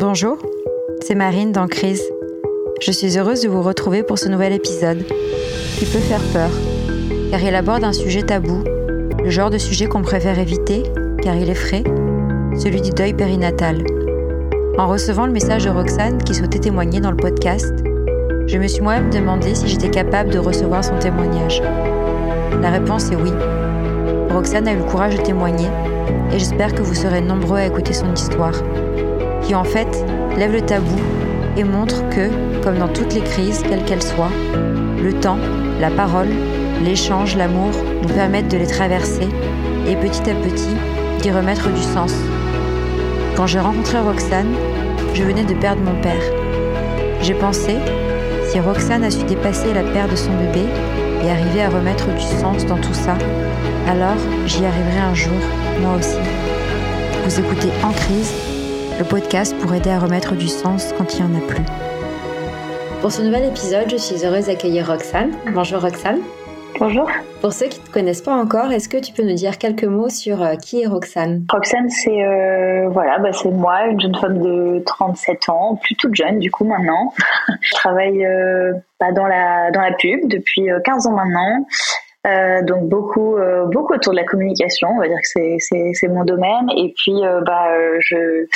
Bonjour, 0.00 0.38
c'est 1.00 1.16
Marine 1.16 1.50
dans 1.50 1.66
Crise. 1.66 2.04
Je 2.80 2.92
suis 2.92 3.18
heureuse 3.18 3.40
de 3.40 3.48
vous 3.48 3.62
retrouver 3.62 4.04
pour 4.04 4.16
ce 4.16 4.28
nouvel 4.28 4.52
épisode 4.52 5.04
qui 5.76 5.86
peut 5.86 5.98
faire 5.98 6.22
peur, 6.32 6.50
car 7.32 7.42
il 7.42 7.52
aborde 7.52 7.82
un 7.82 7.92
sujet 7.92 8.22
tabou, 8.22 8.62
le 9.24 9.28
genre 9.28 9.50
de 9.50 9.58
sujet 9.58 9.86
qu'on 9.86 10.02
préfère 10.02 10.38
éviter, 10.38 10.84
car 11.20 11.34
il 11.34 11.50
est 11.50 11.54
frais, 11.54 11.82
celui 12.56 12.80
du 12.80 12.90
deuil 12.90 13.12
périnatal. 13.12 13.84
En 14.78 14.86
recevant 14.86 15.26
le 15.26 15.32
message 15.32 15.64
de 15.64 15.70
Roxane 15.70 16.22
qui 16.22 16.32
souhaitait 16.32 16.60
témoigner 16.60 17.00
dans 17.00 17.10
le 17.10 17.16
podcast, 17.16 17.74
je 18.46 18.56
me 18.56 18.68
suis 18.68 18.82
moi-même 18.82 19.10
demandé 19.10 19.56
si 19.56 19.66
j'étais 19.66 19.90
capable 19.90 20.30
de 20.30 20.38
recevoir 20.38 20.84
son 20.84 20.96
témoignage. 21.00 21.60
La 22.62 22.70
réponse 22.70 23.10
est 23.10 23.16
oui. 23.16 23.32
Roxane 24.30 24.68
a 24.68 24.74
eu 24.74 24.78
le 24.78 24.84
courage 24.84 25.16
de 25.16 25.22
témoigner 25.22 25.66
et 26.32 26.38
j'espère 26.38 26.72
que 26.72 26.82
vous 26.82 26.94
serez 26.94 27.20
nombreux 27.20 27.58
à 27.58 27.66
écouter 27.66 27.92
son 27.92 28.14
histoire, 28.14 28.54
qui 29.42 29.54
en 29.54 29.64
fait 29.64 30.04
lève 30.36 30.52
le 30.52 30.60
tabou 30.60 30.96
et 31.56 31.64
montre 31.64 32.08
que, 32.10 32.28
comme 32.62 32.78
dans 32.78 32.88
toutes 32.88 33.14
les 33.14 33.20
crises, 33.20 33.62
quelles 33.68 33.84
qu'elles 33.84 34.02
soient, 34.02 34.30
le 35.02 35.12
temps, 35.12 35.38
la 35.80 35.90
parole, 35.90 36.28
l'échange, 36.84 37.36
l'amour 37.36 37.72
nous 38.02 38.08
permettent 38.08 38.50
de 38.50 38.56
les 38.56 38.66
traverser 38.66 39.28
et 39.88 39.96
petit 39.96 40.30
à 40.30 40.34
petit 40.34 40.76
d'y 41.20 41.30
remettre 41.30 41.68
du 41.70 41.82
sens. 41.82 42.14
Quand 43.36 43.46
j'ai 43.46 43.60
rencontré 43.60 43.98
Roxane, 43.98 44.54
je 45.14 45.22
venais 45.22 45.44
de 45.44 45.54
perdre 45.54 45.82
mon 45.82 46.00
père. 46.00 46.22
J'ai 47.22 47.34
pensé, 47.34 47.76
si 48.48 48.60
Roxane 48.60 49.04
a 49.04 49.10
su 49.10 49.24
dépasser 49.24 49.72
la 49.74 49.82
perte 49.82 50.10
de 50.10 50.16
son 50.16 50.32
bébé 50.32 50.66
et 51.24 51.30
arriver 51.30 51.62
à 51.62 51.68
remettre 51.68 52.06
du 52.14 52.40
sens 52.40 52.64
dans 52.66 52.78
tout 52.78 52.94
ça, 52.94 53.16
alors 53.88 54.18
j'y 54.46 54.64
arriverai 54.64 54.98
un 54.98 55.14
jour, 55.14 55.38
moi 55.80 55.96
aussi. 55.98 56.18
Vous 57.24 57.40
écoutez 57.40 57.68
En 57.82 57.90
crise, 57.90 58.32
le 58.98 59.04
podcast 59.04 59.56
pour 59.60 59.72
aider 59.74 59.90
à 59.90 60.00
remettre 60.00 60.34
du 60.34 60.48
sens 60.48 60.92
quand 60.98 61.14
il 61.14 61.24
n'y 61.24 61.36
en 61.36 61.38
a 61.38 61.46
plus. 61.46 61.62
Pour 63.00 63.12
ce 63.12 63.22
nouvel 63.22 63.44
épisode, 63.44 63.88
je 63.88 63.96
suis 63.96 64.26
heureuse 64.26 64.46
d'accueillir 64.46 64.88
Roxane. 64.88 65.30
Bonjour 65.54 65.80
Roxane. 65.80 66.18
Bonjour. 66.80 67.08
Pour 67.40 67.52
ceux 67.52 67.66
qui 67.66 67.80
ne 67.80 67.86
te 67.86 67.92
connaissent 67.92 68.22
pas 68.22 68.34
encore, 68.34 68.72
est-ce 68.72 68.88
que 68.88 68.96
tu 68.96 69.12
peux 69.12 69.22
nous 69.22 69.34
dire 69.34 69.58
quelques 69.58 69.84
mots 69.84 70.08
sur 70.08 70.42
euh, 70.42 70.56
qui 70.56 70.82
est 70.82 70.86
Roxane? 70.86 71.44
Roxane, 71.50 71.88
c'est 71.90 72.24
euh, 72.24 72.88
voilà, 72.88 73.18
bah, 73.20 73.32
c'est 73.32 73.50
moi, 73.50 73.86
une 73.86 74.00
jeune 74.00 74.16
femme 74.16 74.40
de 74.40 74.82
37 74.84 75.48
ans, 75.48 75.76
plus 75.76 75.94
toute 75.94 76.14
jeune 76.16 76.40
du 76.40 76.50
coup 76.50 76.64
maintenant. 76.64 77.12
je 77.60 77.74
travaille 77.74 78.26
euh, 78.26 78.72
bah, 78.98 79.12
dans 79.12 79.26
la 79.26 79.70
dans 79.70 79.80
la 79.80 79.92
pub 79.92 80.28
depuis 80.28 80.68
15 80.84 81.06
ans 81.06 81.12
maintenant. 81.12 81.66
Euh, 82.28 82.62
donc 82.62 82.88
beaucoup, 82.88 83.36
euh, 83.36 83.64
beaucoup 83.66 83.94
autour 83.94 84.12
de 84.12 84.18
la 84.18 84.24
communication, 84.24 84.88
on 84.90 84.98
va 84.98 85.08
dire 85.08 85.16
que 85.16 85.56
c'est 85.58 86.08
mon 86.08 86.24
domaine. 86.24 86.68
Et 86.76 86.92
puis, 86.96 87.24
euh, 87.24 87.40
bah, 87.44 87.68
je, 88.00 88.46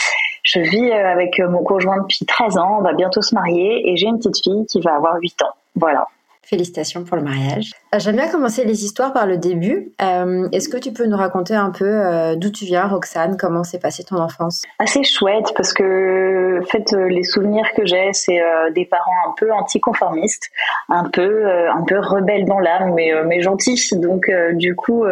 je 0.43 0.61
vis 0.61 0.93
avec 0.93 1.39
mon 1.39 1.63
conjoint 1.63 1.99
depuis 2.03 2.27
13 2.27 2.59
ans, 2.59 2.79
on 2.81 2.83
va 2.83 2.93
bientôt 2.93 3.23
se 3.23 3.35
marier 3.35 3.91
et 3.91 3.97
j'ai 3.97 4.07
une 4.07 4.19
petite 4.19 4.43
fille 4.43 4.67
qui 4.67 4.81
va 4.81 4.97
avoir 4.97 5.17
8 5.21 5.43
ans. 5.43 5.55
Voilà. 5.77 6.07
Félicitations 6.43 7.05
pour 7.05 7.17
le 7.17 7.23
mariage. 7.23 7.73
Euh, 7.95 7.99
j'aime 7.99 8.17
bien 8.17 8.29
commencer 8.29 8.65
les 8.65 8.85
histoires 8.85 9.13
par 9.13 9.27
le 9.27 9.37
début. 9.37 9.93
Euh, 10.01 10.49
est-ce 10.53 10.71
que 10.71 10.79
tu 10.79 10.93
peux 10.93 11.05
nous 11.05 11.17
raconter 11.17 11.55
un 11.55 11.71
peu 11.71 11.85
euh, 11.85 12.37
d'où 12.37 12.51
tu 12.51 12.65
viens, 12.65 12.87
Roxane? 12.87 13.37
Comment 13.37 13.65
s'est 13.65 13.79
passée 13.79 14.03
ton 14.03 14.17
enfance? 14.17 14.63
Assez 14.79 15.05
chouette 15.05 15.53
parce 15.57 15.75
que 15.75 16.61
en 16.63 16.65
fait, 16.65 16.93
les 16.93 17.23
souvenirs 17.23 17.67
que 17.77 17.85
j'ai, 17.85 18.13
c'est 18.13 18.41
des 18.75 18.85
parents 18.87 19.11
un 19.29 19.35
peu 19.37 19.53
anticonformistes, 19.53 20.49
un 20.89 21.09
peu, 21.11 21.47
un 21.47 21.83
peu 21.83 21.99
rebelles 21.99 22.45
dans 22.45 22.61
l'âme, 22.61 22.95
mais, 22.95 23.13
mais 23.27 23.41
gentils. 23.41 23.91
Donc, 23.93 24.31
du 24.53 24.77
coup, 24.77 25.05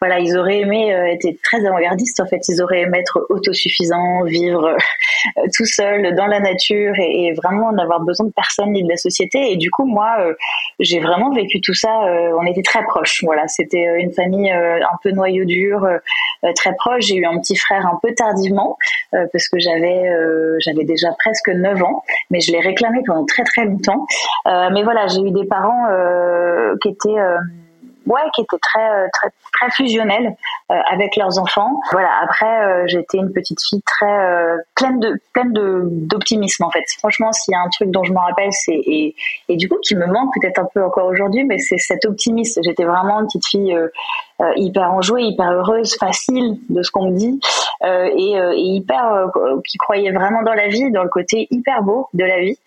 voilà, 0.00 0.18
ils 0.18 0.36
auraient 0.36 0.60
aimé 0.60 0.90
être 0.90 1.26
très 1.42 1.64
avant-gardistes. 1.64 2.20
En 2.20 2.26
fait, 2.26 2.46
ils 2.48 2.62
auraient 2.62 2.82
aimé 2.82 2.98
être 2.98 3.26
autosuffisants, 3.30 4.24
vivre 4.24 4.76
tout 5.54 5.64
seul 5.64 6.14
dans 6.14 6.26
la 6.26 6.40
nature 6.40 6.94
et, 6.98 7.26
et 7.26 7.32
vraiment 7.32 7.72
n'avoir 7.72 8.00
besoin 8.00 8.26
de 8.26 8.32
personne 8.32 8.72
ni 8.72 8.84
de 8.84 8.88
la 8.88 8.96
société. 8.96 9.52
Et 9.52 9.56
du 9.56 9.70
coup, 9.70 9.86
moi, 9.86 10.16
j'ai 10.80 11.00
vraiment 11.00 11.32
vécu 11.32 11.60
tout 11.60 11.74
ça. 11.74 12.03
Euh, 12.04 12.32
on 12.38 12.46
était 12.46 12.62
très 12.62 12.82
proches. 12.84 13.22
Voilà, 13.22 13.48
c'était 13.48 13.86
euh, 13.86 13.98
une 13.98 14.12
famille 14.12 14.50
euh, 14.50 14.78
un 14.78 14.96
peu 15.02 15.10
noyau 15.10 15.44
dur, 15.44 15.88
très 16.54 16.74
proche. 16.74 17.04
J'ai 17.06 17.16
eu 17.16 17.24
un 17.24 17.38
petit 17.38 17.56
frère 17.56 17.86
un 17.86 17.98
peu 18.02 18.14
tardivement 18.14 18.76
parce 19.12 19.48
que 19.48 19.58
j'avais 19.58 20.10
j'avais 20.58 20.84
déjà 20.84 21.08
presque 21.18 21.48
9 21.48 21.82
ans, 21.82 22.02
mais 22.30 22.40
je 22.40 22.52
l'ai 22.52 22.60
réclamé 22.60 23.00
pendant 23.06 23.24
très 23.24 23.44
très 23.44 23.64
longtemps. 23.64 24.06
mais 24.46 24.82
voilà, 24.82 25.06
j'ai 25.06 25.20
eu 25.20 25.30
des 25.30 25.46
parents 25.46 25.86
qui 26.82 26.88
étaient 26.88 27.20
ouais, 28.06 28.20
qui 28.34 28.42
étaient 28.42 28.58
très 28.58 29.08
très 29.10 29.28
très 29.52 29.70
fusionnels 29.70 30.34
avec 30.68 31.16
leurs 31.16 31.38
enfants. 31.38 31.80
Voilà. 31.92 32.10
Après, 32.22 32.86
j'étais 32.88 33.18
une 33.18 33.32
petite 33.32 33.60
fille 33.62 33.82
très 33.82 34.56
pleine 34.74 35.00
de 35.00 35.20
pleine 35.32 35.52
de 35.52 35.82
d'optimisme 35.84 36.64
en 36.64 36.70
fait. 36.70 36.84
Franchement, 36.98 37.32
s'il 37.32 37.52
y 37.52 37.54
a 37.56 37.60
un 37.60 37.68
truc 37.68 37.90
dont 37.90 38.04
je 38.04 38.12
me 38.12 38.18
rappelle, 38.18 38.52
c'est 38.52 38.74
et, 38.74 39.14
et 39.48 39.56
du 39.56 39.68
coup 39.68 39.78
qui 39.82 39.94
me 39.94 40.06
manque 40.06 40.32
peut-être 40.40 40.58
un 40.58 40.68
peu 40.72 40.84
encore 40.84 41.06
aujourd'hui, 41.06 41.44
mais 41.44 41.58
c'est 41.58 41.78
cet 41.78 42.04
optimisme. 42.04 42.60
J'étais 42.62 42.84
vraiment 42.84 43.20
une 43.20 43.26
petite 43.26 43.46
fille 43.46 43.74
euh, 43.74 43.88
euh, 44.33 44.33
hyper 44.56 44.92
enjouée, 44.92 45.22
hyper 45.22 45.50
heureuse, 45.52 45.96
facile 45.98 46.58
de 46.68 46.82
ce 46.82 46.90
qu'on 46.90 47.10
me 47.10 47.16
dit, 47.16 47.40
euh, 47.82 48.10
et, 48.16 48.38
euh, 48.38 48.52
et, 48.52 48.60
hyper 48.60 49.26
qui 49.66 49.78
croyait 49.78 50.10
vraiment 50.10 50.42
dans 50.42 50.54
la 50.54 50.68
vie, 50.68 50.90
dans 50.90 51.02
le 51.02 51.08
côté 51.08 51.46
hyper 51.50 51.82
beau 51.82 52.08
de 52.14 52.24
la 52.24 52.40
vie. 52.40 52.58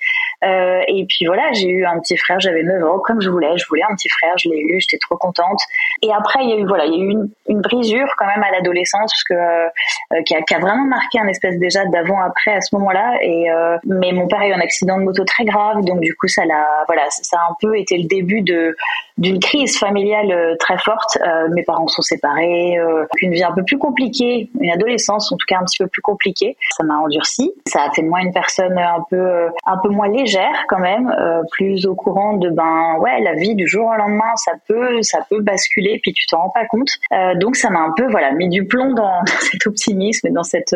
et 0.44 1.06
puis 1.10 1.26
voilà, 1.26 1.52
j'ai 1.54 1.70
eu 1.70 1.86
un 1.86 2.00
petit 2.00 2.18
frère, 2.18 2.40
j'avais 2.40 2.64
9 2.64 2.84
ans, 2.86 3.00
comme 3.00 3.22
je 3.22 3.30
voulais, 3.30 3.58
je 3.58 3.68
voulais 3.68 3.84
un 3.84 3.96
petit 3.96 4.10
frère, 4.10 4.34
je 4.38 4.50
l'ai 4.50 4.60
eu, 4.60 4.80
j'étais 4.80 5.00
trop 5.00 5.18
contente. 5.18 5.60
Et 6.02 6.14
après, 6.14 6.40
il 6.44 6.50
y 6.50 6.54
a 6.54 6.58
eu 6.58 6.66
voilà, 6.66 6.86
il 6.86 6.94
y 6.94 6.96
a 6.96 7.00
eu 7.00 7.10
une, 7.10 7.30
une 7.50 7.62
brisure 7.62 8.08
quand 8.18 8.28
même 8.28 8.44
à 8.44 8.52
l'adolescence, 8.52 9.12
parce 9.12 9.24
que 9.24 10.22
qui 10.24 10.36
a, 10.36 10.42
qui, 10.42 10.54
a, 10.54 10.60
vraiment 10.60 10.86
marqué 10.86 11.20
un 11.20 11.28
espèce 11.28 11.58
déjà 11.58 11.86
d'avant-après 11.86 12.52
à 12.52 12.62
ce 12.62 12.76
moment-là. 12.76 13.18
Et 13.22 13.48
mais 13.86 14.12
mon 14.12 14.28
père 14.28 14.42
a 14.42 14.48
eu 14.48 14.54
un 14.54 14.60
accident 14.60 14.98
de 14.98 15.04
moto 15.04 15.24
très 15.26 15.46
grave, 15.46 15.84
donc 15.84 16.00
du 16.00 16.16
coup 16.16 16.28
ça 16.28 16.46
l'a, 16.46 16.84
voilà, 16.88 17.04
ça 17.10 17.38
a 17.38 17.52
un 17.52 17.56
peu 17.60 17.78
été 17.78 17.98
le 17.98 18.08
début 18.08 18.42
de 18.42 18.76
d'une 19.18 19.40
crise 19.40 19.78
familiale 19.78 20.56
très 20.60 20.78
forte 20.78 21.18
mes 21.58 21.64
parents 21.64 21.88
sont 21.88 22.04
séparés, 22.04 22.78
euh, 22.78 23.06
une 23.22 23.34
vie 23.34 23.44
un 23.44 23.52
peu 23.52 23.64
plus 23.64 23.78
compliquée, 23.78 24.50
une 24.60 24.72
adolescence 24.72 25.32
en 25.32 25.38
tout 25.38 25.46
cas 25.48 25.58
un 25.60 25.66
petit 25.66 25.80
peu 25.80 25.88
plus 25.88 26.02
compliquée. 26.02 26.56
Ça 26.78 26.84
m'a 26.84 26.98
endurci. 26.98 27.52
Ça 27.66 27.84
a 27.84 27.92
fait 27.92 28.04
de 28.04 28.08
moi 28.08 28.22
une 28.22 28.34
personne 28.34 28.78
un 28.78 29.04
peu 29.10 29.18
euh, 29.18 29.50
un 29.66 29.78
peu 29.78 29.90
moins 29.90 30.08
légère 30.08 30.66
quand 30.68 30.80
même, 30.80 31.14
euh, 31.20 31.42
plus 31.52 31.86
au 31.86 31.96
courant 31.96 32.34
de 32.34 32.50
ben 32.50 32.98
ouais 33.00 33.20
la 33.22 33.34
vie 33.34 33.56
du 33.56 33.68
jour 33.68 33.88
au 33.88 33.98
lendemain 33.98 34.36
ça 34.36 34.54
peut 34.68 35.02
ça 35.02 35.20
peut 35.30 35.42
basculer 35.42 36.00
puis 36.02 36.14
tu 36.14 36.26
t'en 36.28 36.42
rends 36.42 36.50
pas 36.50 36.66
compte. 36.66 36.90
Euh, 37.14 37.36
donc 37.36 37.56
ça 37.56 37.70
m'a 37.70 37.80
un 37.80 37.94
peu 37.96 38.08
voilà 38.10 38.32
mis 38.32 38.50
du 38.50 38.66
plomb 38.66 38.94
dans, 38.94 39.26
cet 39.40 39.66
optimisme 39.66 40.28
et 40.28 40.32
dans 40.32 40.44
cette 40.44 40.76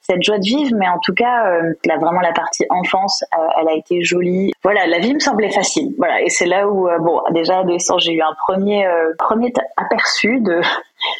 cette 0.00 0.22
joie 0.22 0.38
de 0.38 0.44
vivre. 0.44 0.76
Mais 0.78 0.88
en 0.88 0.98
tout 0.98 1.14
cas 1.14 1.44
là 1.84 1.98
vraiment 1.98 2.20
la 2.20 2.32
partie 2.32 2.64
enfance 2.70 3.24
elle 3.60 3.68
a 3.68 3.74
été 3.74 4.02
jolie. 4.02 4.52
Voilà 4.62 4.86
la 4.86 4.98
vie 4.98 5.14
me 5.14 5.20
semblait 5.20 5.50
facile. 5.50 5.94
Voilà 5.98 6.22
et 6.22 6.30
c'est 6.30 6.46
là 6.46 6.68
où 6.68 6.88
bon 7.00 7.20
déjà 7.32 7.58
adolescent 7.58 7.98
j'ai 7.98 8.12
eu 8.12 8.22
un 8.22 8.34
premier 8.46 8.86
premier 9.18 9.52
aperçu 9.76 10.13
de 10.22 10.62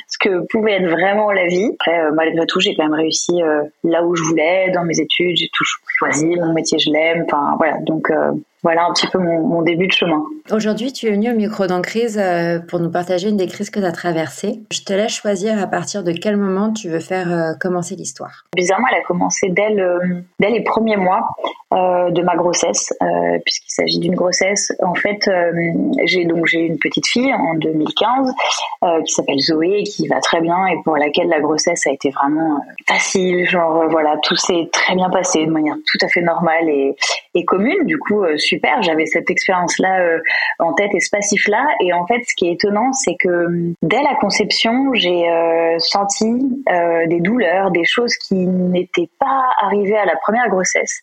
ce 0.09 0.19
que 0.19 0.47
pouvait 0.51 0.73
être 0.73 0.91
vraiment 0.91 1.31
la 1.33 1.47
vie. 1.47 1.71
Après, 1.81 2.01
euh, 2.01 2.13
malgré 2.13 2.47
tout, 2.47 2.61
j'ai 2.61 2.75
quand 2.75 2.85
même 2.85 2.95
réussi 2.95 3.43
euh, 3.43 3.63
là 3.83 4.05
où 4.05 4.15
je 4.15 4.23
voulais, 4.23 4.71
dans 4.73 4.85
mes 4.85 5.01
études, 5.01 5.37
j'ai 5.37 5.51
tout 5.53 5.65
choisi, 5.99 6.27
mon 6.27 6.53
métier, 6.53 6.79
je 6.79 6.91
l'aime. 6.91 7.25
Enfin, 7.27 7.55
voilà. 7.59 7.79
Donc, 7.83 8.11
euh, 8.11 8.33
voilà 8.63 8.87
un 8.87 8.93
petit 8.95 9.07
peu 9.09 9.19
mon, 9.19 9.61
début 9.61 9.87
de 9.87 9.93
chemin. 9.93 10.25
Aujourd'hui, 10.51 10.91
tu 10.91 11.07
es 11.07 11.11
venu 11.11 11.31
au 11.31 11.35
micro 11.35 11.67
dans 11.67 11.83
crise 11.83 12.19
pour 12.71 12.81
nous 12.81 12.91
partager 12.91 13.29
une 13.29 13.37
des 13.37 13.47
crises 13.47 13.69
que 13.69 13.79
tu 13.79 13.85
as 13.85 13.93
traversées. 13.93 14.61
Je 14.73 14.81
te 14.81 14.95
laisse 14.95 15.13
choisir 15.13 15.63
à 15.63 15.67
partir 15.67 16.03
de 16.03 16.13
quel 16.13 16.39
moment 16.39 16.73
tu 16.73 16.89
veux 16.89 17.01
faire 17.01 17.57
commencer 17.61 17.95
l'histoire. 17.95 18.45
Bizarrement, 18.57 18.87
elle 18.91 19.01
a 19.01 19.05
commencé 19.05 19.51
dès, 19.51 19.69
dès 20.41 20.51
les 20.51 20.63
premiers 20.63 20.97
mois 20.97 21.29
de 21.73 22.23
ma 22.23 22.37
grossesse, 22.37 22.91
puisqu'il 23.45 23.71
s'agit 23.71 23.99
d'une 23.99 24.15
grossesse. 24.15 24.73
En 24.83 24.95
fait, 24.95 25.31
j'ai 26.07 26.25
donc 26.25 26.47
j'ai 26.47 26.61
une 26.61 26.79
petite 26.79 27.07
fille 27.07 27.35
en 27.35 27.57
2015 27.57 28.33
qui 29.05 29.13
s'appelle 29.13 29.41
Zoé, 29.41 29.74
qui 29.83 30.09
va 30.09 30.21
très 30.21 30.41
bien 30.41 30.67
et 30.67 30.77
pour 30.85 30.97
laquelle 30.97 31.29
la 31.29 31.41
grossesse 31.41 31.87
a 31.87 31.91
été 31.91 32.11
vraiment 32.11 32.61
facile. 32.89 33.47
Genre 33.49 33.89
voilà, 33.91 34.17
tout 34.23 34.37
s'est 34.37 34.69
très 34.73 34.95
bien 34.95 35.11
passé 35.11 35.47
de 35.47 35.51
manière 35.51 35.75
tout 35.75 36.05
à 36.05 36.09
fait 36.09 36.23
normale 36.23 36.69
et, 36.69 36.95
et 37.35 37.45
commune. 37.45 37.85
Du 37.85 37.99
coup, 37.99 38.25
super, 38.37 38.83
j'avais 38.83 39.07
cette 39.07 39.31
expérience-là 39.31 40.01
euh, 40.01 40.21
en 40.59 40.73
tête 40.75 40.91
et 40.95 41.01
ce 41.01 41.11
passif-là. 41.11 41.67
Et 41.81 41.93
en 41.93 42.07
fait, 42.07 42.21
ce 42.27 42.35
qui 42.37 42.49
est 42.49 42.53
étonnant, 42.53 42.93
c'est 42.93 43.17
que 43.19 43.29
euh, 43.29 43.75
dès 43.83 44.03
la 44.03 44.15
conception, 44.21 44.95
j'ai 44.95 45.29
euh, 45.29 45.79
senti 45.79 46.25
des 47.07 47.21
douleurs, 47.21 47.71
des 47.71 47.85
choses 47.85 48.15
qui 48.17 48.35
n'étaient 48.35 49.09
pas 49.19 49.49
arrivées 49.61 49.97
à 49.97 50.05
la 50.05 50.17
première 50.17 50.49
grossesse. 50.49 51.01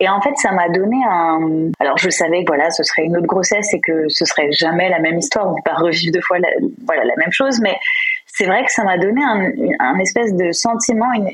Et 0.00 0.08
en 0.08 0.20
fait, 0.20 0.34
ça 0.36 0.52
m'a 0.52 0.68
donné 0.68 0.96
un. 1.08 1.70
Alors, 1.80 1.98
je 1.98 2.10
savais 2.10 2.44
que 2.44 2.48
voilà, 2.48 2.70
ce 2.70 2.82
serait 2.82 3.04
une 3.04 3.16
autre 3.16 3.26
grossesse 3.26 3.72
et 3.74 3.80
que 3.80 4.08
ce 4.08 4.24
serait 4.24 4.50
jamais 4.52 4.88
la 4.88 4.98
même 4.98 5.18
histoire. 5.18 5.46
On 5.46 5.50
ne 5.50 5.56
peut 5.56 5.70
pas 5.70 5.76
revivre 5.76 6.12
deux 6.12 6.20
fois 6.20 6.38
la, 6.38 6.48
voilà 6.86 7.04
la 7.04 7.14
même 7.18 7.32
chose, 7.32 7.60
mais 7.60 7.76
c'est 8.36 8.46
vrai 8.46 8.64
que 8.64 8.72
ça 8.72 8.82
m'a 8.82 8.98
donné 8.98 9.22
un, 9.22 9.98
espèce 10.00 10.34
de 10.34 10.50
sentiment, 10.50 11.06
une, 11.12 11.28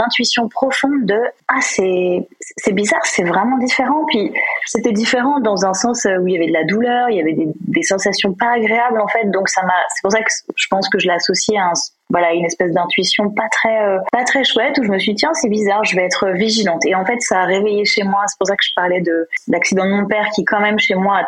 intuition 0.00 0.48
profonde 0.48 1.04
de 1.04 1.18
ah 1.48 1.60
c'est 1.60 2.26
c'est 2.56 2.72
bizarre, 2.72 3.04
c'est 3.04 3.24
vraiment 3.24 3.58
différent. 3.58 4.04
Puis 4.08 4.32
c'était 4.64 4.92
différent 4.92 5.40
dans 5.40 5.66
un 5.66 5.74
sens 5.74 6.06
où 6.06 6.26
il 6.26 6.32
y 6.32 6.36
avait 6.36 6.46
de 6.46 6.54
la 6.54 6.64
douleur, 6.64 7.10
il 7.10 7.18
y 7.18 7.20
avait 7.20 7.36
des, 7.36 7.82
sensations 7.82 8.32
pas 8.32 8.52
agréables 8.52 8.98
en 9.00 9.08
fait. 9.08 9.30
Donc 9.30 9.50
ça 9.50 9.62
m'a, 9.62 9.74
c'est 9.94 10.00
pour 10.02 10.12
ça 10.12 10.20
que 10.20 10.30
je 10.54 10.66
pense 10.70 10.88
que 10.88 10.98
je 10.98 11.08
l'ai 11.08 11.14
associé 11.14 11.58
à 11.58 11.72
voilà 12.08 12.32
une 12.32 12.44
espèce 12.44 12.72
d'intuition 12.72 13.30
pas 13.30 13.48
très 13.50 13.82
euh, 13.82 13.98
pas 14.12 14.24
très 14.24 14.44
chouette 14.44 14.78
où 14.78 14.84
je 14.84 14.90
me 14.90 14.98
suis 14.98 15.12
dit 15.12 15.20
tiens 15.20 15.34
c'est 15.34 15.48
bizarre 15.48 15.84
je 15.84 15.96
vais 15.96 16.04
être 16.04 16.28
vigilante 16.34 16.86
et 16.86 16.94
en 16.94 17.04
fait 17.04 17.20
ça 17.20 17.40
a 17.40 17.44
réveillé 17.44 17.84
chez 17.84 18.04
moi 18.04 18.20
c'est 18.28 18.38
pour 18.38 18.46
ça 18.46 18.54
que 18.54 18.62
je 18.62 18.70
parlais 18.76 19.00
de 19.00 19.28
l'accident 19.48 19.84
de 19.84 19.90
mon 19.90 20.06
père 20.06 20.28
qui 20.32 20.44
quand 20.44 20.60
même 20.60 20.78
chez 20.78 20.94
moi 20.94 21.22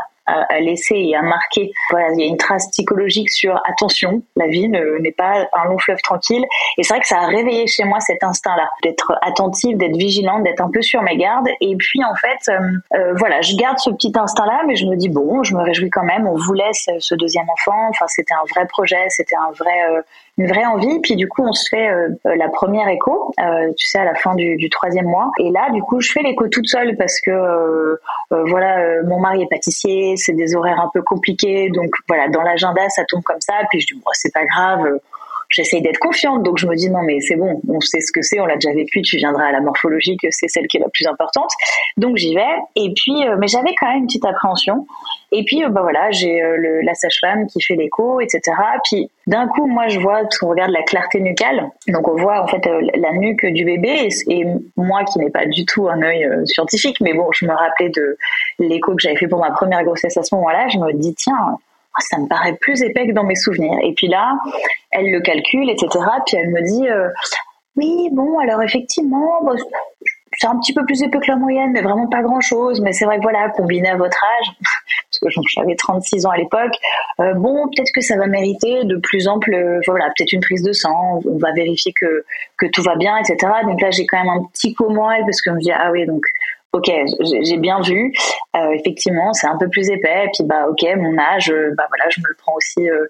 laissé 0.61 0.95
et 0.95 1.17
a 1.17 1.23
marqué. 1.23 1.71
Voilà, 1.91 2.09
il 2.13 2.21
y 2.21 2.25
a 2.25 2.27
une 2.27 2.37
trace 2.37 2.69
psychologique 2.71 3.31
sur 3.31 3.61
attention, 3.69 4.23
la 4.37 4.47
vie 4.47 4.69
n'est 4.69 5.13
pas 5.13 5.49
un 5.53 5.65
long 5.69 5.79
fleuve 5.79 6.01
tranquille. 6.03 6.45
Et 6.77 6.83
c'est 6.83 6.95
vrai 6.95 7.01
que 7.01 7.07
ça 7.07 7.19
a 7.19 7.27
réveillé 7.27 7.67
chez 7.67 7.85
moi 7.85 8.01
cet 8.01 8.23
instinct-là, 8.23 8.69
d'être 8.83 9.13
attentive, 9.23 9.77
d'être 9.77 9.97
vigilante, 9.97 10.43
d'être 10.45 10.61
un 10.61 10.71
peu 10.71 10.83
sur 10.83 11.03
mes 11.03 11.17
gardes. 11.17 11.49
Et 11.61 11.77
puis 11.77 12.03
en 12.05 12.15
fait, 12.15 12.51
euh, 12.51 12.59
euh, 12.95 13.15
voilà, 13.17 13.41
je 13.41 13.57
garde 13.57 13.79
ce 13.79 13.91
petit 13.91 14.13
instinct-là, 14.15 14.63
mais 14.67 14.77
je 14.77 14.87
me 14.87 14.97
dis 14.97 15.09
bon, 15.09 15.43
je 15.43 15.55
me 15.55 15.63
réjouis 15.63 15.91
quand 15.91 16.05
même. 16.05 16.27
On 16.27 16.37
voulait 16.37 16.73
ce, 16.73 16.93
ce 16.99 17.15
deuxième 17.15 17.49
enfant. 17.51 17.89
Enfin, 17.91 18.07
c'était 18.09 18.35
un 18.35 18.45
vrai 18.55 18.67
projet, 18.67 19.05
c'était 19.09 19.37
un 19.37 19.53
vrai 19.53 19.85
euh, 19.91 20.03
une 20.39 20.47
vraie 20.47 20.65
envie. 20.65 21.01
Puis 21.01 21.17
du 21.17 21.29
coup, 21.29 21.43
on 21.45 21.53
se 21.53 21.69
fait 21.69 21.91
euh, 21.91 22.09
la 22.25 22.49
première 22.49 22.89
écho, 22.89 23.33
euh, 23.41 23.73
tu 23.77 23.87
sais, 23.87 23.99
à 23.99 24.05
la 24.05 24.15
fin 24.15 24.35
du, 24.35 24.71
troisième 24.71 25.07
mois. 25.07 25.31
Et 25.39 25.51
là, 25.51 25.71
du 25.73 25.83
coup, 25.83 26.01
je 26.01 26.13
fais 26.13 26.23
l'écho 26.23 26.49
toute 26.49 26.69
seule 26.69 26.97
parce 26.97 27.21
que 27.21 27.31
euh, 27.31 27.97
voilà, 28.31 29.03
mon 29.03 29.19
mari 29.19 29.43
est 29.43 29.49
pâtissier, 29.51 30.17
c'est 30.17 30.33
des 30.33 30.55
horaires 30.55 30.81
un 30.81 30.91
peu 30.93 31.03
compliqués, 31.03 31.71
donc 31.71 31.91
voilà, 32.07 32.29
dans 32.29 32.43
l'agenda, 32.43 32.89
ça 32.89 33.05
tombe 33.05 33.23
comme 33.23 33.41
ça. 33.41 33.55
Puis 33.71 33.81
je 33.81 33.87
dis 33.87 33.95
bon, 33.95 34.11
c'est 34.13 34.33
pas 34.33 34.45
grave 34.45 34.99
j'essaye 35.49 35.83
d'être 35.83 35.99
confiante. 35.99 36.43
Donc 36.43 36.59
je 36.59 36.67
me 36.67 36.75
dis 36.75 36.91
non 36.91 37.03
mais 37.03 37.21
c'est 37.21 37.37
bon, 37.37 37.61
on 37.69 37.81
sait 37.81 38.01
ce 38.01 38.13
que 38.13 38.23
c'est, 38.23 38.41
on 38.41 38.47
l'a 38.47 38.57
déjà 38.57 38.73
vécu, 38.73 39.03
tu 39.03 39.17
viendras 39.17 39.47
à 39.47 39.53
la 39.53 39.61
morphologie 39.61 40.17
que 40.17 40.29
c'est 40.31 40.49
celle 40.49 40.67
qui 40.67 40.77
est 40.77 40.81
la 40.81 40.89
plus 40.89 41.07
importante. 41.07 41.51
Donc 41.97 42.17
j'y 42.17 42.35
vais. 42.35 42.43
Et 42.77 42.93
puis, 42.95 43.27
euh, 43.27 43.37
mais 43.39 43.49
j'avais 43.49 43.75
quand 43.81 43.89
même 43.89 43.99
une 43.99 44.07
petite 44.07 44.25
appréhension. 44.25 44.87
Et 45.33 45.45
puis 45.45 45.65
euh, 45.65 45.69
bah 45.69 45.83
voilà, 45.83 46.11
j'ai 46.11 46.43
euh, 46.43 46.81
la 46.83 46.95
sage-femme 46.95 47.47
qui 47.47 47.61
fait 47.61 47.77
l'écho, 47.77 48.21
etc. 48.21 48.41
Puis 48.85 49.11
d'un 49.27 49.47
coup, 49.49 49.67
moi 49.67 49.89
je 49.89 49.99
vois, 49.99 50.23
on 50.43 50.49
regarde 50.49 50.71
la 50.71 50.83
clarté 50.83 51.21
nucale, 51.21 51.69
donc 51.89 52.09
on 52.09 52.17
voit 52.17 52.43
en 52.43 52.47
fait 52.47 52.67
la 52.95 53.13
nuque 53.13 53.45
du 53.47 53.65
bébé. 53.65 54.09
Et, 54.29 54.45
moi 54.77 55.05
qui 55.05 55.19
n'ai 55.19 55.31
pas 55.31 55.45
du 55.45 55.65
tout 55.67 55.89
un 55.89 56.01
œil 56.03 56.27
scientifique, 56.47 57.01
mais 57.01 57.13
bon, 57.13 57.29
je 57.33 57.45
me 57.45 57.53
rappelais 57.53 57.91
de 57.91 58.17
l'écho 58.59 58.95
que 58.95 59.03
j'avais 59.03 59.17
fait 59.17 59.29
pour 59.29 59.41
ma 59.41 59.51
première 59.51 59.83
grossesse 59.85 60.17
à 60.17 60.23
ce 60.23 60.35
moment-là. 60.37 60.69
Je 60.69 60.79
me 60.79 60.93
dis 60.93 61.15
tiens 61.15 61.59
ça 62.01 62.19
me 62.19 62.29
paraît 62.29 62.57
plus 62.61 62.83
épais 62.83 63.07
que 63.07 63.13
dans 63.13 63.25
mes 63.25 63.35
souvenirs. 63.35 63.79
Et 63.83 63.93
puis 63.95 64.09
là, 64.09 64.35
elle 64.91 65.11
le 65.11 65.21
calcule, 65.21 65.71
etc. 65.71 65.89
Puis 66.27 66.37
elle 66.37 66.51
me 66.51 66.63
dit, 66.63 66.89
euh, 66.89 67.09
oui, 67.77 68.09
bon, 68.13 68.39
alors 68.39 68.63
effectivement, 68.63 69.41
c'est 70.37 70.47
un 70.47 70.59
petit 70.59 70.73
peu 70.73 70.85
plus 70.85 71.03
épais 71.03 71.19
que 71.19 71.31
la 71.31 71.37
moyenne, 71.37 71.73
mais 71.73 71.83
vraiment 71.83 72.07
pas 72.07 72.23
grand-chose. 72.23 72.81
Mais 72.81 72.93
c'est 72.93 73.05
vrai 73.05 73.17
que 73.19 73.23
voilà, 73.23 73.49
combiné 73.51 73.89
à 73.89 73.97
votre 73.97 74.23
âge, 74.23 74.47
parce 74.61 75.35
que 75.35 75.41
j'avais 75.55 75.75
36 75.75 76.27
ans 76.27 76.31
à 76.31 76.37
l'époque, 76.37 76.75
euh, 77.21 77.35
bon, 77.35 77.69
peut-être 77.69 77.91
que 77.95 78.01
ça 78.01 78.17
va 78.17 78.27
mériter 78.27 78.85
de 78.85 78.97
plus 78.97 79.27
ample, 79.29 79.55
euh, 79.55 79.81
voilà, 79.87 80.07
peut-être 80.17 80.33
une 80.33 80.41
prise 80.41 80.63
de 80.63 80.73
sang, 80.73 81.21
on 81.25 81.39
va 81.39 81.53
vérifier 81.53 81.93
que, 81.99 82.25
que 82.57 82.67
tout 82.67 82.83
va 82.83 82.97
bien, 82.97 83.17
etc. 83.19 83.53
Donc 83.65 83.81
là, 83.81 83.91
j'ai 83.91 84.07
quand 84.07 84.19
même 84.19 84.29
un 84.29 84.45
petit 84.53 84.75
coup 84.75 84.89
moelle 84.89 85.23
parce 85.23 85.41
que 85.41 85.51
je 85.51 85.57
me 85.57 85.61
dis, 85.61 85.73
ah 85.73 85.91
oui, 85.93 86.07
donc 86.07 86.23
ok, 86.73 86.91
j'ai 87.43 87.57
bien 87.57 87.81
vu. 87.81 88.13
Euh, 88.57 88.71
effectivement, 88.71 89.33
c'est 89.33 89.47
un 89.47 89.57
peu 89.59 89.69
plus 89.69 89.89
épais. 89.91 90.27
Et 90.27 90.31
puis 90.33 90.45
bah 90.45 90.67
ok, 90.69 90.85
mon 90.97 91.19
âge, 91.19 91.51
euh, 91.51 91.75
bah 91.77 91.87
voilà, 91.89 92.05
je 92.11 92.21
me 92.21 92.29
le 92.29 92.37
prends 92.39 92.55
aussi. 92.55 92.89
Euh, 92.89 93.07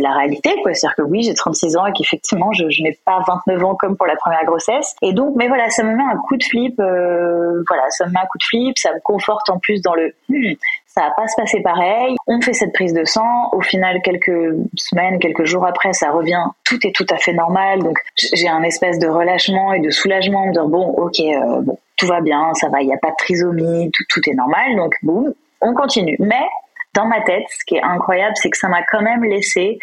la 0.00 0.12
réalité 0.12 0.54
quoi 0.62 0.74
c'est-à-dire 0.74 0.96
que 0.96 1.00
oui 1.00 1.22
j'ai 1.22 1.32
36 1.32 1.78
ans 1.78 1.86
et 1.86 1.92
qu'effectivement 1.94 2.52
je, 2.52 2.68
je 2.68 2.82
n'ai 2.82 2.98
pas 3.06 3.24
29 3.26 3.64
ans 3.64 3.74
comme 3.74 3.96
pour 3.96 4.04
la 4.04 4.16
première 4.16 4.44
grossesse 4.44 4.94
et 5.00 5.14
donc 5.14 5.34
mais 5.34 5.48
voilà 5.48 5.70
ça 5.70 5.82
me 5.82 5.96
met 5.96 6.02
un 6.02 6.18
coup 6.18 6.36
de 6.36 6.44
flip 6.44 6.74
voilà 6.76 7.88
ça 7.88 8.04
me 8.04 8.10
met 8.10 8.18
un 8.18 8.26
coup 8.26 8.36
de 8.36 8.44
flip 8.44 8.76
ça 8.76 8.92
me 8.92 9.00
conforte 9.00 9.48
en 9.48 9.58
plus 9.58 9.80
dans 9.80 9.94
le 9.94 10.12
hmm, 10.28 10.52
ça 10.98 11.06
va 11.06 11.10
pas 11.16 11.28
se 11.28 11.36
passer 11.36 11.60
pareil 11.62 12.16
on 12.26 12.40
fait 12.40 12.52
cette 12.52 12.72
prise 12.72 12.92
de 12.92 13.04
sang 13.04 13.50
au 13.52 13.60
final 13.60 14.00
quelques 14.02 14.54
semaines 14.76 15.18
quelques 15.18 15.44
jours 15.44 15.66
après 15.66 15.92
ça 15.92 16.10
revient 16.10 16.44
tout 16.64 16.78
est 16.86 16.94
tout 16.94 17.06
à 17.10 17.16
fait 17.16 17.32
normal 17.32 17.80
donc 17.80 17.98
j'ai 18.16 18.48
un 18.48 18.62
espèce 18.62 18.98
de 18.98 19.08
relâchement 19.08 19.72
et 19.72 19.80
de 19.80 19.90
soulagement 19.90 20.46
de 20.46 20.52
dire 20.52 20.66
bon 20.66 20.86
ok 20.86 21.20
bon 21.62 21.78
tout 21.98 22.06
va 22.06 22.20
bien, 22.20 22.54
ça 22.54 22.68
va, 22.68 22.80
il 22.80 22.86
n'y 22.86 22.94
a 22.94 22.98
pas 22.98 23.10
de 23.10 23.16
trisomie, 23.18 23.90
tout, 23.92 24.04
tout 24.08 24.20
est 24.30 24.34
normal. 24.34 24.76
Donc, 24.76 24.94
boum, 25.02 25.34
on 25.60 25.74
continue. 25.74 26.16
Mais 26.20 26.46
dans 26.94 27.06
ma 27.06 27.20
tête, 27.20 27.44
ce 27.50 27.64
qui 27.66 27.74
est 27.74 27.82
incroyable, 27.82 28.34
c'est 28.36 28.48
que 28.48 28.56
ça 28.56 28.68
m'a 28.68 28.82
quand 28.84 29.02
même 29.02 29.24
laissé 29.24 29.78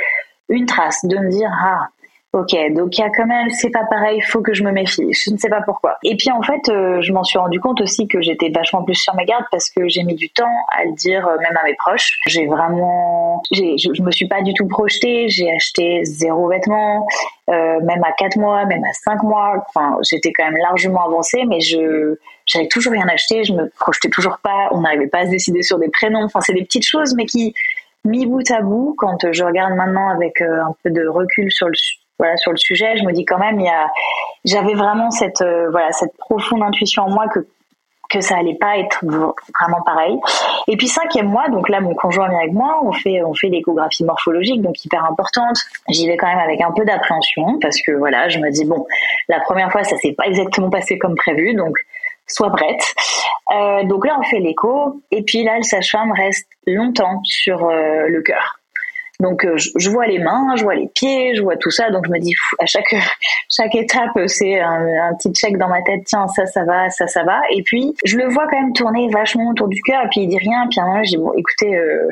une 0.50 0.66
trace 0.66 1.04
de 1.06 1.18
me 1.18 1.30
dire, 1.30 1.52
ah, 1.62 1.88
Ok, 2.36 2.54
donc 2.72 2.98
il 2.98 3.00
y 3.00 3.04
a 3.06 3.10
quand 3.12 3.28
même, 3.28 3.50
c'est 3.50 3.70
pas 3.70 3.86
pareil, 3.90 4.18
il 4.18 4.22
faut 4.22 4.42
que 4.42 4.54
je 4.54 4.62
me 4.62 4.72
méfie. 4.74 5.08
Je 5.14 5.32
ne 5.32 5.38
sais 5.38 5.48
pas 5.48 5.62
pourquoi. 5.62 5.98
Et 6.04 6.18
puis 6.18 6.30
en 6.32 6.42
fait, 6.42 6.68
euh, 6.68 7.00
je 7.00 7.14
m'en 7.14 7.24
suis 7.24 7.40
rendu 7.40 7.62
compte 7.62 7.80
aussi 7.80 8.10
que 8.10 8.22
j'étais 8.22 8.50
vachement 8.50 8.84
plus 8.84 8.96
sur 8.96 9.16
mes 9.16 9.24
gardes 9.24 9.46
parce 9.52 9.70
que 9.70 9.88
j'ai 9.88 10.04
mis 10.04 10.16
du 10.16 10.30
temps 10.30 10.52
à 10.78 10.84
le 10.84 10.92
dire, 10.96 11.26
euh, 11.26 11.38
même 11.38 11.56
à 11.56 11.64
mes 11.64 11.76
proches. 11.76 12.20
J'ai 12.28 12.46
vraiment, 12.46 13.42
j'ai, 13.54 13.78
je, 13.78 14.02
me 14.02 14.12
suis 14.12 14.28
pas 14.28 14.42
du 14.42 14.54
tout 14.54 14.68
projetée. 14.68 15.30
J'ai 15.30 15.50
acheté 15.50 16.04
zéro 16.04 16.50
vêtement, 16.50 17.08
euh, 17.50 17.80
même 17.80 18.04
à 18.04 18.12
quatre 18.12 18.36
mois, 18.36 18.66
même 18.66 18.84
à 18.84 18.92
cinq 18.92 19.24
mois. 19.24 19.64
Enfin, 19.70 19.98
j'étais 20.02 20.34
quand 20.34 20.44
même 20.44 20.58
largement 20.62 21.06
avancée, 21.06 21.46
mais 21.48 21.62
je, 21.62 22.18
j'avais 22.48 22.68
toujours 22.68 22.92
rien 22.92 23.08
acheté. 23.08 23.46
Je 23.46 23.54
me 23.54 23.70
projetais 23.80 24.10
toujours 24.10 24.40
pas. 24.44 24.68
On 24.72 24.82
n'arrivait 24.82 25.08
pas 25.08 25.20
à 25.20 25.26
se 25.26 25.32
décider 25.32 25.62
sur 25.62 25.80
des 25.80 25.90
prénoms. 25.90 26.26
Enfin, 26.26 26.42
c'est 26.42 26.54
des 26.54 26.66
petites 26.66 26.86
choses, 26.86 27.16
mais 27.16 27.28
qui 27.28 27.54
mis 28.04 28.26
bout 28.26 28.52
à 28.52 28.62
bout, 28.62 28.94
quand 28.98 29.32
je 29.32 29.42
regarde 29.42 29.74
maintenant 29.74 30.10
avec 30.10 30.42
un 30.42 30.76
peu 30.84 30.92
de 30.92 31.08
recul 31.08 31.50
sur 31.50 31.68
le 31.68 31.74
voilà 32.20 32.38
sur 32.38 32.52
le 32.52 32.58
sujet, 32.58 32.98
je 32.98 33.04
me 33.04 33.12
dis 33.12 33.26
quand 33.26 33.38
même 33.38 33.60
il 33.60 33.66
y 33.66 33.70
a 33.70 33.88
j'avais 34.46 34.74
vraiment 34.74 35.12
cette 35.12 35.42
euh, 35.42 35.70
voilà 35.72 35.92
cette 35.92 36.16
profonde 36.18 36.64
intuition 36.64 37.04
en 37.04 37.10
moi 37.10 37.28
que 37.28 37.48
que 38.10 38.22
ça 38.22 38.38
allait 38.38 38.56
pas 38.56 38.78
être 38.78 39.04
vraiment 39.04 39.82
pareil. 39.86 40.18
Et 40.68 40.78
puis 40.78 40.88
cinquième 40.88 41.28
mois, 41.28 41.50
donc 41.50 41.70
là 41.70 41.82
mon 41.82 41.94
conjoint 41.96 42.30
vient 42.30 42.40
avec 42.40 42.54
moi, 42.54 42.80
on 42.84 42.92
fait 42.92 43.22
on 43.24 43.34
fait 43.34 43.50
l'échographie 43.50 44.04
morphologique, 44.04 44.62
donc 44.62 44.84
hyper 44.86 45.04
importante. 45.06 45.58
J'y 45.90 46.08
vais 46.08 46.18
quand 46.18 46.28
même 46.28 46.40
avec 46.40 46.62
un 46.62 46.72
peu 46.72 46.86
d'appréhension 46.86 47.60
parce 47.60 47.82
que 47.82 47.92
voilà, 47.92 48.30
je 48.30 48.40
me 48.40 48.50
dis 48.52 48.66
bon, 48.66 48.86
la 49.28 49.40
première 49.42 49.72
fois 49.72 49.84
ça 49.84 49.98
s'est 49.98 50.14
pas 50.14 50.26
exactement 50.26 50.70
passé 50.70 50.98
comme 50.98 51.16
prévu, 51.16 51.56
donc 51.56 51.78
sois 52.28 52.52
prête. 52.52 52.94
Euh, 53.54 53.84
donc 53.84 54.06
là 54.06 54.18
on 54.20 54.24
fait 54.24 54.40
l'écho 54.40 55.02
et 55.12 55.24
puis 55.24 55.44
là 55.44 55.58
le 55.58 55.64
sage-femme 55.64 56.12
reste 56.12 56.48
longtemps 56.68 57.22
sur 57.24 57.66
euh, 57.66 58.08
le 58.08 58.22
cœur. 58.22 58.60
Donc 59.20 59.46
euh, 59.46 59.56
je, 59.58 59.90
vois 59.90 60.08
les 60.08 60.20
mains, 60.20 60.56
je 60.56 60.64
vois 60.64 60.76
les 60.76 60.88
pieds, 60.88 61.36
je 61.36 61.42
vois 61.42 61.56
tout 61.58 61.72
ça. 61.72 61.90
Donc 61.90 62.06
je 62.06 62.12
me 62.12 62.20
dis 62.20 62.34
à 62.60 62.66
chaque 62.66 62.94
chaque 63.50 63.76
étape 63.76 64.18
c'est 64.28 64.60
un, 64.60 65.14
petit 65.18 65.32
check 65.34 65.58
dans 65.58 65.70
ma 65.70 65.82
tête. 65.82 66.02
Tiens 66.06 66.28
ça 66.28 66.46
ça 66.46 66.64
va, 66.64 66.90
ça 66.90 67.08
ça 67.08 67.24
va. 67.24 67.42
Et 67.52 67.64
puis 67.64 67.96
je 68.04 68.18
le 68.18 68.28
vois 68.28 68.48
quand 68.48 68.60
même 68.60 68.74
tourner 68.74 69.10
vachement 69.10 69.50
autour 69.50 69.68
du 69.68 69.82
cœur. 69.82 70.06
Et 70.06 70.08
puis 70.10 70.22
il 70.22 70.28
dit 70.28 70.38
rien. 70.38 70.68
Puis 70.70 70.80
à 70.80 70.84
un 70.84 71.02
bon 71.18 71.34
écoutez. 71.34 71.76
Euh, 71.76 72.10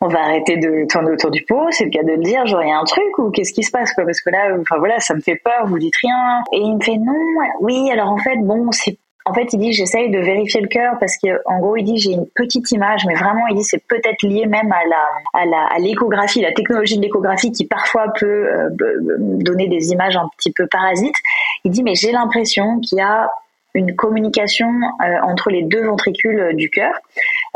on 0.00 0.08
va 0.08 0.20
arrêter 0.20 0.58
de 0.58 0.86
tourner 0.86 1.12
autour 1.12 1.30
du 1.30 1.42
pot, 1.44 1.68
c'est 1.70 1.84
le 1.84 1.90
cas 1.90 2.02
de 2.02 2.10
le 2.12 2.22
dire, 2.22 2.46
genre 2.46 2.60
un 2.60 2.84
truc 2.84 3.16
ou 3.16 3.30
qu'est-ce 3.30 3.54
qui 3.54 3.62
se 3.62 3.70
passe 3.70 3.90
quoi? 3.94 4.04
Parce 4.04 4.20
que 4.20 4.28
là 4.28 4.54
enfin 4.60 4.76
voilà, 4.78 5.00
ça 5.00 5.14
me 5.14 5.20
fait 5.20 5.40
peur, 5.42 5.66
vous 5.66 5.78
dites 5.78 5.96
rien 6.02 6.42
et 6.52 6.58
il 6.58 6.76
me 6.76 6.82
fait 6.82 6.98
non, 6.98 7.14
oui, 7.60 7.90
alors 7.90 8.10
en 8.10 8.18
fait 8.18 8.36
bon, 8.36 8.70
c'est 8.70 8.98
en 9.26 9.32
fait, 9.32 9.52
il 9.52 9.58
dit 9.58 9.72
j'essaye 9.72 10.10
de 10.10 10.18
vérifier 10.18 10.60
le 10.60 10.68
cœur 10.68 10.94
parce 11.00 11.16
que 11.16 11.40
en 11.46 11.58
gros, 11.58 11.76
il 11.76 11.84
dit 11.84 11.98
j'ai 11.98 12.12
une 12.12 12.26
petite 12.34 12.70
image, 12.72 13.06
mais 13.06 13.14
vraiment, 13.14 13.46
il 13.48 13.56
dit 13.56 13.64
c'est 13.64 13.82
peut-être 13.86 14.22
lié 14.22 14.46
même 14.46 14.70
à 14.70 14.84
la 14.86 15.40
à 15.40 15.46
la 15.46 15.66
à 15.74 15.78
l'échographie, 15.78 16.42
la 16.42 16.52
technologie 16.52 16.96
de 16.96 17.02
l'échographie 17.02 17.50
qui 17.50 17.66
parfois 17.66 18.12
peut 18.18 18.26
euh, 18.26 18.68
donner 18.70 19.68
des 19.68 19.92
images 19.92 20.16
un 20.16 20.28
petit 20.36 20.52
peu 20.52 20.66
parasites. 20.66 21.16
Il 21.64 21.70
dit 21.70 21.82
mais 21.82 21.94
j'ai 21.94 22.12
l'impression 22.12 22.80
qu'il 22.80 22.98
y 22.98 23.00
a 23.00 23.30
une 23.74 23.96
communication 23.96 24.70
euh, 25.02 25.20
entre 25.22 25.50
les 25.50 25.62
deux 25.62 25.84
ventricules 25.84 26.38
euh, 26.38 26.52
du 26.52 26.70
cœur. 26.70 26.94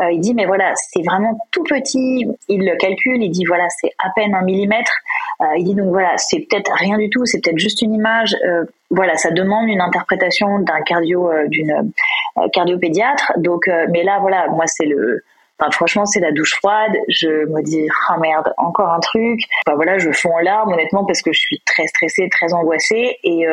Euh, 0.00 0.10
il 0.10 0.20
dit 0.20 0.34
mais 0.34 0.46
voilà 0.46 0.72
c'est 0.74 1.02
vraiment 1.02 1.38
tout 1.52 1.62
petit. 1.62 2.26
Il 2.48 2.66
le 2.66 2.76
calcule. 2.76 3.22
Il 3.22 3.30
dit 3.30 3.44
voilà 3.46 3.66
c'est 3.80 3.92
à 3.98 4.10
peine 4.14 4.34
un 4.34 4.42
millimètre. 4.42 4.92
il 5.56 5.64
dit 5.64 5.74
donc 5.74 5.88
voilà 5.88 6.12
c'est 6.16 6.40
peut-être 6.40 6.72
rien 6.74 6.98
du 6.98 7.08
tout. 7.08 7.24
C'est 7.24 7.40
peut-être 7.40 7.58
juste 7.58 7.82
une 7.82 7.94
image. 7.94 8.36
voilà 8.90 9.16
ça 9.16 9.30
demande 9.30 9.68
une 9.68 9.80
interprétation 9.80 10.58
d'un 10.58 10.82
cardio 10.82 11.30
d'une 11.46 11.92
cardiopédiatre. 12.52 13.32
Donc 13.36 13.68
mais 13.90 14.02
là 14.02 14.18
voilà 14.20 14.48
moi 14.48 14.66
c'est 14.66 14.86
le 14.86 15.24
Enfin, 15.60 15.72
franchement, 15.72 16.06
c'est 16.06 16.20
la 16.20 16.30
douche 16.30 16.54
froide. 16.54 16.92
Je 17.08 17.26
me 17.26 17.62
dis, 17.64 17.84
ah 18.08 18.16
merde, 18.18 18.52
encore 18.58 18.92
un 18.92 19.00
truc. 19.00 19.40
Enfin 19.66 19.74
voilà, 19.74 19.98
je 19.98 20.12
fonds 20.12 20.32
en 20.36 20.38
larmes 20.38 20.72
honnêtement 20.72 21.04
parce 21.04 21.20
que 21.20 21.32
je 21.32 21.40
suis 21.40 21.60
très 21.66 21.88
stressée, 21.88 22.28
très 22.30 22.54
angoissée 22.54 23.18
et 23.24 23.44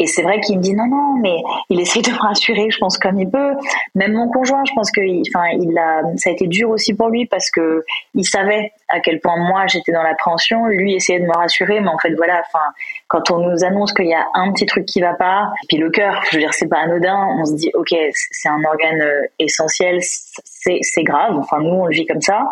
Et 0.00 0.06
c'est 0.06 0.22
vrai 0.22 0.40
qu'il 0.40 0.58
me 0.58 0.62
dit 0.62 0.74
non, 0.74 0.86
non, 0.86 1.16
mais 1.20 1.36
il 1.70 1.80
essaie 1.80 2.00
de 2.00 2.10
me 2.10 2.18
rassurer, 2.18 2.68
je 2.68 2.78
pense 2.78 2.98
comme 2.98 3.16
il 3.20 3.30
peut. 3.30 3.52
Même 3.94 4.14
mon 4.14 4.28
conjoint, 4.28 4.64
je 4.66 4.72
pense 4.74 4.90
que, 4.90 5.00
enfin, 5.00 5.48
il 5.52 5.78
a, 5.78 6.02
ça 6.16 6.30
a 6.30 6.32
été 6.32 6.48
dur 6.48 6.70
aussi 6.70 6.94
pour 6.94 7.10
lui 7.10 7.26
parce 7.26 7.48
que 7.50 7.84
il 8.14 8.24
savait 8.24 8.72
à 8.88 8.98
quel 8.98 9.20
point 9.20 9.36
moi 9.36 9.66
j'étais 9.68 9.92
dans 9.92 10.02
l'appréhension. 10.02 10.66
Lui 10.66 10.94
essayait 10.94 11.20
de 11.20 11.26
me 11.26 11.36
rassurer, 11.36 11.80
mais 11.80 11.88
en 11.88 11.98
fait 11.98 12.12
voilà, 12.16 12.42
enfin, 12.44 12.64
quand 13.06 13.30
on 13.30 13.38
nous 13.38 13.64
annonce 13.64 13.92
qu'il 13.92 14.08
y 14.08 14.14
a 14.14 14.26
un 14.34 14.52
petit 14.52 14.66
truc 14.66 14.84
qui 14.84 15.00
va 15.00 15.14
pas, 15.14 15.52
et 15.62 15.66
puis 15.68 15.76
le 15.76 15.90
cœur, 15.90 16.20
je 16.28 16.36
veux 16.36 16.42
dire, 16.42 16.54
c'est 16.54 16.68
pas 16.68 16.78
anodin. 16.78 17.28
On 17.38 17.44
se 17.44 17.54
dit 17.54 17.70
ok, 17.74 17.94
c'est 18.10 18.48
un 18.48 18.64
organe 18.64 19.00
euh, 19.00 19.22
essentiel, 19.38 20.00
c'est 20.00 21.04
grave. 21.04 21.36
Enfin, 21.38 21.60
nous 21.60 21.70
on 21.70 21.86
le 21.86 21.94
vit 21.94 22.06
comme 22.06 22.20
ça. 22.20 22.48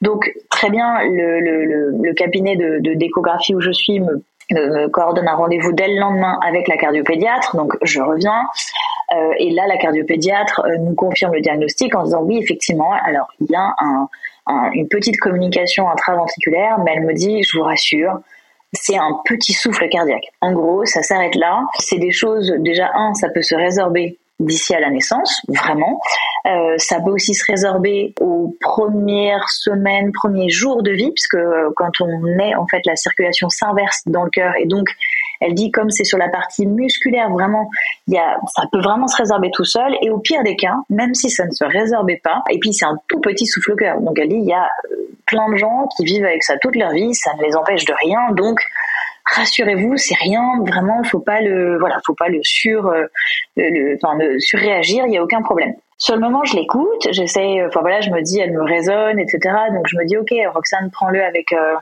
Donc 0.00 0.28
très 0.50 0.70
bien, 0.70 1.04
le 1.04 1.38
le, 1.38 1.92
le, 2.02 2.14
cabinet 2.14 2.56
de, 2.56 2.80
de 2.80 2.94
d'échographie 2.94 3.54
où 3.54 3.60
je 3.60 3.70
suis 3.70 4.00
me 4.00 4.24
me 4.52 4.88
coordonne 4.88 5.28
un 5.28 5.34
rendez-vous 5.34 5.72
dès 5.72 5.88
le 5.88 5.98
lendemain 5.98 6.38
avec 6.46 6.68
la 6.68 6.76
cardiopédiatre. 6.76 7.56
Donc 7.56 7.76
je 7.82 8.00
reviens. 8.00 8.46
Euh, 9.12 9.32
et 9.38 9.50
là, 9.50 9.66
la 9.66 9.76
cardiopédiatre 9.76 10.62
euh, 10.64 10.76
nous 10.78 10.94
confirme 10.94 11.34
le 11.34 11.40
diagnostic 11.40 11.94
en 11.94 12.04
disant 12.04 12.22
oui, 12.22 12.38
effectivement, 12.38 12.92
alors 13.04 13.26
il 13.40 13.50
y 13.50 13.56
a 13.56 13.74
un, 13.78 14.08
une 14.72 14.88
petite 14.88 15.18
communication 15.18 15.88
intraventriculaire, 15.90 16.78
mais 16.84 16.92
elle 16.96 17.04
me 17.04 17.14
dit, 17.14 17.42
je 17.42 17.58
vous 17.58 17.64
rassure, 17.64 18.20
c'est 18.72 18.96
un 18.96 19.18
petit 19.24 19.52
souffle 19.52 19.88
cardiaque. 19.88 20.32
En 20.40 20.52
gros, 20.52 20.84
ça 20.84 21.02
s'arrête 21.02 21.34
là. 21.34 21.64
C'est 21.78 21.98
des 21.98 22.12
choses, 22.12 22.54
déjà, 22.58 22.90
un, 22.94 23.14
ça 23.14 23.28
peut 23.28 23.42
se 23.42 23.54
résorber 23.54 24.18
d'ici 24.40 24.74
à 24.74 24.80
la 24.80 24.90
naissance, 24.90 25.40
vraiment. 25.48 26.00
Euh, 26.46 26.74
ça 26.78 27.00
peut 27.00 27.10
aussi 27.10 27.34
se 27.34 27.44
résorber 27.50 28.14
aux 28.20 28.56
premières 28.60 29.48
semaines, 29.50 30.10
premiers 30.12 30.48
jours 30.48 30.82
de 30.82 30.90
vie, 30.90 31.12
puisque 31.12 31.34
euh, 31.34 31.70
quand 31.76 32.00
on 32.00 32.26
est, 32.38 32.54
en 32.54 32.66
fait, 32.66 32.80
la 32.86 32.96
circulation 32.96 33.48
s'inverse 33.48 34.02
dans 34.06 34.24
le 34.24 34.30
cœur 34.30 34.54
et 34.58 34.66
donc 34.66 34.88
elle 35.40 35.54
dit 35.54 35.70
comme 35.70 35.90
c'est 35.90 36.04
sur 36.04 36.18
la 36.18 36.28
partie 36.28 36.66
musculaire, 36.66 37.30
vraiment, 37.30 37.70
y 38.06 38.18
a, 38.18 38.38
ça 38.54 38.64
peut 38.70 38.80
vraiment 38.80 39.06
se 39.06 39.16
résorber 39.16 39.50
tout 39.52 39.64
seul. 39.64 39.94
Et 40.02 40.10
au 40.10 40.18
pire 40.18 40.42
des 40.42 40.54
cas, 40.54 40.76
même 40.90 41.14
si 41.14 41.30
ça 41.30 41.46
ne 41.46 41.50
se 41.50 41.64
résorbait 41.64 42.20
pas, 42.22 42.42
et 42.50 42.58
puis 42.58 42.74
c'est 42.74 42.84
un 42.84 42.98
tout 43.08 43.20
petit 43.20 43.46
souffle-cœur. 43.46 44.00
Donc 44.02 44.18
elle 44.18 44.28
dit, 44.28 44.36
il 44.36 44.46
y 44.46 44.52
a 44.52 44.64
euh, 44.64 44.96
plein 45.26 45.50
de 45.50 45.56
gens 45.56 45.88
qui 45.96 46.04
vivent 46.04 46.26
avec 46.26 46.42
ça 46.42 46.58
toute 46.58 46.76
leur 46.76 46.90
vie, 46.90 47.14
ça 47.14 47.32
ne 47.38 47.42
les 47.42 47.56
empêche 47.56 47.86
de 47.86 47.94
rien. 48.02 48.32
Donc 48.32 48.60
rassurez-vous, 49.34 49.96
c'est 49.96 50.16
rien, 50.16 50.42
vraiment, 50.66 51.02
faut 51.04 51.20
pas 51.20 51.40
le, 51.40 51.78
voilà, 51.78 51.98
faut 52.06 52.14
pas 52.14 52.28
le 52.28 52.40
sur, 52.42 52.86
euh, 52.86 53.04
le, 53.56 53.96
enfin, 53.96 54.16
le 54.18 54.38
surréagir, 54.38 55.04
il 55.06 55.14
y 55.14 55.18
a 55.18 55.22
aucun 55.22 55.42
problème. 55.42 55.74
Sur 55.98 56.14
le 56.14 56.20
moment, 56.20 56.44
je 56.44 56.56
l'écoute, 56.56 57.08
j'essaie, 57.10 57.64
enfin 57.66 57.80
voilà, 57.80 58.00
je 58.00 58.10
me 58.10 58.22
dis, 58.22 58.40
elle 58.40 58.52
me 58.52 58.64
résonne, 58.64 59.18
etc. 59.18 59.54
Donc 59.72 59.86
je 59.86 59.96
me 59.96 60.04
dis, 60.06 60.16
ok, 60.16 60.32
Roxane, 60.54 60.90
prends-le 60.90 61.22
avec, 61.22 61.52
euh, 61.52 61.74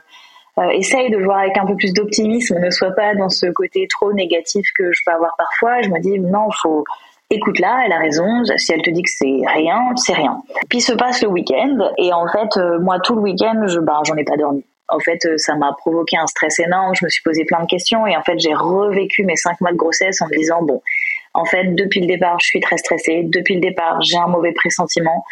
euh, 0.59 0.69
essaye 0.71 1.09
de 1.09 1.17
voir 1.17 1.39
avec 1.39 1.57
un 1.57 1.65
peu 1.65 1.75
plus 1.75 1.93
d'optimisme, 1.93 2.59
ne 2.59 2.69
sois 2.69 2.91
pas 2.91 3.15
dans 3.15 3.29
ce 3.29 3.45
côté 3.47 3.87
trop 3.89 4.11
négatif 4.11 4.65
que 4.77 4.91
je 4.91 5.01
peux 5.05 5.13
avoir 5.13 5.33
parfois. 5.37 5.81
Je 5.81 5.89
me 5.89 5.99
dis, 5.99 6.19
non, 6.19 6.49
faut, 6.61 6.83
écoute-la, 7.29 7.83
elle 7.85 7.93
a 7.93 7.99
raison. 7.99 8.43
Si 8.57 8.73
elle 8.73 8.81
te 8.81 8.89
dit 8.89 9.03
que 9.03 9.09
c'est 9.09 9.41
rien, 9.47 9.95
c'est 9.95 10.13
rien. 10.13 10.41
Puis 10.69 10.81
se 10.81 10.93
passe 10.93 11.21
le 11.21 11.29
week-end 11.29 11.77
et 11.97 12.11
en 12.11 12.27
fait, 12.27 12.57
euh, 12.57 12.79
moi 12.79 12.99
tout 12.99 13.15
le 13.15 13.21
week-end, 13.21 13.67
je, 13.67 13.79
ben, 13.79 14.01
j'en 14.05 14.15
ai 14.15 14.23
pas 14.23 14.35
dormi. 14.35 14.65
En 14.91 14.99
fait, 14.99 15.25
euh, 15.25 15.37
ça 15.37 15.55
m'a 15.55 15.73
provoqué 15.73 16.17
un 16.17 16.27
stress 16.27 16.59
énorme. 16.59 16.93
Je 16.95 17.05
me 17.05 17.09
suis 17.09 17.21
posé 17.23 17.45
plein 17.45 17.61
de 17.61 17.67
questions 17.67 18.05
et 18.07 18.15
en 18.15 18.23
fait, 18.23 18.39
j'ai 18.39 18.53
revécu 18.53 19.23
mes 19.23 19.35
cinq 19.35 19.59
mois 19.61 19.71
de 19.71 19.77
grossesse 19.77 20.21
en 20.21 20.27
me 20.27 20.37
disant 20.37 20.61
bon, 20.61 20.81
en 21.33 21.45
fait, 21.45 21.75
depuis 21.75 22.01
le 22.01 22.07
départ, 22.07 22.37
je 22.39 22.47
suis 22.47 22.59
très 22.59 22.77
stressée. 22.77 23.23
Depuis 23.23 23.55
le 23.55 23.61
départ, 23.61 24.01
j'ai 24.01 24.17
un 24.17 24.27
mauvais 24.27 24.51
pressentiment. 24.51 25.23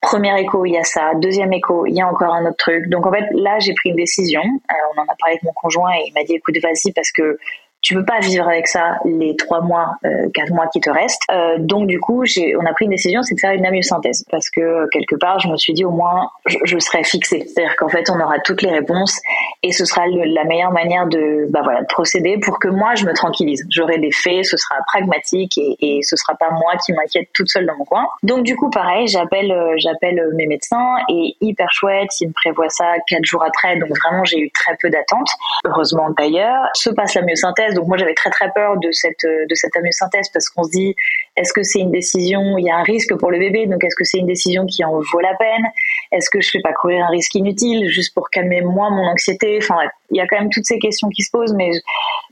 Premier 0.00 0.38
écho, 0.40 0.64
il 0.66 0.72
y 0.72 0.78
a 0.78 0.82
ça. 0.82 1.12
Deuxième 1.14 1.52
écho, 1.52 1.86
il 1.86 1.94
y 1.94 2.00
a 2.00 2.08
encore 2.08 2.34
un 2.34 2.44
autre 2.44 2.56
truc. 2.56 2.88
Donc 2.88 3.06
en 3.06 3.12
fait, 3.12 3.24
là, 3.32 3.58
j'ai 3.60 3.72
pris 3.72 3.90
une 3.90 3.96
décision. 3.96 4.42
Euh, 4.42 4.74
on 4.94 5.00
en 5.00 5.04
a 5.04 5.14
parlé 5.18 5.34
avec 5.34 5.42
mon 5.44 5.52
conjoint 5.52 5.92
et 5.92 6.04
il 6.08 6.12
m'a 6.12 6.24
dit, 6.24 6.34
écoute, 6.34 6.56
vas-y, 6.62 6.92
parce 6.92 7.12
que 7.12 7.38
tu 7.82 7.94
peux 7.94 8.04
pas 8.04 8.20
vivre 8.20 8.48
avec 8.48 8.68
ça 8.68 8.98
les 9.04 9.34
trois 9.36 9.60
mois, 9.60 9.94
euh, 10.04 10.28
quatre 10.32 10.52
mois 10.52 10.68
qui 10.68 10.80
te 10.80 10.88
restent. 10.88 11.22
Euh, 11.30 11.56
donc 11.58 11.88
du 11.88 11.98
coup, 12.00 12.24
j'ai, 12.24 12.56
on 12.56 12.64
a 12.64 12.72
pris 12.72 12.84
une 12.84 12.92
décision, 12.92 13.22
c'est 13.22 13.34
de 13.34 13.40
faire 13.40 13.52
une 13.52 13.66
amyosynthèse 13.66 14.24
parce 14.30 14.48
que 14.50 14.60
euh, 14.60 14.86
quelque 14.92 15.16
part, 15.16 15.40
je 15.40 15.48
me 15.48 15.56
suis 15.56 15.72
dit 15.72 15.84
au 15.84 15.90
moins, 15.90 16.30
je, 16.46 16.58
je 16.64 16.78
serai 16.78 17.02
fixée, 17.04 17.44
c'est-à-dire 17.46 17.74
qu'en 17.76 17.88
fait, 17.88 18.08
on 18.10 18.20
aura 18.20 18.38
toutes 18.40 18.62
les 18.62 18.70
réponses 18.70 19.18
et 19.62 19.72
ce 19.72 19.84
sera 19.84 20.06
la 20.06 20.44
meilleure 20.44 20.72
manière 20.72 21.06
de, 21.06 21.46
bah 21.50 21.60
voilà, 21.64 21.80
de 21.82 21.86
procéder 21.86 22.38
pour 22.38 22.58
que 22.58 22.68
moi, 22.68 22.94
je 22.94 23.04
me 23.04 23.12
tranquillise. 23.12 23.66
J'aurai 23.70 23.98
des 23.98 24.12
faits, 24.12 24.44
ce 24.44 24.56
sera 24.56 24.76
pragmatique 24.86 25.58
et, 25.58 25.76
et 25.80 26.02
ce 26.02 26.16
sera 26.16 26.34
pas 26.36 26.50
moi 26.50 26.74
qui 26.84 26.92
m'inquiète 26.92 27.28
toute 27.34 27.48
seule 27.48 27.66
dans 27.66 27.76
mon 27.76 27.84
coin. 27.84 28.06
Donc 28.22 28.44
du 28.44 28.54
coup, 28.56 28.70
pareil, 28.70 29.08
j'appelle, 29.08 29.50
euh, 29.50 29.74
j'appelle 29.78 30.22
mes 30.34 30.46
médecins 30.46 30.96
et 31.08 31.36
hyper 31.40 31.68
chouette, 31.72 32.08
ils 32.20 32.28
me 32.28 32.32
prévoient 32.32 32.68
ça 32.68 32.94
quatre 33.08 33.24
jours 33.24 33.42
après, 33.44 33.76
donc 33.76 33.90
vraiment, 34.04 34.24
j'ai 34.24 34.38
eu 34.38 34.50
très 34.52 34.76
peu 34.80 34.88
d'attente. 34.88 35.28
Heureusement 35.64 36.10
d'ailleurs, 36.16 36.68
se 36.74 36.90
passe 36.90 37.14
la 37.14 37.22
myosynthèse 37.22 37.71
donc 37.74 37.86
moi 37.86 37.96
j'avais 37.96 38.14
très 38.14 38.30
très 38.30 38.50
peur 38.52 38.78
de 38.78 38.90
cette 38.92 39.24
euh, 39.24 39.46
de 39.48 39.54
cette 39.54 39.76
amyosynthèse 39.76 40.28
parce 40.32 40.48
qu'on 40.48 40.64
se 40.64 40.70
dit 40.70 40.94
est-ce 41.36 41.52
que 41.52 41.62
c'est 41.62 41.78
une 41.78 41.90
décision 41.90 42.58
il 42.58 42.66
y 42.66 42.70
a 42.70 42.76
un 42.76 42.82
risque 42.82 43.14
pour 43.16 43.30
le 43.30 43.38
bébé? 43.38 43.66
Donc 43.66 43.82
est-ce 43.84 43.96
que 43.96 44.04
c'est 44.04 44.18
une 44.18 44.26
décision 44.26 44.66
qui 44.66 44.84
en 44.84 44.98
vaut 44.98 45.20
la 45.20 45.34
peine? 45.34 45.64
Est-ce 46.12 46.28
que 46.30 46.40
je 46.40 46.50
fais 46.50 46.60
pas 46.60 46.72
courir 46.72 47.04
un 47.04 47.08
risque 47.08 47.34
inutile 47.34 47.88
juste 47.88 48.14
pour 48.14 48.28
calmer 48.30 48.60
moi 48.60 48.90
mon 48.90 49.04
anxiété? 49.04 49.58
Enfin 49.62 49.78
il 50.10 50.18
y 50.18 50.20
a 50.20 50.26
quand 50.26 50.38
même 50.38 50.50
toutes 50.50 50.66
ces 50.66 50.78
questions 50.78 51.08
qui 51.08 51.22
se 51.22 51.30
posent 51.30 51.54
mais 51.54 51.70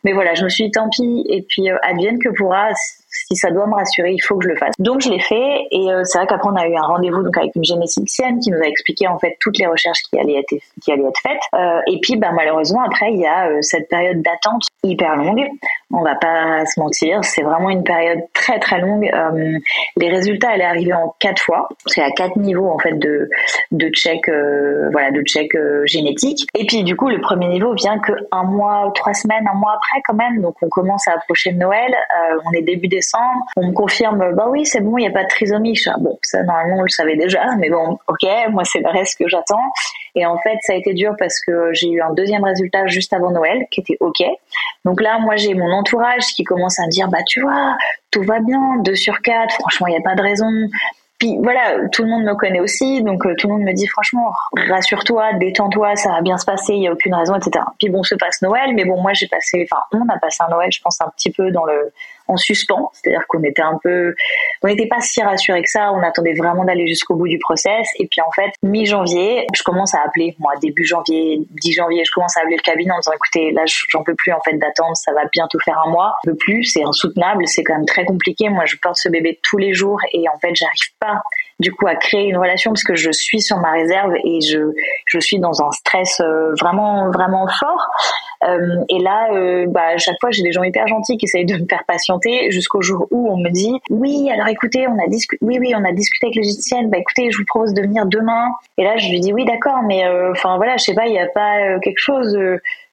mais 0.05 0.13
voilà 0.13 0.35
je 0.35 0.45
me 0.45 0.49
suis 0.49 0.65
dit 0.65 0.71
tant 0.71 0.89
pis 0.91 1.25
et 1.29 1.43
puis 1.49 1.71
euh, 1.71 1.77
advienne 1.83 2.19
que 2.19 2.29
pourra 2.29 2.69
si 3.13 3.35
ça 3.35 3.51
doit 3.51 3.67
me 3.67 3.75
rassurer, 3.75 4.13
il 4.13 4.21
faut 4.21 4.37
que 4.37 4.45
je 4.45 4.51
le 4.51 4.57
fasse. 4.57 4.73
Donc 4.79 5.01
je 5.01 5.11
l'ai 5.11 5.19
fait 5.19 5.67
et 5.73 5.91
euh, 5.91 6.03
c'est 6.05 6.19
vrai 6.19 6.29
qu'après 6.29 6.49
on 6.49 6.57
a 6.57 6.67
eu 6.69 6.77
un 6.77 6.83
rendez-vous 6.83 7.23
donc 7.23 7.37
avec 7.37 7.57
une 7.57 7.65
généticienne 7.65 8.39
qui 8.39 8.51
nous 8.51 8.61
a 8.61 8.67
expliqué 8.67 9.09
en 9.09 9.19
fait 9.19 9.37
toutes 9.41 9.59
les 9.59 9.67
recherches 9.67 10.03
qui 10.09 10.19
allaient 10.19 10.39
être 10.39 10.55
qui 10.83 10.93
allaient 10.93 11.09
être 11.09 11.21
faites. 11.21 11.41
Et 11.87 11.99
puis 12.01 12.17
bah 12.17 12.31
malheureusement 12.33 12.83
après 12.83 13.13
il 13.13 13.21
y 13.21 13.27
a 13.27 13.51
cette 13.63 13.89
période 13.89 14.23
d'attente 14.23 14.70
hyper 14.85 15.17
longue. 15.17 15.49
On 15.93 16.03
va 16.03 16.15
pas 16.15 16.65
se 16.67 16.79
mentir, 16.79 17.25
c'est 17.25 17.43
vraiment 17.43 17.71
une 17.71 17.85
période 17.85 18.21
très 18.33 18.59
très 18.59 18.81
longue. 18.81 19.11
Euh, 19.13 19.59
les 19.97 20.11
résultats 20.11 20.51
allaient 20.51 20.65
arriver 20.65 20.93
en 20.93 21.15
quatre 21.19 21.43
fois, 21.43 21.69
c'est 21.87 22.03
à 22.03 22.11
quatre 22.11 22.37
niveaux 22.37 22.69
en 22.69 22.79
fait 22.79 22.99
de 22.99 23.29
de 23.73 23.89
check 23.89 24.29
voilà 24.93 25.11
de 25.11 25.23
check 25.23 25.51
génétique. 25.85 26.47
Et 26.55 26.67
puis 26.67 26.85
du 26.85 26.97
coup 26.97 27.09
le 27.09 27.21
premier 27.21 27.49
niveau 27.49 27.75
vient 27.75 27.99
que 27.99 28.13
un 28.33 28.45
mois, 28.45 28.91
trois 28.95 29.15
semaines, 29.15 29.47
un 29.51 29.57
mois 29.57 29.73
après 29.75 30.03
quand 30.07 30.15
même. 30.15 30.41
Donc 30.41 30.55
on 30.63 30.69
commence 30.69 31.09
à 31.09 31.13
approcher 31.13 31.53
de 31.53 31.59
Noël, 31.59 31.95
on 32.47 32.53
est 32.53 32.63
début 32.63 32.89
décembre 32.89 33.21
on 33.57 33.69
me 33.69 33.73
confirme, 33.73 34.35
bah 34.35 34.47
oui, 34.49 34.65
c'est 34.67 34.81
bon, 34.81 34.99
il 34.99 35.03
n'y 35.03 35.09
a 35.09 35.13
pas 35.13 35.25
de 35.25 35.29
trisomie. 35.29 35.79
bon, 35.99 36.19
ça, 36.23 36.43
normalement, 36.43 36.79
on 36.79 36.83
le 36.83 36.89
savait 36.89 37.17
déjà, 37.17 37.45
mais 37.59 37.71
bon, 37.71 37.99
ok, 38.09 38.29
moi, 38.51 38.65
c'est 38.65 38.81
le 38.81 38.89
reste 38.89 39.19
que 39.19 39.29
j'attends. 39.29 39.73
Et 40.15 40.27
en 40.27 40.39
fait, 40.39 40.57
ça 40.63 40.73
a 40.73 40.77
été 40.77 40.93
dur 40.93 41.15
parce 41.19 41.41
que 41.41 41.73
j'ai 41.73 41.89
eu 41.89 42.01
un 42.01 42.13
deuxième 42.13 42.45
résultat 42.45 42.87
juste 42.87 43.13
avant 43.13 43.31
Noël, 43.31 43.67
qui 43.71 43.81
était 43.81 43.97
ok. 44.01 44.23
Donc 44.85 45.01
là, 45.01 45.19
moi, 45.19 45.37
j'ai 45.37 45.55
mon 45.55 45.73
entourage 45.81 46.27
qui 46.37 46.45
commence 46.45 46.79
à 46.79 46.87
me 46.87 46.91
dire, 46.91 47.09
bah, 47.09 47.23
tu 47.27 47.41
vois, 47.41 47.77
tout 48.11 48.23
va 48.23 48.41
bien, 48.41 48.77
2 48.85 48.95
sur 48.95 49.21
4, 49.23 49.55
franchement, 49.55 49.87
il 49.89 49.91
n'y 49.91 49.99
a 49.99 50.03
pas 50.03 50.15
de 50.15 50.23
raison. 50.23 50.51
Puis 51.21 51.37
voilà, 51.43 51.87
tout 51.93 52.03
le 52.03 52.09
monde 52.09 52.25
me 52.25 52.35
connaît 52.35 52.61
aussi, 52.61 53.03
donc 53.03 53.27
euh, 53.27 53.35
tout 53.37 53.47
le 53.47 53.53
monde 53.53 53.63
me 53.63 53.75
dit 53.75 53.87
franchement, 53.87 54.33
rassure-toi, 54.57 55.35
détends-toi, 55.35 55.95
ça 55.95 56.13
va 56.13 56.23
bien 56.23 56.39
se 56.39 56.47
passer, 56.47 56.73
il 56.73 56.83
y 56.83 56.89
a 56.89 56.93
aucune 56.93 57.15
raison, 57.15 57.35
etc. 57.35 57.63
Puis 57.79 57.91
bon, 57.91 58.03
se 58.03 58.15
passe 58.15 58.41
Noël, 58.41 58.73
mais 58.75 58.87
bon, 58.87 58.99
moi 59.03 59.13
j'ai 59.13 59.29
passé, 59.29 59.69
enfin, 59.71 59.83
on 59.93 60.09
a 60.09 60.19
passé 60.19 60.43
un 60.43 60.51
Noël, 60.51 60.71
je 60.73 60.81
pense 60.81 60.99
un 61.03 61.11
petit 61.15 61.31
peu 61.31 61.51
dans 61.51 61.67
le 61.67 61.93
en 62.31 62.37
suspens, 62.37 62.91
c'est-à-dire 62.93 63.27
qu'on 63.29 63.43
était 63.43 63.63
un 63.63 63.79
peu, 63.83 64.15
on 64.63 64.69
n'était 64.69 64.87
pas 64.87 65.01
si 65.01 65.23
rassurés 65.23 65.63
que 65.63 65.69
ça, 65.69 65.93
on 65.93 66.03
attendait 66.03 66.35
vraiment 66.35 66.65
d'aller 66.65 66.87
jusqu'au 66.87 67.17
bout 67.17 67.29
du 67.29 67.39
process. 67.39 67.89
Et 67.99 68.07
puis 68.07 68.21
en 68.21 68.31
fait, 68.31 68.51
mi-janvier, 68.63 69.47
je 69.55 69.63
commence 69.63 69.95
à 69.95 70.03
appeler, 70.03 70.37
moi 70.39 70.53
début 70.61 70.85
janvier, 70.85 71.41
10 71.63 71.73
janvier, 71.73 72.05
je 72.05 72.13
commence 72.13 72.37
à 72.37 72.41
appeler 72.41 72.57
le 72.57 72.63
cabinet 72.63 72.93
en 72.93 72.99
disant 72.99 73.13
écoutez, 73.13 73.53
là 73.53 73.63
j'en 73.89 74.03
peux 74.03 74.15
plus 74.15 74.33
en 74.33 74.41
fait 74.41 74.57
d'attendre, 74.59 74.97
ça 74.97 75.13
va 75.13 75.23
bientôt 75.33 75.59
faire 75.65 75.79
un 75.85 75.91
mois, 75.91 76.15
je 76.25 76.31
peux 76.31 76.37
plus, 76.37 76.65
c'est 76.65 76.85
insoutenable, 76.85 77.47
c'est 77.47 77.65
quand 77.65 77.75
même 77.75 77.87
très 77.87 78.05
compliqué. 78.05 78.49
Moi, 78.49 78.65
je 78.67 78.77
porte 78.77 78.97
ce 78.97 79.09
bébé 79.09 79.41
tous 79.43 79.59
les 79.59 79.75
jours 79.75 79.99
et 80.13 80.29
en 80.29 80.39
fait, 80.39 80.55
j'arrive 80.55 80.95
pas 81.01 81.21
du 81.59 81.73
coup 81.73 81.87
à 81.87 81.95
créer 81.95 82.29
une 82.29 82.39
relation 82.39 82.71
parce 82.71 82.85
que 82.85 82.95
je 82.95 83.11
suis 83.11 83.41
sur 83.43 83.59
ma 83.59 83.73
réserve 83.73 84.15
et 84.25 84.41
je 84.41 84.73
je 85.07 85.19
suis 85.19 85.39
dans 85.39 85.63
un 85.63 85.71
stress 85.73 86.21
euh, 86.21 86.55
vraiment 86.59 87.11
vraiment 87.11 87.47
fort. 87.49 87.87
Euh, 88.45 88.85
et 88.89 88.99
là, 88.99 89.29
euh, 89.33 89.67
bah, 89.69 89.89
à 89.95 89.99
chaque 89.99 90.17
fois, 90.21 90.31
j'ai 90.31 90.43
des 90.43 90.53
gens 90.53 90.63
hyper 90.63 90.87
gentils 90.87 91.17
qui 91.17 91.27
essayent 91.27 91.45
de 91.45 91.57
me 91.57 91.67
faire 91.69 91.85
patienter 91.87 92.51
jusqu'au 92.51 92.81
jour 92.83 93.07
où 93.11 93.31
on 93.31 93.37
me 93.37 93.51
dit 93.51 93.73
oui, 93.91 94.31
alors 94.33 94.49
écoutez, 94.49 94.87
on 94.89 94.99
a 94.99 95.07
discuté, 95.09 95.45
oui, 95.45 95.59
oui, 95.61 95.73
on 95.77 95.85
a 95.85 95.93
discuté 95.93 96.27
avec 96.27 96.37
logiciel. 96.37 96.89
Bah 96.89 96.99
écoutez, 96.99 97.31
je 97.31 97.39
vous 97.39 97.45
propose 97.45 97.75
de 97.75 97.83
venir 97.83 98.07
demain. 98.07 98.49
Et 98.79 98.85
là, 98.85 98.97
je 98.97 99.09
lui 99.11 99.21
dis 99.21 99.33
oui, 99.33 99.45
d'accord, 99.45 99.83
mais 99.87 100.05
enfin 100.31 100.57
voilà, 100.57 100.77
je 100.77 100.85
sais 100.85 100.95
pas, 100.95 101.07
il 101.07 101.13
n'y 101.13 101.21
a 101.21 101.27
pas 101.27 101.79
quelque 101.81 101.99
chose 101.99 102.39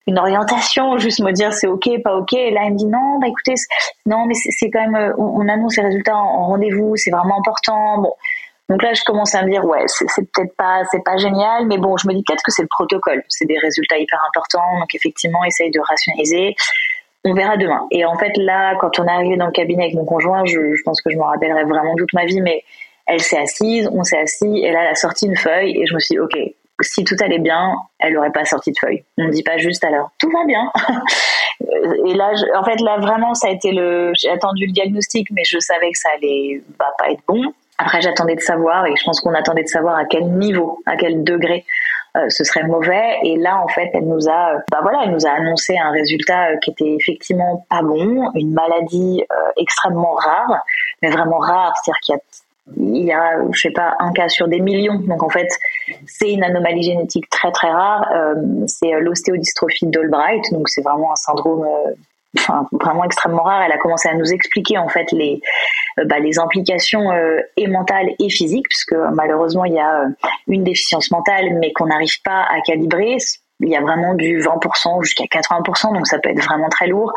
une 0.07 0.17
orientation, 0.17 0.97
juste 0.99 1.21
me 1.21 1.31
dire 1.31 1.53
c'est 1.53 1.67
ok, 1.67 2.01
pas 2.03 2.15
ok. 2.15 2.33
Et 2.33 2.51
là, 2.51 2.63
il 2.65 2.73
me 2.73 2.77
dit 2.77 2.87
non, 2.87 3.19
bah 3.19 3.27
écoutez, 3.27 3.55
non, 4.05 4.25
mais 4.25 4.33
c'est 4.33 4.69
quand 4.69 4.89
même, 4.89 5.13
on, 5.17 5.47
annonce 5.47 5.77
les 5.77 5.83
résultats 5.83 6.17
en, 6.17 6.41
en 6.41 6.47
rendez-vous, 6.47 6.95
c'est 6.95 7.11
vraiment 7.11 7.39
important. 7.39 8.01
Bon, 8.01 8.13
donc 8.69 8.83
là, 8.83 8.93
je 8.93 9.01
commence 9.03 9.33
à 9.33 9.43
me 9.43 9.49
dire, 9.49 9.63
ouais, 9.63 9.83
c'est 9.87 10.29
peut-être 10.31 10.53
pas, 10.57 10.81
c'est 10.91 11.03
pas 11.03 11.15
génial, 11.15 11.67
mais 11.67 11.77
bon, 11.77 11.95
je 11.95 12.07
me 12.07 12.13
dis 12.13 12.23
peut-être 12.27 12.43
que 12.43 12.51
c'est 12.51 12.63
le 12.63 12.67
protocole. 12.67 13.23
C'est 13.29 13.45
des 13.45 13.57
résultats 13.57 13.97
hyper 13.97 14.21
importants, 14.27 14.79
donc 14.79 14.93
effectivement, 14.93 15.43
essaye 15.45 15.71
de 15.71 15.79
rationaliser. 15.79 16.55
On 17.23 17.33
verra 17.33 17.55
demain. 17.55 17.87
Et 17.91 18.03
en 18.05 18.17
fait, 18.17 18.31
là, 18.35 18.75
quand 18.79 18.99
on 18.99 19.05
est 19.05 19.11
arrivé 19.11 19.37
dans 19.37 19.45
le 19.45 19.53
cabinet 19.53 19.83
avec 19.83 19.95
mon 19.95 20.05
conjoint, 20.05 20.43
je, 20.45 20.59
pense 20.83 21.01
que 21.01 21.11
je 21.11 21.17
m'en 21.17 21.27
rappellerai 21.27 21.63
vraiment 21.63 21.95
toute 21.95 22.11
ma 22.13 22.25
vie, 22.25 22.41
mais 22.41 22.63
elle 23.05 23.21
s'est 23.21 23.39
assise, 23.39 23.89
on 23.93 24.03
s'est 24.03 24.19
assis, 24.19 24.59
et 24.63 24.71
là, 24.71 24.81
elle 24.81 24.91
a 24.91 24.95
sorti 24.95 25.27
une 25.27 25.37
feuille, 25.37 25.81
et 25.81 25.85
je 25.85 25.93
me 25.93 25.99
suis 25.99 26.15
dit, 26.15 26.19
ok, 26.19 26.37
si 26.81 27.05
tout 27.05 27.15
allait 27.21 27.39
bien, 27.39 27.73
elle 27.99 28.13
n'aurait 28.13 28.31
pas 28.31 28.43
sorti 28.43 28.71
de 28.71 28.77
feuille. 28.79 29.03
On 29.17 29.25
ne 29.25 29.31
dit 29.31 29.43
pas 29.43 29.57
juste 29.57 29.83
alors 29.83 30.11
tout 30.19 30.29
va 30.29 30.45
bien. 30.45 30.71
Et 32.05 32.13
là, 32.13 32.31
en 32.55 32.63
fait, 32.63 32.79
là 32.81 32.97
vraiment, 32.99 33.33
ça 33.33 33.47
a 33.47 33.51
été 33.51 33.71
le. 33.71 34.11
J'ai 34.15 34.29
attendu 34.29 34.67
le 34.67 34.71
diagnostic, 34.71 35.27
mais 35.31 35.41
je 35.43 35.57
savais 35.57 35.91
que 35.91 35.97
ça 35.97 36.09
allait 36.15 36.61
bah, 36.77 36.93
pas 36.99 37.09
être 37.09 37.23
bon. 37.27 37.41
Après, 37.77 38.01
j'attendais 38.01 38.35
de 38.35 38.41
savoir, 38.41 38.85
et 38.87 38.95
je 38.95 39.03
pense 39.03 39.21
qu'on 39.21 39.33
attendait 39.33 39.63
de 39.63 39.67
savoir 39.67 39.97
à 39.97 40.05
quel 40.05 40.25
niveau, 40.25 40.81
à 40.85 40.95
quel 40.95 41.23
degré 41.23 41.65
euh, 42.15 42.25
ce 42.29 42.43
serait 42.43 42.63
mauvais. 42.63 43.19
Et 43.23 43.37
là, 43.37 43.61
en 43.61 43.67
fait, 43.67 43.91
elle 43.93 44.07
nous 44.07 44.27
a, 44.27 44.53
bah 44.71 44.79
voilà, 44.81 45.01
elle 45.03 45.11
nous 45.11 45.25
a 45.27 45.31
annoncé 45.31 45.77
un 45.77 45.91
résultat 45.91 46.51
euh, 46.51 46.57
qui 46.57 46.71
était 46.71 46.95
effectivement 46.99 47.65
pas 47.69 47.81
bon, 47.81 48.31
une 48.33 48.53
maladie 48.53 49.23
euh, 49.31 49.51
extrêmement 49.57 50.13
rare, 50.13 50.61
mais 51.01 51.09
vraiment 51.09 51.37
rare, 51.37 51.73
c'est-à-dire 51.83 51.99
qu'il 52.01 52.15
y 52.15 52.17
a 52.17 52.21
il 52.75 53.05
y 53.05 53.13
a, 53.13 53.39
je 53.51 53.59
sais 53.59 53.71
pas, 53.71 53.95
un 53.99 54.11
cas 54.11 54.27
sur 54.27 54.47
des 54.47 54.59
millions. 54.59 54.99
Donc 54.99 55.23
en 55.23 55.29
fait, 55.29 55.47
c'est 56.05 56.31
une 56.31 56.43
anomalie 56.43 56.83
génétique 56.83 57.29
très 57.29 57.51
très 57.51 57.69
rare. 57.69 58.05
Euh, 58.13 58.35
c'est 58.67 58.91
l'ostéodystrophie 58.99 59.87
d'Albright. 59.87 60.43
Donc 60.51 60.67
c'est 60.69 60.81
vraiment 60.81 61.11
un 61.11 61.15
syndrome, 61.15 61.63
euh, 61.63 61.91
enfin, 62.37 62.65
vraiment 62.71 63.03
extrêmement 63.03 63.43
rare. 63.43 63.63
Elle 63.63 63.71
a 63.71 63.77
commencé 63.77 64.09
à 64.09 64.15
nous 64.15 64.31
expliquer 64.31 64.77
en 64.77 64.87
fait 64.87 65.11
les 65.11 65.41
euh, 65.99 66.05
bah, 66.05 66.19
les 66.19 66.39
implications 66.39 67.11
et 67.57 67.67
mentales 67.67 68.09
et 68.19 68.29
physiques, 68.29 68.67
puisque 68.69 68.95
malheureusement 69.13 69.65
il 69.65 69.73
y 69.73 69.79
a 69.79 70.05
une 70.47 70.63
déficience 70.63 71.11
mentale, 71.11 71.57
mais 71.59 71.73
qu'on 71.73 71.87
n'arrive 71.87 72.21
pas 72.23 72.43
à 72.43 72.61
calibrer 72.61 73.17
il 73.59 73.69
y 73.69 73.75
a 73.75 73.81
vraiment 73.81 74.13
du 74.13 74.39
20% 74.39 75.03
jusqu'à 75.03 75.23
80%, 75.25 75.93
donc 75.93 76.05
ça 76.07 76.19
peut 76.19 76.29
être 76.29 76.43
vraiment 76.43 76.69
très 76.69 76.87
lourd. 76.87 77.11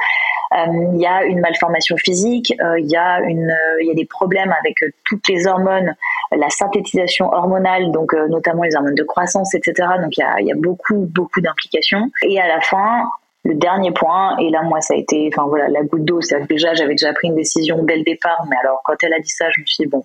Euh, 0.55 0.67
il 0.95 1.01
y 1.01 1.07
a 1.07 1.25
une 1.25 1.41
malformation 1.41 1.97
physique, 1.97 2.55
euh, 2.61 2.81
il 2.81 2.91
y 2.91 2.97
a 2.97 3.21
une, 3.21 3.55
il 3.81 3.87
y 3.87 3.91
a 3.91 3.95
des 3.95 4.07
problèmes 4.07 4.55
avec 4.59 4.77
toutes 5.05 5.29
les 5.29 5.47
hormones, 5.47 5.95
la 6.33 6.49
synthétisation 6.49 7.31
hormonale, 7.33 7.93
donc 7.93 8.15
euh, 8.15 8.27
notamment 8.29 8.63
les 8.63 8.75
hormones 8.75 8.95
de 8.95 9.03
croissance, 9.03 9.55
etc. 9.55 9.89
Donc 10.03 10.17
il 10.17 10.21
y 10.21 10.25
a, 10.25 10.41
il 10.41 10.47
y 10.47 10.53
a 10.53 10.57
beaucoup 10.57 11.07
beaucoup 11.15 11.41
d'implications. 11.41 12.11
Et 12.23 12.41
à 12.41 12.49
la 12.49 12.61
fin, 12.61 13.05
le 13.45 13.55
dernier 13.55 13.93
point, 13.93 14.37
et 14.39 14.51
là 14.51 14.63
moi 14.63 14.81
ça 14.81 14.95
a 14.95 14.97
été, 14.97 15.31
enfin 15.33 15.49
voilà, 15.49 15.69
la 15.69 15.83
goutte 15.83 16.05
d'eau, 16.05 16.21
c'est 16.21 16.47
déjà 16.47 16.75
j'avais 16.75 16.95
déjà 16.95 17.13
pris 17.13 17.29
une 17.29 17.37
décision 17.37 17.83
dès 17.83 17.97
le 17.97 18.05
départ, 18.05 18.45
mais 18.49 18.57
alors 18.63 18.81
quand 18.85 18.95
elle 19.03 19.15
a 19.15 19.21
dit 19.21 19.31
ça, 19.31 19.47
je 19.51 19.61
me 19.61 19.67
suis 19.67 19.85
dit 19.85 19.91
bon, 19.91 20.05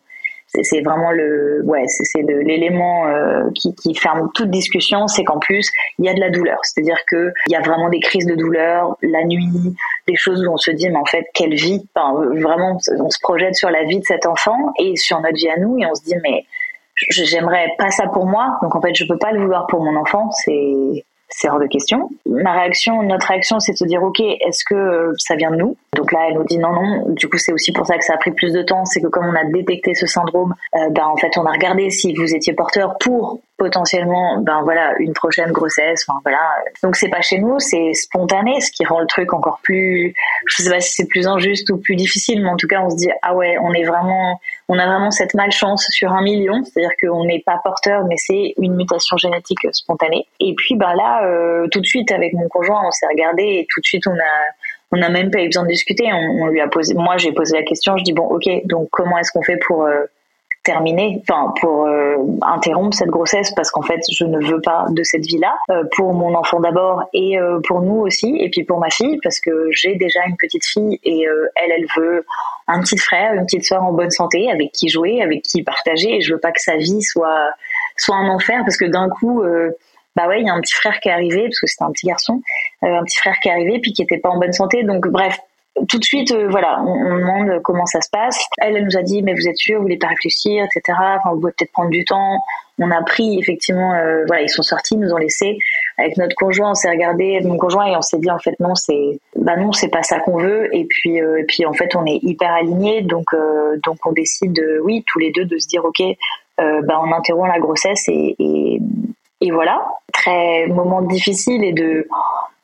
c'est 0.64 0.82
vraiment 0.82 1.12
le 1.12 1.62
ouais 1.66 1.86
c'est 1.88 2.22
l'élément 2.22 3.08
euh, 3.08 3.50
qui, 3.56 3.74
qui, 3.76 3.96
ferme 3.96 4.30
toute 4.34 4.50
discussion 4.50 5.08
c'est 5.08 5.24
qu'en 5.24 5.40
plus 5.40 5.70
il 5.98 6.06
y 6.06 6.10
a 6.10 6.14
de 6.14 6.20
la 6.20 6.30
douleur. 6.30 6.60
C'est-à-dire 6.64 6.98
que 7.10 7.34
il 7.48 7.54
y 7.54 7.56
a 7.56 7.62
vraiment 7.62 7.90
des 7.90 8.00
crises 8.00 8.26
de 8.26 8.36
douleur 8.36 8.96
la 9.02 9.24
nuit 9.26 9.76
des 10.08 10.16
choses 10.16 10.46
où 10.46 10.52
on 10.52 10.58
se 10.58 10.72
dit 10.72 10.90
mais 10.90 10.98
en 10.98 11.06
fait 11.06 11.26
quelle 11.34 11.56
vie 11.56 11.86
enfin, 11.96 12.14
vraiment 12.36 12.78
on 13.00 13.10
se 13.10 13.20
projette 13.22 13.56
sur 13.56 13.70
la 13.70 13.84
vie 13.84 14.00
de 14.00 14.06
cet 14.06 14.26
enfant 14.26 14.72
et 14.80 14.96
sur 14.96 15.20
notre 15.20 15.36
vie 15.36 15.50
à 15.50 15.58
nous 15.58 15.78
et 15.80 15.86
on 15.86 15.96
se 15.96 16.04
dit 16.04 16.16
mais 16.24 16.46
j'aimerais 17.10 17.68
pas 17.78 17.90
ça 17.90 18.08
pour 18.08 18.26
moi. 18.26 18.58
Donc 18.62 18.76
en 18.76 18.82
fait 18.82 18.94
je 18.96 19.06
peux 19.06 19.18
pas 19.18 19.32
le 19.32 19.42
vouloir 19.42 19.68
pour 19.68 19.84
mon 19.84 19.96
enfant. 19.96 20.30
C'est 20.32 21.06
c'est 21.30 21.50
hors 21.50 21.60
de 21.60 21.68
question. 21.68 22.10
Ma 22.26 22.54
réaction, 22.54 23.02
notre 23.04 23.28
réaction, 23.28 23.60
c'est 23.60 23.74
de 23.74 23.78
se 23.78 23.86
dire, 23.86 24.04
ok, 24.04 24.20
est-ce 24.20 24.64
que 24.64 24.76
euh, 24.76 25.14
ça 25.18 25.36
vient 25.36 25.52
de 25.52 25.58
nous? 25.58 25.76
Donc 25.96 26.12
là, 26.12 26.28
elle 26.30 26.36
nous 26.36 26.44
dit 26.44 26.58
non, 26.58 26.72
non. 26.72 27.06
Du 27.10 27.28
coup, 27.28 27.38
c'est 27.38 27.52
aussi 27.52 27.72
pour 27.72 27.86
ça 27.86 27.98
que 27.98 28.04
ça 28.04 28.14
a 28.14 28.18
pris 28.18 28.32
plus 28.32 28.54
de 28.54 28.62
temps. 28.62 28.86
C'est 28.86 29.02
que 29.02 29.08
comme 29.08 29.26
on 29.26 29.36
a 29.36 29.44
détecté 29.46 29.94
ce 29.96 30.06
syndrome, 30.06 30.54
euh, 30.76 30.90
ben 30.92 31.06
en 31.06 31.18
fait, 31.18 31.38
on 31.38 31.46
a 31.46 31.52
regardé 31.52 31.90
si 31.90 32.14
vous 32.14 32.36
étiez 32.36 32.54
porteur 32.54 32.98
pour 33.00 33.40
potentiellement 33.58 34.42
ben 34.42 34.62
voilà 34.64 34.94
une 35.00 35.14
prochaine 35.14 35.52
grossesse 35.52 36.04
enfin 36.08 36.20
voilà 36.24 36.42
donc 36.84 36.98
c'est 36.98 37.08
pas 37.08 37.22
chez 37.22 37.40
nous 37.40 37.58
c'est 37.60 37.94
spontané 37.94 38.60
ce 38.60 38.70
qui 38.70 38.84
rend 38.84 39.00
le 39.00 39.08
truc 39.08 39.34
encore 39.34 39.60
plus 39.64 40.14
je 40.46 40.62
sais 40.62 40.70
pas 40.70 40.82
si 40.82 40.94
c'est 40.94 41.08
plus 41.08 41.26
injuste 41.26 41.70
ou 41.70 41.78
plus 41.78 41.96
difficile 41.96 42.44
mais 42.44 42.50
en 42.50 42.58
tout 42.58 42.68
cas 42.68 42.82
on 42.82 42.90
se 42.90 42.98
dit 42.98 43.10
ah 43.22 43.34
ouais 43.34 43.58
on 43.62 43.72
est 43.72 43.86
vraiment 43.86 44.42
on 44.68 44.80
a 44.80 44.86
vraiment 44.86 45.12
cette 45.12 45.34
malchance 45.34 45.86
sur 45.92 46.12
un 46.12 46.22
million 46.22 46.64
c'est-à-dire 46.64 46.96
qu'on 47.02 47.26
n'est 47.26 47.44
pas 47.46 47.60
porteur 47.64 48.04
mais 48.06 48.16
c'est 48.18 48.54
une 48.58 48.76
mutation 48.76 49.18
génétique 49.18 49.60
spontanée. 49.72 50.28
Et 50.40 50.54
puis 50.56 50.76
ben 50.76 50.94
là 50.96 51.26
euh, 51.26 51.68
tout 51.70 51.82
de 51.82 51.86
suite 51.86 52.12
avec 52.12 52.34
mon 52.34 52.48
conjoint 52.48 52.82
on 52.86 52.92
s'est 52.92 53.08
regardé 53.08 53.44
et 53.44 53.68
tout 53.70 53.82
de 53.82 53.86
suite 53.86 54.08
on 54.08 54.14
a 54.14 54.34
on 54.92 54.98
n'a 54.98 55.10
même 55.10 55.32
pas 55.32 55.42
eu 55.42 55.48
besoin 55.48 55.64
de 55.64 55.70
discuter. 55.70 56.08
On, 56.14 56.48
lui 56.48 56.62
a 56.62 56.68
posé 56.68 56.94
moi 56.94 57.18
j'ai 57.18 57.32
posé 57.32 57.58
la 57.58 57.64
question 57.64 57.98
je 57.98 58.04
dis 58.04 58.14
bon 58.14 58.26
ok 58.26 58.66
donc 58.66 58.90
comment 58.92 59.18
est-ce 59.18 59.32
qu'on 59.32 59.44
fait 59.44 59.58
pour 59.58 59.84
euh, 59.84 60.06
terminer, 60.66 61.22
enfin 61.22 61.54
pour 61.62 61.86
euh, 61.86 62.18
interrompre 62.42 62.96
cette 62.96 63.10
grossesse 63.10 63.52
parce 63.56 63.72
qu'en 63.72 63.84
fait 63.84 64.02
je 64.12 64.26
ne 64.26 64.44
veux 64.44 64.60
pas 64.60 64.86
de 64.90 65.04
cette 65.04 65.26
vie-là 65.26 65.56
euh, 65.70 65.84
pour 65.96 66.14
mon 66.14 66.34
enfant 66.36 66.60
d'abord 66.60 67.04
et 67.14 67.40
euh, 67.40 67.60
pour 67.66 67.82
nous 67.82 68.02
aussi 68.02 68.36
et 68.40 68.50
puis 68.50 68.64
pour 68.64 68.80
ma 68.80 68.90
fille 68.90 69.20
parce 69.24 69.40
que 69.40 69.70
j'ai 69.72 69.96
déjà 69.96 70.20
une 70.28 70.36
petite 70.38 70.66
fille 70.66 71.00
et 71.04 71.26
elle 71.56 71.72
elle 71.72 71.86
veut 71.96 72.26
un 72.68 72.82
petit 72.82 72.98
frère, 72.98 73.34
une 73.34 73.46
petite 73.46 73.64
soeur 73.64 73.84
en 73.84 73.94
bonne 73.94 74.10
santé 74.10 74.50
avec 74.52 74.72
qui 74.72 74.90
jouer, 74.90 75.22
avec 75.22 75.44
qui 75.44 75.62
partager 75.62 76.16
et 76.16 76.22
je 76.22 76.34
veux 76.34 76.40
pas 76.40 76.52
que 76.52 76.62
sa 76.62 76.78
vie 76.78 77.02
soit 77.04 77.52
soit 77.96 78.16
un 78.16 78.28
enfer 78.30 78.60
parce 78.66 78.78
que 78.78 78.86
d'un 78.86 79.10
coup 79.10 79.44
bah 80.16 80.28
ouais 80.28 80.42
il 80.42 80.48
y 80.48 80.50
a 80.50 80.54
un 80.54 80.62
petit 80.62 80.74
frère 80.74 81.00
qui 81.00 81.10
est 81.10 81.12
arrivé 81.12 81.44
parce 81.44 81.60
que 81.60 81.68
c'était 81.68 81.84
un 81.84 81.92
petit 81.92 82.08
garçon, 82.08 82.42
un 82.82 83.04
petit 83.04 83.20
frère 83.20 83.36
qui 83.42 83.50
est 83.50 83.52
arrivé 83.52 83.80
puis 83.80 83.94
qui 83.94 84.02
était 84.02 84.18
pas 84.18 84.30
en 84.30 84.40
bonne 84.40 84.54
santé 84.54 84.84
donc 84.84 85.08
bref 85.08 85.40
tout 85.90 86.00
de 86.00 86.04
suite, 86.04 86.32
euh, 86.32 86.48
voilà, 86.50 86.82
on, 86.82 86.92
on, 86.92 87.18
demande 87.18 87.62
comment 87.62 87.86
ça 87.86 88.02
se 88.02 88.10
passe. 88.10 88.46
Elle, 88.60 88.78
elle 88.78 88.86
nous 88.86 88.98
a 88.98 89.02
dit, 89.02 89.22
mais 89.22 89.34
vous 89.34 89.48
êtes 89.48 89.58
sûr, 89.58 89.78
vous 89.78 89.84
voulez 89.84 89.98
pas 89.98 90.08
réfléchir, 90.08 90.64
etc. 90.64 90.98
Enfin, 91.18 91.32
vous 91.34 91.40
pouvez 91.42 91.52
peut-être 91.58 91.72
prendre 91.72 91.90
du 91.90 92.06
temps. 92.06 92.40
On 92.80 92.92
a 92.92 93.02
pris 93.04 93.40
effectivement, 93.40 93.94
euh, 93.94 94.24
voilà, 94.28 94.44
ils 94.44 94.50
sont 94.50 94.62
sortis, 94.62 94.98
nous 94.98 95.14
ont 95.14 95.18
laissé. 95.18 95.58
Avec 95.98 96.18
notre 96.18 96.36
conjoint, 96.36 96.72
on 96.72 96.76
s'est 96.76 96.90
regardé, 96.90 97.40
mon 97.44 97.58
conjoint, 97.58 97.86
et 97.86 97.96
on 97.96 98.02
s'est 98.02 98.20
dit 98.20 98.32
en 98.32 98.40
fait 98.40 98.60
non, 98.60 98.76
c'est, 98.76 99.20
bah 99.38 99.56
non, 99.58 99.72
c'est 99.72 99.90
pas 99.90 100.04
ça 100.04 100.20
qu'on 100.20 100.38
veut. 100.38 100.74
Et 100.76 100.86
puis, 100.86 101.22
euh, 101.22 101.40
et 101.40 101.44
puis 101.44 101.66
en 101.66 101.74
fait, 101.74 101.96
on 101.96 102.06
est 102.06 102.20
hyper 102.22 102.52
alignés, 102.52 103.02
donc 103.02 103.28
donc 103.84 103.98
on 104.06 104.12
décide, 104.12 104.62
oui, 104.84 105.04
tous 105.08 105.20
les 105.20 105.32
deux, 105.32 105.46
de 105.46 105.58
se 105.58 105.68
dire, 105.68 105.84
ok, 105.86 106.02
bah 106.58 107.02
on 107.02 107.12
interrompt 107.14 107.50
la 107.50 107.60
grossesse 107.60 108.04
et, 108.08 108.36
et 109.42 109.52
voilà. 109.52 109.86
Très 110.14 110.68
moment 110.68 111.02
difficile 111.02 111.64
et 111.64 111.74
de 111.74 112.08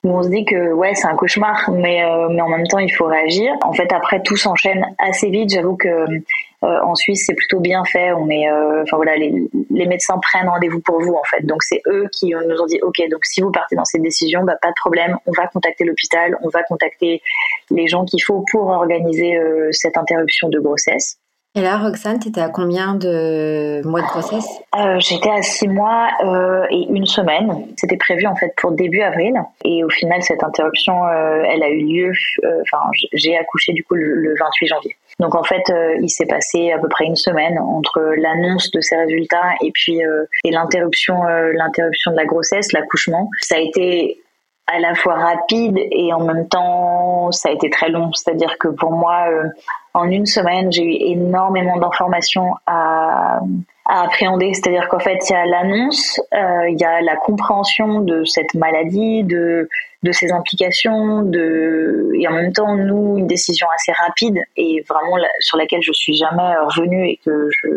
on 0.04 0.24
se 0.24 0.30
dit 0.30 0.46
que 0.46 0.74
ouais 0.74 0.96
c'est 0.96 1.08
un 1.08 1.16
cauchemar 1.16 1.70
mais 1.72 2.04
euh, 2.04 2.28
mais 2.30 2.42
en 2.42 2.50
même 2.50 2.66
temps 2.68 2.80
il 2.80 2.92
faut 2.92 3.06
réagir. 3.06 3.54
En 3.64 3.74
fait 3.74 3.92
après 3.94 4.22
tout 4.24 4.36
s'enchaîne 4.36 4.86
assez 4.98 5.30
vite. 5.30 5.52
J'avoue 5.54 5.76
que 5.76 5.88
euh, 5.88 6.82
en 6.84 6.96
Suisse 6.96 7.26
c'est 7.28 7.36
plutôt 7.36 7.60
bien 7.60 7.84
fait. 7.86 8.12
On 8.14 8.30
est 8.30 8.50
euh, 8.50 8.82
enfin 8.82 8.98
voilà 8.98 9.16
les, 9.16 9.34
les, 9.70 9.86
médecins 9.86 10.18
prennent 10.20 10.50
rendez-vous 10.50 10.82
pour 10.82 11.00
vous 11.02 11.14
en 11.14 11.24
fait. 11.24 11.46
Donc 11.46 11.62
c'est 11.62 11.82
eux 11.88 12.08
qui 12.12 12.34
nous 12.34 12.62
ont 12.62 12.66
dit 12.66 12.80
ok 12.82 13.02
donc 13.12 13.26
si 13.26 13.42
vous 13.42 13.52
partez 13.52 13.76
dans 13.76 13.86
cette 13.86 14.02
décision 14.02 14.44
bah 14.44 14.58
pas 14.60 14.70
de 14.70 14.76
problème. 14.76 15.18
On 15.28 15.32
va 15.32 15.48
contacter 15.48 15.84
l'hôpital. 15.84 16.38
On 16.42 16.50
va 16.50 16.64
contacter 16.64 17.22
les 17.70 17.88
gens 17.88 18.04
qu'il 18.06 18.24
faut 18.24 18.44
pour 18.52 18.68
organiser 18.68 19.40
cette 19.72 19.98
interruption 19.98 20.50
de 20.50 20.60
grossesse 20.60 21.21
et 21.54 21.62
là, 21.62 21.78
Roxane, 21.78 22.18
tu 22.18 22.30
étais 22.30 22.40
à 22.40 22.48
combien 22.48 22.96
de 22.96 23.86
mois 23.86 24.02
de 24.02 24.06
grossesse? 24.08 24.48
Euh, 24.74 24.98
J'étais 25.00 25.30
à 25.30 25.42
six 25.42 25.68
mois 25.68 26.08
euh, 26.24 26.66
et 26.70 26.88
une 26.90 27.06
semaine. 27.06 27.66
C'était 27.76 27.98
prévu 27.98 28.26
en 28.26 28.36
fait 28.36 28.54
pour 28.56 28.72
début 28.72 29.02
avril. 29.02 29.34
Et 29.66 29.84
au 29.84 29.90
final, 29.90 30.24
cette 30.24 30.44
interruption, 30.44 31.06
euh, 31.06 31.44
elle 31.46 31.62
a 31.62 31.70
eu 31.70 31.84
lieu. 31.84 32.12
Euh, 32.46 32.62
enfin, 32.62 32.90
j'ai 33.12 33.38
accouché 33.38 33.74
du 33.74 33.84
coup 33.84 33.96
le, 33.96 34.16
le, 34.16 34.34
28 34.40 34.68
janvier. 34.68 34.96
Donc 35.20 35.36
en 35.36 35.44
fait, 35.44 35.70
euh, 35.70 35.98
il 36.02 36.10
s'est 36.10 36.26
passé 36.26 36.72
à 36.72 36.80
peu 36.80 36.88
près 36.88 37.04
une 37.04 37.18
semaine 37.18 37.60
entre 37.60 38.00
l'annonce 38.18 38.72
de 38.72 38.80
ces 38.80 38.96
résultats 38.96 39.56
et 39.62 39.72
puis 39.74 40.00
et 40.46 40.52
l'interruption, 40.52 41.24
l'interruption 41.54 42.12
de 42.12 42.16
la 42.16 42.26
grossesse, 42.26 42.72
l'accouchement. 42.72 43.30
Ça 43.42 43.56
a 43.56 43.60
été 43.60 44.22
à 44.68 44.80
la 44.80 44.96
fois 44.96 45.16
rapide 45.16 45.78
et 45.78 46.14
en 46.14 46.24
même 46.24 46.48
temps 46.48 47.32
ça 47.32 47.50
a 47.50 47.52
été 47.52 47.70
très 47.70 47.90
long. 47.90 48.12
C'est-à-dire 48.14 48.58
que 48.60 48.68
pour 48.68 48.92
moi, 48.92 49.26
euh, 49.30 49.48
en 49.94 50.10
une 50.10 50.26
semaine, 50.26 50.72
j'ai 50.72 50.84
eu 50.84 51.12
énormément 51.12 51.78
d'informations 51.78 52.56
à, 52.66 53.40
appréhender. 53.86 54.54
C'est-à-dire 54.54 54.88
qu'en 54.88 55.00
fait, 55.00 55.18
il 55.30 55.34
y 55.34 55.36
a 55.36 55.46
l'annonce, 55.46 56.20
euh, 56.34 56.70
il 56.70 56.80
y 56.80 56.86
a 56.86 57.02
la 57.02 57.18
compréhension 57.18 58.00
de 58.00 58.24
cette 58.24 58.54
maladie, 58.54 59.24
de, 59.26 59.68
de 60.04 60.12
ses 60.14 60.32
implications, 60.32 61.24
de, 61.24 62.12
et 62.18 62.26
en 62.26 62.32
même 62.32 62.54
temps, 62.54 62.76
nous, 62.76 63.18
une 63.18 63.28
décision 63.28 63.68
assez 63.76 63.92
rapide 63.92 64.40
et 64.56 64.82
vraiment 64.88 65.18
sur 65.40 65.58
laquelle 65.58 65.82
je 65.82 65.92
suis 65.92 66.16
jamais 66.16 66.56
revenue 66.68 67.10
et 67.10 67.20
que 67.26 67.50
je, 67.52 67.68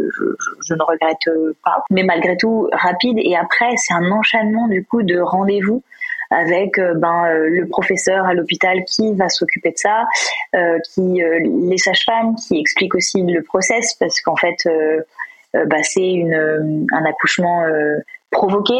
je 0.69 0.75
ne 0.75 0.83
regrette 0.83 1.29
pas. 1.65 1.83
Mais 1.91 2.05
malgré 2.05 2.37
tout, 2.37 2.69
rapide. 2.73 3.19
Et 3.19 3.35
après, 3.35 3.71
c'est 3.77 3.95
un 3.95 4.13
enchaînement 4.13 4.69
du 4.69 4.85
coup 4.85 5.03
de 5.03 5.19
rendez-vous 5.19 5.83
avec 6.35 6.79
euh, 6.79 6.95
ben, 6.95 7.27
euh, 7.27 7.49
le 7.49 7.67
professeur 7.69 8.27
à 8.27 8.35
l'hôpital 8.35 8.85
qui 8.85 9.15
va 9.15 9.29
s'occuper 9.29 9.71
de 9.71 9.79
ça, 9.79 10.05
euh, 10.55 10.79
qui 10.93 11.23
les 11.71 11.79
sages-femmes 11.79 12.35
qui 12.37 12.59
expliquent 12.59 12.95
aussi 12.95 13.23
le 13.23 13.43
process 13.43 13.95
parce 13.95 14.21
qu'en 14.21 14.37
fait 14.37 14.57
bah, 15.53 15.83
c'est 15.83 16.13
une 16.13 16.87
un 16.93 17.05
accouchement 17.05 17.65
provoqué 18.35 18.75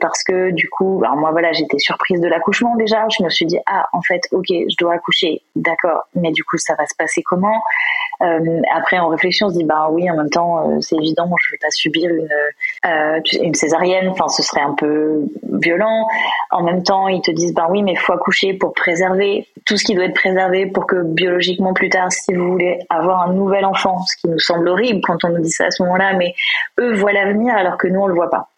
parce 0.00 0.24
que 0.24 0.50
du 0.50 0.68
coup 0.68 1.02
moi 1.16 1.30
voilà 1.30 1.52
j'étais 1.52 1.78
surprise 1.78 2.20
de 2.20 2.28
l'accouchement 2.28 2.74
déjà 2.76 3.06
je 3.16 3.22
me 3.22 3.28
suis 3.28 3.46
dit 3.46 3.58
ah 3.66 3.86
en 3.92 4.02
fait 4.02 4.22
ok 4.32 4.46
je 4.48 4.76
dois 4.78 4.94
accoucher 4.94 5.42
d'accord 5.54 6.08
mais 6.14 6.32
du 6.32 6.42
coup 6.42 6.56
ça 6.56 6.74
va 6.74 6.86
se 6.86 6.94
passer 6.96 7.22
comment? 7.22 7.60
Euh, 8.22 8.62
après, 8.74 8.98
en 8.98 9.08
réflexion, 9.08 9.48
on 9.48 9.50
se 9.50 9.58
dit, 9.58 9.64
bah 9.64 9.88
oui, 9.90 10.10
en 10.10 10.16
même 10.16 10.30
temps, 10.30 10.70
euh, 10.70 10.80
c'est 10.80 10.96
évident, 10.96 11.28
je 11.38 11.52
vais 11.52 11.58
pas 11.60 11.70
subir 11.70 12.10
une, 12.10 12.28
euh, 12.86 13.20
une 13.42 13.54
césarienne. 13.54 14.08
Enfin, 14.08 14.28
ce 14.28 14.42
serait 14.42 14.62
un 14.62 14.74
peu 14.74 15.24
violent. 15.60 16.06
En 16.50 16.62
même 16.62 16.82
temps, 16.82 17.08
ils 17.08 17.20
te 17.20 17.30
disent, 17.30 17.52
bah 17.52 17.66
oui, 17.70 17.82
mais 17.82 17.94
faut 17.96 18.12
accoucher 18.12 18.54
pour 18.54 18.72
préserver 18.72 19.46
tout 19.66 19.76
ce 19.76 19.84
qui 19.84 19.94
doit 19.94 20.04
être 20.04 20.14
préservé 20.14 20.66
pour 20.66 20.86
que 20.86 21.02
biologiquement 21.02 21.74
plus 21.74 21.90
tard, 21.90 22.10
si 22.10 22.32
vous 22.32 22.52
voulez 22.52 22.78
avoir 22.88 23.22
un 23.22 23.32
nouvel 23.32 23.64
enfant, 23.64 23.98
ce 24.06 24.16
qui 24.20 24.28
nous 24.28 24.38
semble 24.38 24.68
horrible 24.68 25.00
quand 25.02 25.24
on 25.24 25.30
nous 25.30 25.42
dit 25.42 25.50
ça 25.50 25.66
à 25.66 25.70
ce 25.70 25.82
moment-là, 25.82 26.14
mais 26.14 26.34
eux 26.78 26.94
voient 26.94 27.12
l'avenir 27.12 27.54
alors 27.54 27.76
que 27.76 27.88
nous 27.88 28.00
on 28.00 28.06
le 28.06 28.14
voit 28.14 28.30
pas. 28.30 28.48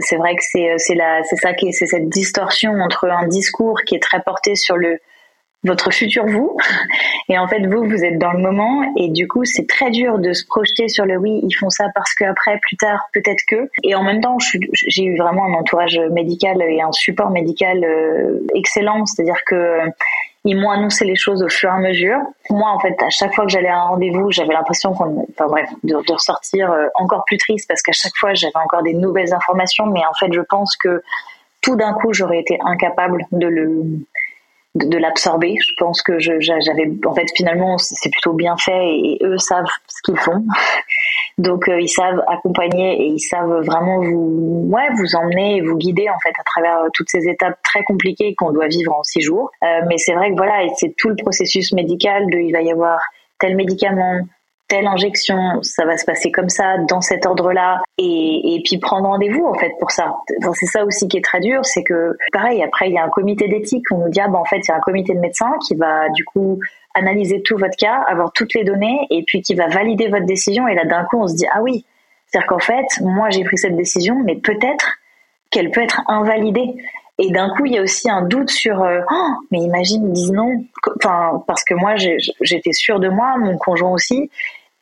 C'est 0.00 0.16
vrai 0.16 0.34
que 0.36 0.42
c'est 0.42 0.74
c'est 0.78 0.94
la 0.94 1.22
c'est 1.24 1.36
ça 1.36 1.52
qui 1.54 1.72
c'est 1.72 1.86
cette 1.86 2.08
distorsion 2.08 2.72
entre 2.80 3.08
un 3.08 3.26
discours 3.26 3.80
qui 3.86 3.94
est 3.94 4.02
très 4.02 4.22
porté 4.22 4.54
sur 4.54 4.76
le 4.76 4.98
votre 5.64 5.92
futur 5.92 6.26
vous. 6.26 6.56
Et 7.28 7.38
en 7.38 7.46
fait, 7.46 7.64
vous, 7.66 7.84
vous 7.84 8.04
êtes 8.04 8.18
dans 8.18 8.32
le 8.32 8.40
moment. 8.40 8.82
Et 8.96 9.08
du 9.08 9.28
coup, 9.28 9.44
c'est 9.44 9.68
très 9.68 9.90
dur 9.90 10.18
de 10.18 10.32
se 10.32 10.44
projeter 10.46 10.88
sur 10.88 11.04
le 11.04 11.16
oui, 11.16 11.40
ils 11.42 11.54
font 11.54 11.70
ça 11.70 11.86
parce 11.94 12.14
qu'après, 12.14 12.58
plus 12.60 12.76
tard, 12.76 13.08
peut-être 13.12 13.42
que. 13.46 13.70
Et 13.84 13.94
en 13.94 14.02
même 14.02 14.20
temps, 14.20 14.38
j'ai 14.88 15.04
eu 15.04 15.16
vraiment 15.16 15.44
un 15.44 15.54
entourage 15.54 15.98
médical 16.10 16.60
et 16.62 16.80
un 16.82 16.92
support 16.92 17.30
médical 17.30 17.84
euh, 17.84 18.40
excellent. 18.54 19.06
C'est-à-dire 19.06 19.44
que 19.46 19.54
euh, 19.54 19.86
ils 20.44 20.58
m'ont 20.58 20.70
annoncé 20.70 21.04
les 21.04 21.14
choses 21.14 21.42
au 21.42 21.48
fur 21.48 21.68
et 21.68 21.72
à 21.72 21.78
mesure. 21.78 22.18
Moi, 22.50 22.68
en 22.68 22.80
fait, 22.80 23.00
à 23.00 23.10
chaque 23.10 23.34
fois 23.34 23.44
que 23.44 23.50
j'allais 23.50 23.68
à 23.68 23.78
un 23.78 23.88
rendez-vous, 23.88 24.32
j'avais 24.32 24.52
l'impression 24.52 24.92
qu'on, 24.92 25.26
enfin 25.30 25.46
bref, 25.46 25.70
de, 25.84 26.12
ressortir 26.12 26.70
euh, 26.70 26.86
encore 26.96 27.24
plus 27.26 27.38
triste 27.38 27.68
parce 27.68 27.82
qu'à 27.82 27.92
chaque 27.92 28.16
fois, 28.16 28.34
j'avais 28.34 28.56
encore 28.56 28.82
des 28.82 28.94
nouvelles 28.94 29.32
informations. 29.32 29.86
Mais 29.86 30.00
en 30.00 30.14
fait, 30.18 30.32
je 30.32 30.40
pense 30.40 30.76
que 30.76 31.02
tout 31.60 31.76
d'un 31.76 31.92
coup, 31.92 32.12
j'aurais 32.12 32.40
été 32.40 32.58
incapable 32.64 33.24
de 33.30 33.46
le 33.46 33.84
de, 34.74 34.96
l'absorber. 34.96 35.56
Je 35.60 35.72
pense 35.78 36.02
que 36.02 36.18
j'avais, 36.18 36.90
en 37.04 37.14
fait, 37.14 37.26
finalement, 37.36 37.78
c'est 37.78 38.10
plutôt 38.10 38.32
bien 38.32 38.56
fait 38.56 38.96
et, 38.96 39.18
eux 39.22 39.38
savent 39.38 39.66
ce 39.86 40.02
qu'ils 40.02 40.18
font. 40.18 40.44
Donc, 41.38 41.68
euh, 41.68 41.80
ils 41.80 41.88
savent 41.88 42.22
accompagner 42.28 43.02
et 43.02 43.06
ils 43.06 43.20
savent 43.20 43.62
vraiment 43.64 44.00
vous, 44.00 44.68
ouais, 44.70 44.88
vous 44.96 45.16
emmener 45.16 45.56
et 45.56 45.60
vous 45.62 45.76
guider 45.76 46.08
en 46.08 46.18
fait 46.20 46.32
à 46.38 46.42
travers 46.44 46.78
euh, 46.78 46.88
toutes 46.92 47.08
ces 47.08 47.28
étapes 47.28 47.58
très 47.62 47.82
compliquées 47.84 48.34
qu'on 48.34 48.52
doit 48.52 48.68
vivre 48.68 48.92
en 48.92 49.02
six 49.02 49.20
jours. 49.20 49.50
Euh, 49.64 49.80
mais 49.88 49.98
c'est 49.98 50.14
vrai 50.14 50.30
que 50.30 50.36
voilà, 50.36 50.66
c'est 50.76 50.94
tout 50.96 51.08
le 51.08 51.16
processus 51.16 51.72
médical 51.72 52.26
de, 52.30 52.38
il 52.38 52.52
va 52.52 52.62
y 52.62 52.70
avoir 52.70 53.00
tel 53.38 53.56
médicament, 53.56 54.20
telle 54.68 54.86
injection, 54.86 55.58
ça 55.62 55.84
va 55.84 55.98
se 55.98 56.04
passer 56.06 56.30
comme 56.30 56.48
ça, 56.48 56.78
dans 56.88 57.02
cet 57.02 57.26
ordre-là, 57.26 57.82
et, 57.98 58.54
et 58.54 58.62
puis 58.64 58.78
prendre 58.78 59.06
rendez-vous 59.06 59.44
en 59.44 59.54
fait 59.54 59.72
pour 59.78 59.90
ça. 59.90 60.14
c'est 60.54 60.66
ça 60.66 60.84
aussi 60.84 61.08
qui 61.08 61.18
est 61.18 61.24
très 61.24 61.40
dur, 61.40 61.62
c'est 61.64 61.82
que 61.82 62.16
pareil, 62.32 62.62
après 62.62 62.88
il 62.88 62.94
y 62.94 62.98
a 62.98 63.04
un 63.04 63.10
comité 63.10 63.48
d'éthique, 63.48 63.84
on 63.90 63.98
nous 63.98 64.08
dit 64.08 64.20
ah 64.20 64.28
ben 64.28 64.38
en 64.38 64.44
fait 64.46 64.58
il 64.58 64.68
y 64.68 64.72
a 64.72 64.76
un 64.76 64.80
comité 64.80 65.12
de 65.14 65.20
médecins 65.20 65.52
qui 65.66 65.74
va 65.74 66.08
du 66.10 66.24
coup 66.24 66.58
analyser 66.94 67.42
tout 67.42 67.56
votre 67.56 67.76
cas, 67.76 68.02
avoir 68.08 68.32
toutes 68.32 68.54
les 68.54 68.64
données, 68.64 69.06
et 69.10 69.24
puis 69.26 69.42
qui 69.42 69.54
va 69.54 69.68
valider 69.68 70.08
votre 70.08 70.26
décision, 70.26 70.68
et 70.68 70.74
là 70.74 70.84
d'un 70.84 71.04
coup 71.04 71.18
on 71.20 71.28
se 71.28 71.34
dit 71.34 71.46
ah 71.52 71.62
oui, 71.62 71.84
c'est-à-dire 72.26 72.48
qu'en 72.48 72.58
fait 72.58 72.86
moi 73.00 73.30
j'ai 73.30 73.44
pris 73.44 73.58
cette 73.58 73.76
décision, 73.76 74.22
mais 74.24 74.36
peut-être 74.36 74.98
qu'elle 75.50 75.70
peut 75.70 75.82
être 75.82 76.02
invalidée. 76.08 76.74
Et 77.18 77.30
d'un 77.30 77.50
coup, 77.50 77.66
il 77.66 77.74
y 77.74 77.78
a 77.78 77.82
aussi 77.82 78.10
un 78.10 78.22
doute 78.22 78.50
sur, 78.50 78.82
euh, 78.82 79.00
oh, 79.08 79.28
mais 79.50 79.58
imagine, 79.58 80.08
ils 80.08 80.12
disent 80.12 80.32
non, 80.32 80.64
enfin, 80.96 81.44
parce 81.46 81.62
que 81.62 81.74
moi, 81.74 81.94
j'étais 81.96 82.72
sûre 82.72 82.98
de 82.98 83.08
moi, 83.08 83.36
mon 83.38 83.58
conjoint 83.58 83.92
aussi, 83.92 84.30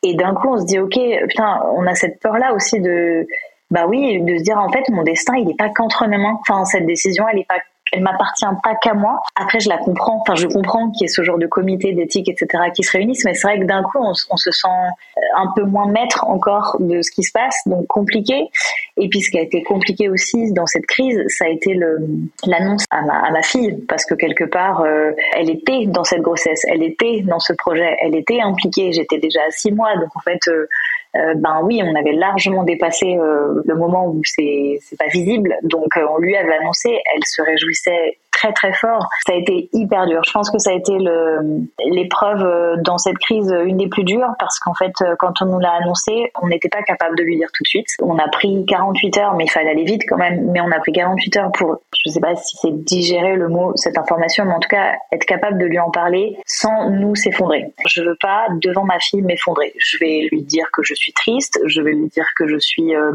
et 0.01 0.15
d'un 0.15 0.33
coup, 0.33 0.47
on 0.47 0.57
se 0.57 0.65
dit, 0.65 0.79
ok, 0.79 0.97
putain, 1.27 1.61
on 1.75 1.85
a 1.85 1.93
cette 1.93 2.19
peur-là 2.19 2.53
aussi 2.53 2.79
de, 2.79 3.27
bah 3.69 3.85
oui, 3.87 4.21
de 4.21 4.37
se 4.37 4.43
dire, 4.43 4.57
en 4.57 4.69
fait, 4.69 4.87
mon 4.89 5.03
destin, 5.03 5.35
il 5.35 5.45
n'est 5.45 5.55
pas 5.55 5.69
qu'entre 5.69 6.07
mes 6.07 6.17
mains. 6.17 6.39
Enfin, 6.47 6.65
cette 6.65 6.85
décision, 6.85 7.25
elle 7.31 7.39
est 7.39 7.47
pas 7.47 7.59
elle 7.91 8.03
m'appartient 8.03 8.45
pas 8.63 8.75
qu'à 8.75 8.93
moi. 8.93 9.21
Après, 9.35 9.59
je 9.59 9.69
la 9.69 9.77
comprends. 9.77 10.21
Enfin, 10.21 10.35
je 10.35 10.47
comprends 10.47 10.89
qu'il 10.91 11.01
y 11.01 11.05
ait 11.05 11.13
ce 11.13 11.23
genre 11.23 11.37
de 11.37 11.47
comité 11.47 11.93
d'éthique, 11.93 12.29
etc., 12.29 12.63
qui 12.73 12.83
se 12.83 12.91
réunissent. 12.91 13.25
Mais 13.25 13.33
c'est 13.33 13.47
vrai 13.47 13.59
que 13.59 13.65
d'un 13.65 13.83
coup, 13.83 13.99
on, 13.99 14.13
se 14.13 14.51
sent 14.51 14.67
euh, 14.67 15.21
un 15.37 15.51
peu 15.55 15.63
moins 15.63 15.87
maître 15.87 16.25
encore 16.27 16.77
de 16.79 17.01
ce 17.01 17.11
qui 17.11 17.23
se 17.23 17.31
passe, 17.31 17.55
donc 17.65 17.87
compliqué. 17.87 18.49
Et 18.97 19.09
puis, 19.09 19.21
ce 19.21 19.31
qui 19.31 19.37
a 19.37 19.41
été 19.41 19.63
compliqué 19.63 20.09
aussi 20.09 20.51
dans 20.53 20.65
cette 20.65 20.85
crise, 20.85 21.21
ça 21.27 21.45
a 21.45 21.49
été 21.49 21.77
l'annonce 22.45 22.85
à 22.91 23.01
ma, 23.01 23.41
fille, 23.43 23.83
parce 23.87 24.05
que 24.05 24.13
quelque 24.13 24.45
part, 24.45 24.81
euh, 24.81 25.11
elle 25.35 25.49
était 25.49 25.85
dans 25.87 26.03
cette 26.03 26.21
grossesse, 26.21 26.63
elle 26.69 26.83
était 26.83 27.21
dans 27.23 27.39
ce 27.39 27.53
projet, 27.53 27.97
elle 27.99 28.15
était 28.15 28.39
impliquée. 28.39 28.93
J'étais 28.93 29.17
déjà 29.17 29.41
à 29.47 29.51
six 29.51 29.71
mois, 29.71 29.95
donc 29.97 30.15
en 30.15 30.21
fait. 30.21 30.39
Euh, 30.47 30.67
ben 31.13 31.61
oui, 31.63 31.81
on 31.83 31.93
avait 31.95 32.13
largement 32.13 32.63
dépassé 32.63 33.17
euh, 33.17 33.61
le 33.65 33.75
moment 33.75 34.07
où 34.07 34.21
c'est 34.23 34.79
c'est 34.81 34.97
pas 34.97 35.07
visible. 35.07 35.55
Donc 35.63 35.97
euh, 35.97 36.05
on 36.09 36.17
lui 36.17 36.35
avait 36.37 36.55
annoncé, 36.55 36.89
elle 36.89 37.23
se 37.25 37.41
réjouissait 37.41 38.17
très 38.41 38.53
très 38.53 38.73
fort. 38.73 39.07
Ça 39.25 39.33
a 39.33 39.35
été 39.35 39.69
hyper 39.73 40.07
dur. 40.07 40.21
Je 40.25 40.31
pense 40.31 40.49
que 40.49 40.57
ça 40.57 40.71
a 40.71 40.73
été 40.73 40.97
l'épreuve 41.91 42.43
euh, 42.43 42.75
dans 42.83 42.97
cette 42.97 43.17
crise 43.19 43.53
une 43.63 43.77
des 43.77 43.87
plus 43.87 44.03
dures 44.03 44.33
parce 44.39 44.59
qu'en 44.59 44.73
fait, 44.73 44.93
euh, 45.01 45.15
quand 45.19 45.41
on 45.41 45.45
nous 45.45 45.59
l'a 45.59 45.73
annoncé, 45.73 46.31
on 46.41 46.47
n'était 46.47 46.69
pas 46.69 46.81
capable 46.81 47.17
de 47.17 47.23
lui 47.23 47.37
dire 47.37 47.49
tout 47.53 47.63
de 47.63 47.67
suite. 47.67 47.87
On 48.01 48.17
a 48.17 48.27
pris 48.29 48.65
48 48.67 49.17
heures, 49.17 49.35
mais 49.35 49.45
il 49.45 49.51
fallait 49.51 49.69
aller 49.69 49.83
vite 49.83 50.03
quand 50.07 50.17
même. 50.17 50.49
Mais 50.51 50.61
on 50.61 50.71
a 50.71 50.79
pris 50.79 50.91
48 50.91 51.37
heures 51.37 51.51
pour, 51.51 51.77
je 52.03 52.11
sais 52.11 52.19
pas 52.19 52.35
si 52.35 52.57
c'est 52.57 52.71
digérer 52.83 53.35
le 53.35 53.47
mot, 53.47 53.73
cette 53.75 53.97
information, 53.97 54.45
mais 54.45 54.53
en 54.53 54.59
tout 54.59 54.69
cas 54.69 54.93
être 55.11 55.25
capable 55.25 55.59
de 55.59 55.65
lui 55.65 55.79
en 55.79 55.91
parler 55.91 56.37
sans 56.45 56.89
nous 56.89 57.15
s'effondrer. 57.15 57.71
Je 57.87 58.01
veux 58.01 58.17
pas 58.19 58.47
devant 58.61 58.83
ma 58.83 58.99
fille 58.99 59.21
m'effondrer. 59.21 59.73
Je 59.77 59.97
vais 59.99 60.27
lui 60.31 60.41
dire 60.41 60.69
que 60.73 60.81
je 60.83 60.95
suis 60.95 61.13
triste, 61.13 61.59
je 61.65 61.81
vais 61.81 61.91
lui 61.91 62.07
dire 62.07 62.25
que 62.35 62.47
je 62.47 62.57
suis 62.57 62.95
euh, 62.95 63.11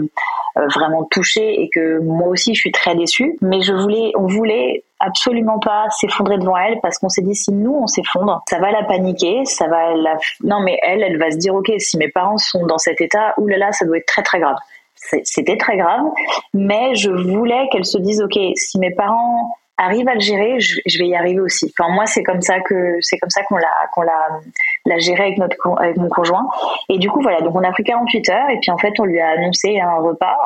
vraiment 0.74 1.04
touchée 1.04 1.62
et 1.62 1.68
que 1.68 1.98
moi 1.98 2.28
aussi 2.28 2.54
je 2.54 2.60
suis 2.60 2.72
très 2.72 2.94
déçue. 2.94 3.36
Mais 3.40 3.60
je 3.62 3.72
voulais, 3.72 4.12
on 4.16 4.26
voulait 4.26 4.84
absolument 5.00 5.58
pas 5.58 5.86
s'effondrer 5.90 6.38
devant 6.38 6.56
elle 6.56 6.80
parce 6.80 6.98
qu'on 6.98 7.08
s'est 7.08 7.22
dit 7.22 7.34
si 7.34 7.52
nous 7.52 7.74
on 7.74 7.86
s'effondre, 7.86 8.42
ça 8.48 8.58
va 8.58 8.70
la 8.70 8.84
paniquer, 8.84 9.44
ça 9.44 9.68
va 9.68 9.94
la 9.94 10.16
non 10.42 10.60
mais 10.60 10.78
elle 10.82 11.02
elle 11.02 11.18
va 11.18 11.30
se 11.30 11.36
dire 11.36 11.54
OK, 11.54 11.70
si 11.78 11.98
mes 11.98 12.08
parents 12.08 12.38
sont 12.38 12.66
dans 12.66 12.78
cet 12.78 13.00
état, 13.00 13.34
oulala, 13.38 13.72
ça 13.72 13.84
doit 13.84 13.98
être 13.98 14.06
très 14.06 14.22
très 14.22 14.40
grave. 14.40 14.56
C'était 15.24 15.56
très 15.56 15.76
grave, 15.76 16.04
mais 16.54 16.94
je 16.94 17.10
voulais 17.10 17.68
qu'elle 17.70 17.84
se 17.84 17.98
dise 17.98 18.22
OK, 18.22 18.38
si 18.56 18.78
mes 18.78 18.90
parents 18.90 19.56
arrivent 19.78 20.08
à 20.08 20.14
le 20.14 20.20
gérer, 20.20 20.58
je, 20.58 20.98
vais 20.98 21.08
y 21.08 21.14
arriver 21.14 21.40
aussi. 21.40 21.72
Enfin 21.78 21.92
moi 21.92 22.06
c'est 22.06 22.22
comme 22.22 22.40
ça 22.40 22.60
que 22.60 22.96
c'est 23.00 23.18
comme 23.18 23.30
ça 23.30 23.42
qu'on 23.44 23.56
l'a 23.56 23.68
qu'on 23.92 24.02
l'a 24.02 24.98
géré 24.98 25.24
avec 25.24 25.38
notre 25.38 25.56
avec 25.78 25.96
mon 25.96 26.08
conjoint. 26.08 26.48
Et 26.88 26.98
du 26.98 27.10
coup 27.10 27.20
voilà, 27.20 27.40
donc 27.40 27.54
on 27.54 27.62
a 27.62 27.70
pris 27.72 27.84
48 27.84 28.28
heures 28.30 28.50
et 28.50 28.58
puis 28.60 28.70
en 28.70 28.78
fait 28.78 28.92
on 28.98 29.04
lui 29.04 29.20
a 29.20 29.28
annoncé 29.30 29.78
un 29.80 29.96
repas 29.96 30.36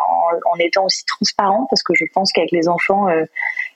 en, 0.52 0.58
étant 0.58 0.84
aussi 0.84 1.04
transparent 1.06 1.66
parce 1.70 1.82
que 1.82 1.94
je 1.94 2.04
pense 2.12 2.32
qu'avec 2.32 2.50
les 2.50 2.68
enfants 2.68 3.08
euh, 3.08 3.24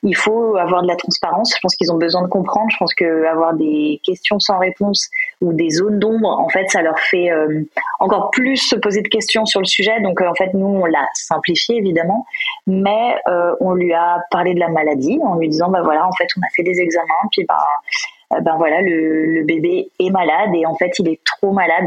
il 0.03 0.17
faut 0.17 0.57
avoir 0.57 0.83
de 0.83 0.89
la 0.89 0.97
transparence. 0.97 1.55
Je 1.55 1.61
pense 1.63 1.75
qu'ils 1.77 1.91
ont 1.91 1.97
besoin 1.97 2.23
de 2.23 2.29
comprendre. 2.29 2.67
Je 2.71 2.77
pense 2.77 2.93
que 2.93 3.25
avoir 3.25 3.55
des 3.55 4.01
questions 4.03 4.39
sans 4.39 4.59
réponse 4.59 5.09
ou 5.41 5.55
des 5.55 5.71
zones 5.71 5.99
d'ombre, 5.99 6.29
en 6.29 6.49
fait, 6.51 6.69
ça 6.69 6.83
leur 6.83 6.99
fait 6.99 7.31
euh, 7.31 7.63
encore 8.01 8.31
plus 8.31 8.59
se 8.59 8.77
poser 8.77 9.01
de 9.01 9.09
questions 9.09 9.47
sur 9.47 9.61
le 9.61 9.67
sujet. 9.67 9.99
Donc, 10.03 10.21
euh, 10.21 10.29
en 10.29 10.35
fait, 10.35 10.53
nous, 10.53 10.67
on 10.67 10.85
l'a 10.85 11.07
simplifié 11.15 11.77
évidemment, 11.77 12.27
mais 12.67 13.17
on 13.61 13.73
lui 13.73 13.95
a 13.95 14.19
parlé 14.31 14.53
de 14.53 14.61
la 14.61 14.69
maladie 14.69 15.19
disant, 15.49 15.71
bah 15.71 15.83
voilà, 15.83 16.07
en 16.07 16.13
fait, 16.13 16.27
on 16.37 16.41
a 16.41 16.51
fait 16.57 16.63
des 16.63 16.81
examens, 16.81 17.29
puis 17.31 17.47
ben, 17.49 18.41
ben 18.41 18.57
voilà, 18.57 18.81
le, 18.81 19.45
bébé 19.45 19.91
est 19.99 20.11
malade 20.11 20.51
et 20.55 20.67
en 20.67 20.75
fait, 20.75 20.99
il 20.99 21.09
est 21.09 21.21
trop 21.25 21.53
malade 21.53 21.87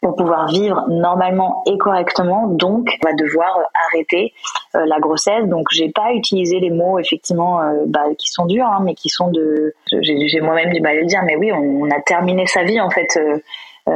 pour 0.00 0.16
pouvoir 0.16 0.48
vivre 0.48 0.84
normalement 0.88 1.62
et 1.66 1.78
correctement. 1.78 2.48
Donc, 2.48 2.88
on 3.04 3.08
va 3.08 3.14
devoir 3.14 3.56
arrêter 3.88 4.32
euh, 4.74 4.84
la 4.86 4.98
grossesse. 4.98 5.46
Donc, 5.46 5.68
j'ai 5.70 5.90
pas 5.90 6.12
utilisé 6.12 6.58
les 6.58 6.70
mots 6.70 6.98
effectivement 6.98 7.60
euh, 7.60 7.84
bah, 7.86 8.06
qui 8.18 8.28
sont 8.28 8.46
durs, 8.46 8.66
hein, 8.66 8.80
mais 8.84 8.94
qui 8.94 9.08
sont 9.08 9.30
de. 9.30 9.74
J'ai 10.00 10.40
moi-même 10.40 10.72
du 10.72 10.80
mal 10.80 10.96
à 10.96 11.00
le 11.00 11.06
dire, 11.06 11.22
mais 11.24 11.36
oui, 11.36 11.52
on, 11.52 11.88
a 11.90 12.00
terminé 12.00 12.46
sa 12.46 12.64
vie 12.64 12.80
en 12.80 12.90
fait. 12.90 13.16
Euh, 13.16 13.38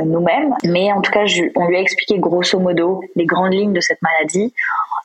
nous-mêmes, 0.05 0.53
mais 0.65 0.91
en 0.91 1.01
tout 1.01 1.13
cas, 1.13 1.25
on 1.55 1.69
lui 1.69 1.77
a 1.77 1.81
expliqué 1.81 2.19
grosso 2.19 2.59
modo 2.59 3.03
les 3.15 3.25
grandes 3.25 3.53
lignes 3.53 3.73
de 3.73 3.81
cette 3.81 4.03
maladie 4.03 4.53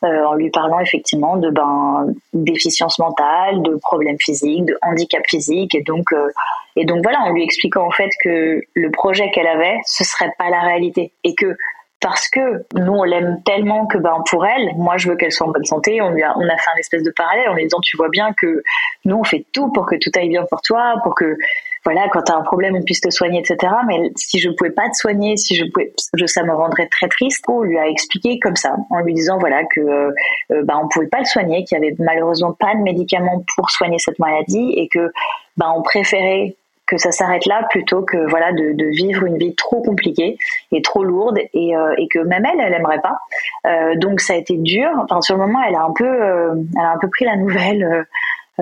euh, 0.04 0.26
en 0.26 0.34
lui 0.34 0.50
parlant 0.50 0.80
effectivement 0.80 1.38
de 1.38 1.50
ben 1.50 2.08
déficience 2.34 2.98
mentale, 2.98 3.62
de 3.62 3.76
problèmes 3.76 4.18
physiques, 4.20 4.66
de 4.66 4.78
handicap 4.82 5.22
physique 5.28 5.76
et 5.76 5.84
donc 5.84 6.12
euh, 6.14 6.30
et 6.76 6.86
donc 6.86 7.04
voilà, 7.04 7.20
en 7.22 7.34
lui 7.34 7.44
expliquant 7.44 7.86
en 7.86 7.92
fait 7.92 8.10
que 8.24 8.62
le 8.74 8.92
projet 8.92 9.30
qu'elle 9.32 9.48
avait, 9.48 9.78
ce 9.86 10.04
serait 10.04 10.32
pas 10.38 10.50
la 10.50 10.62
réalité 10.62 11.12
et 11.24 11.36
que 11.36 11.56
parce 12.00 12.30
que 12.30 12.66
nous 12.74 12.94
on 12.94 13.04
l'aime 13.04 13.42
tellement 13.46 13.86
que 13.86 14.00
ben 14.00 14.24
pour 14.30 14.46
elle, 14.46 14.72
moi 14.76 14.98
je 14.98 15.10
veux 15.10 15.16
qu'elle 15.16 15.32
soit 15.32 15.48
en 15.48 15.52
bonne 15.52 15.66
santé. 15.66 16.02
On 16.02 16.10
lui 16.10 16.24
a 16.24 16.36
on 16.36 16.46
a 16.46 16.58
fait 16.58 16.72
un 16.76 16.80
espèce 16.80 17.04
de 17.04 17.12
parallèle 17.12 17.50
en 17.50 17.54
lui 17.54 17.64
disant 17.64 17.80
tu 17.84 17.96
vois 17.96 18.10
bien 18.10 18.34
que 18.34 18.64
nous 19.06 19.18
on 19.18 19.24
fait 19.24 19.46
tout 19.54 19.72
pour 19.72 19.86
que 19.86 19.96
tout 19.96 20.10
aille 20.16 20.30
bien 20.30 20.46
pour 20.50 20.62
toi, 20.62 20.96
pour 21.04 21.14
que 21.14 21.38
voilà, 21.84 22.08
quand 22.10 22.22
tu 22.24 22.32
as 22.32 22.36
un 22.36 22.42
problème, 22.42 22.76
on 22.76 22.84
puisse 22.84 23.02
te 23.02 23.10
soigner, 23.10 23.40
etc. 23.40 23.74
Mais 23.88 24.12
si 24.16 24.40
je 24.40 24.50
pouvais 24.50 24.72
pas 24.72 24.88
te 24.90 24.96
soigner, 24.96 25.38
si 25.38 25.56
je 25.56 25.66
pouvais, 25.66 25.94
je, 26.14 26.26
ça 26.26 26.44
me 26.44 26.54
rendrait 26.54 26.88
très 26.88 27.08
triste. 27.08 27.44
On 27.48 27.62
lui 27.62 27.78
a 27.78 27.88
expliqué 27.88 28.40
comme 28.40 28.56
ça, 28.56 28.76
en 28.90 29.00
lui 29.00 29.14
disant 29.14 29.38
voilà 29.40 29.64
que 29.66 29.80
euh, 29.80 30.12
bah, 30.64 30.80
on 30.82 30.88
pouvait 30.88 31.08
pas 31.08 31.20
le 31.20 31.26
soigner, 31.26 31.64
qu'il 31.64 31.78
y 31.78 31.82
avait 31.82 31.96
malheureusement 32.00 32.54
pas 32.54 32.76
de 32.76 32.82
médicaments 32.82 33.44
pour 33.56 33.70
soigner 33.72 33.98
cette 34.00 34.20
maladie 34.20 34.74
et 34.76 34.88
que 34.88 35.12
bah, 35.58 35.74
on 35.76 35.82
préférait 35.82 36.56
que 36.92 36.98
ça 36.98 37.12
s'arrête 37.12 37.46
là 37.46 37.66
plutôt 37.70 38.04
que 38.04 38.18
voilà 38.30 38.52
de, 38.52 38.74
de, 38.74 38.86
vivre 38.88 39.24
une 39.24 39.38
vie 39.38 39.56
trop 39.56 39.82
compliquée 39.82 40.38
et 40.74 40.82
trop 40.82 41.04
lourde 41.04 41.40
et, 41.54 41.76
euh, 41.76 41.94
et 41.98 42.08
que 42.10 42.20
même 42.20 42.46
elle 42.46 42.60
elle 42.60 42.74
aimerait 42.74 43.00
pas 43.00 43.18
euh, 43.66 43.96
donc 43.96 44.20
ça 44.20 44.34
a 44.34 44.36
été 44.36 44.58
dur 44.58 44.90
enfin 45.02 45.22
sur 45.22 45.38
le 45.38 45.42
moment 45.42 45.60
elle 45.66 45.76
a 45.76 45.84
un 45.84 45.94
peu 45.94 46.06
euh, 46.06 46.54
elle 46.78 46.86
a 46.86 46.92
un 46.92 46.98
peu 47.00 47.08
pris 47.08 47.24
la 47.24 47.38
nouvelle 47.38 47.84
euh, 47.84 48.04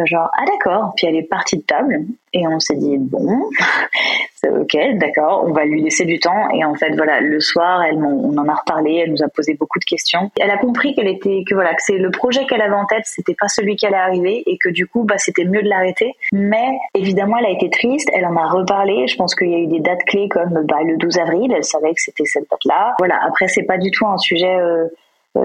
genre 0.05 0.29
ah 0.37 0.45
d'accord. 0.45 0.93
Puis 0.95 1.07
elle 1.07 1.15
est 1.15 1.23
partie 1.27 1.57
de 1.57 1.63
table 1.63 2.01
et 2.33 2.47
on 2.47 2.59
s'est 2.59 2.75
dit 2.75 2.97
bon 2.97 3.49
c'est 4.35 4.49
ok 4.49 4.77
d'accord. 4.97 5.45
On 5.47 5.51
va 5.51 5.65
lui 5.65 5.81
laisser 5.81 6.05
du 6.05 6.19
temps. 6.19 6.49
Et 6.51 6.63
en 6.63 6.75
fait 6.75 6.95
voilà 6.95 7.19
le 7.19 7.39
soir 7.39 7.83
elle 7.83 7.97
on 7.97 8.37
en 8.37 8.47
a 8.47 8.53
reparlé. 8.53 9.03
Elle 9.03 9.11
nous 9.11 9.23
a 9.23 9.27
posé 9.27 9.55
beaucoup 9.55 9.79
de 9.79 9.85
questions. 9.85 10.31
Elle 10.39 10.51
a 10.51 10.57
compris 10.57 10.95
qu'elle 10.95 11.07
était 11.07 11.43
que 11.47 11.55
voilà 11.55 11.71
que 11.71 11.81
c'est 11.81 11.97
le 11.97 12.11
projet 12.11 12.45
qu'elle 12.45 12.61
avait 12.61 12.75
en 12.75 12.85
tête 12.85 13.03
c'était 13.05 13.35
pas 13.35 13.47
celui 13.47 13.75
qui 13.75 13.85
allait 13.85 13.97
arriver 13.97 14.43
et 14.45 14.57
que 14.57 14.69
du 14.69 14.87
coup 14.87 15.03
bah 15.03 15.17
c'était 15.17 15.45
mieux 15.45 15.61
de 15.61 15.69
l'arrêter. 15.69 16.13
Mais 16.31 16.77
évidemment 16.93 17.37
elle 17.37 17.47
a 17.47 17.51
été 17.51 17.69
triste. 17.69 18.09
Elle 18.13 18.25
en 18.25 18.35
a 18.35 18.47
reparlé. 18.47 19.07
Je 19.07 19.15
pense 19.15 19.35
qu'il 19.35 19.49
y 19.49 19.55
a 19.55 19.59
eu 19.59 19.67
des 19.67 19.79
dates 19.79 20.03
clés 20.05 20.29
comme 20.29 20.65
bah, 20.65 20.77
le 20.85 20.97
12 20.97 21.17
avril. 21.19 21.53
Elle 21.55 21.63
savait 21.63 21.93
que 21.93 22.01
c'était 22.01 22.25
cette 22.25 22.49
date 22.49 22.65
là 22.65 22.93
voilà. 22.99 23.19
Après 23.25 23.47
c'est 23.47 23.63
pas 23.63 23.77
du 23.77 23.91
tout 23.91 24.07
un 24.07 24.17
sujet 24.17 24.55
euh, 24.55 24.87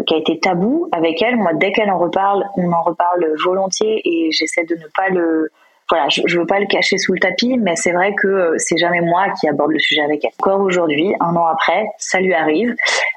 qui 0.07 0.15
a 0.15 0.17
été 0.17 0.39
tabou 0.41 0.89
avec 0.93 1.21
elle. 1.23 1.37
Moi, 1.37 1.53
dès 1.55 1.73
qu'elle 1.73 1.91
en 1.91 1.99
reparle, 1.99 2.45
on 2.57 2.73
en 2.73 2.83
reparle 2.83 3.27
volontiers 3.45 4.01
et 4.05 4.31
j'essaie 4.33 4.65
de 4.65 4.75
ne 4.75 4.87
pas 4.97 5.09
le 5.09 5.51
voilà, 5.91 6.09
je, 6.09 6.39
veux 6.39 6.47
pas 6.47 6.61
le 6.61 6.67
cacher 6.67 6.97
sous 6.97 7.13
le 7.13 7.19
tapis, 7.19 7.59
mais 7.59 7.77
c'est 7.77 7.93
vrai 7.93 8.15
que 8.15 8.27
euh, 8.27 8.55
c'est 8.57 8.79
jamais 8.79 9.03
moi 9.03 9.27
qui 9.39 9.47
aborde 9.49 9.71
le 9.71 9.79
sujet 9.79 10.01
avec 10.01 10.25
elle. 10.25 10.31
Encore 10.41 10.61
aujourd'hui, 10.61 11.15
un 11.21 11.37
an 11.37 11.45
après, 11.45 11.85
ça 11.99 12.21
lui 12.21 12.33
arrive 12.33 12.75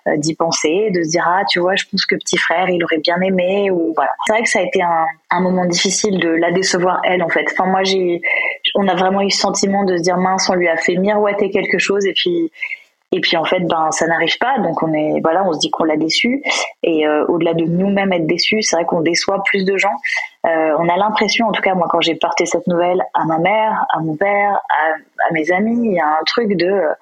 euh, 0.08 0.18
d'y 0.18 0.36
penser, 0.36 0.92
de 0.92 1.02
se 1.02 1.10
dire 1.10 1.24
ah 1.26 1.44
tu 1.50 1.60
vois, 1.60 1.76
je 1.76 1.86
pense 1.90 2.06
que 2.06 2.16
petit 2.16 2.38
frère, 2.38 2.70
il 2.70 2.84
aurait 2.84 2.98
bien 2.98 3.20
aimé 3.22 3.72
ou 3.72 3.94
voilà. 3.96 4.12
C'est 4.26 4.34
vrai 4.34 4.44
que 4.44 4.50
ça 4.50 4.60
a 4.60 4.64
été 4.64 4.82
un, 4.82 5.06
un 5.30 5.40
moment 5.40 5.66
difficile 5.66 6.20
de 6.20 6.30
la 6.30 6.52
décevoir 6.52 7.00
elle 7.06 7.24
en 7.24 7.30
fait. 7.30 7.46
Enfin 7.52 7.70
moi 7.70 7.84
j'ai, 7.84 8.22
on 8.76 8.86
a 8.90 8.96
vraiment 8.96 9.22
eu 9.22 9.30
ce 9.30 9.40
sentiment 9.40 9.86
de 9.86 9.96
se 9.96 10.04
dire 10.04 10.18
mince, 10.18 10.50
on 10.50 10.56
lui 10.56 10.68
a 10.68 10.76
fait 10.76 10.96
miroiter 10.96 11.50
quelque 11.50 11.78
chose 11.78 12.06
et 12.06 12.14
puis 12.14 12.52
et 13.14 13.22
puis 13.22 13.38
en 13.38 13.46
fait, 13.46 13.62
ben 13.62 13.90
ça 13.92 14.06
n'arrive 14.06 14.38
pas, 14.38 14.60
donc 14.60 14.84
on 14.84 14.94
est 14.94 15.22
voilà, 15.22 15.44
on 15.46 15.54
se 15.54 15.60
dit 15.60 15.72
qu'on 15.72 15.86
l'a 15.86 15.96
déçu. 15.96 16.44
Et 16.84 17.08
euh, 17.08 17.26
au-delà 17.28 17.54
de 17.54 17.64
nous-mêmes 17.64 18.12
être 18.12 18.28
déçus, 18.28 18.62
c'est 18.64 18.76
vrai 18.76 18.86
qu'on 18.86 19.02
déçoit 19.02 19.42
plus 19.46 19.64
de 19.64 19.78
gens. 19.78 19.96
Euh, 20.46 20.76
on 20.78 20.90
a 20.90 20.98
l'impression, 20.98 21.48
en 21.48 21.54
tout 21.54 21.62
cas 21.62 21.74
moi, 21.74 21.88
quand 21.90 22.02
j'ai 22.02 22.16
porté 22.16 22.46
cette 22.46 22.68
nouvelle 22.68 23.02
à 23.14 23.24
ma 23.24 23.38
mère, 23.40 23.86
à 23.90 24.02
mon 24.02 24.18
père, 24.18 24.60
à, 24.70 25.34
mes 25.34 25.52
amis, 25.52 25.88
il 25.88 25.94
y 25.94 26.00
a 26.00 26.08
un 26.08 26.24
truc 26.26 26.58
de 26.58 26.68
euh, 26.68 26.94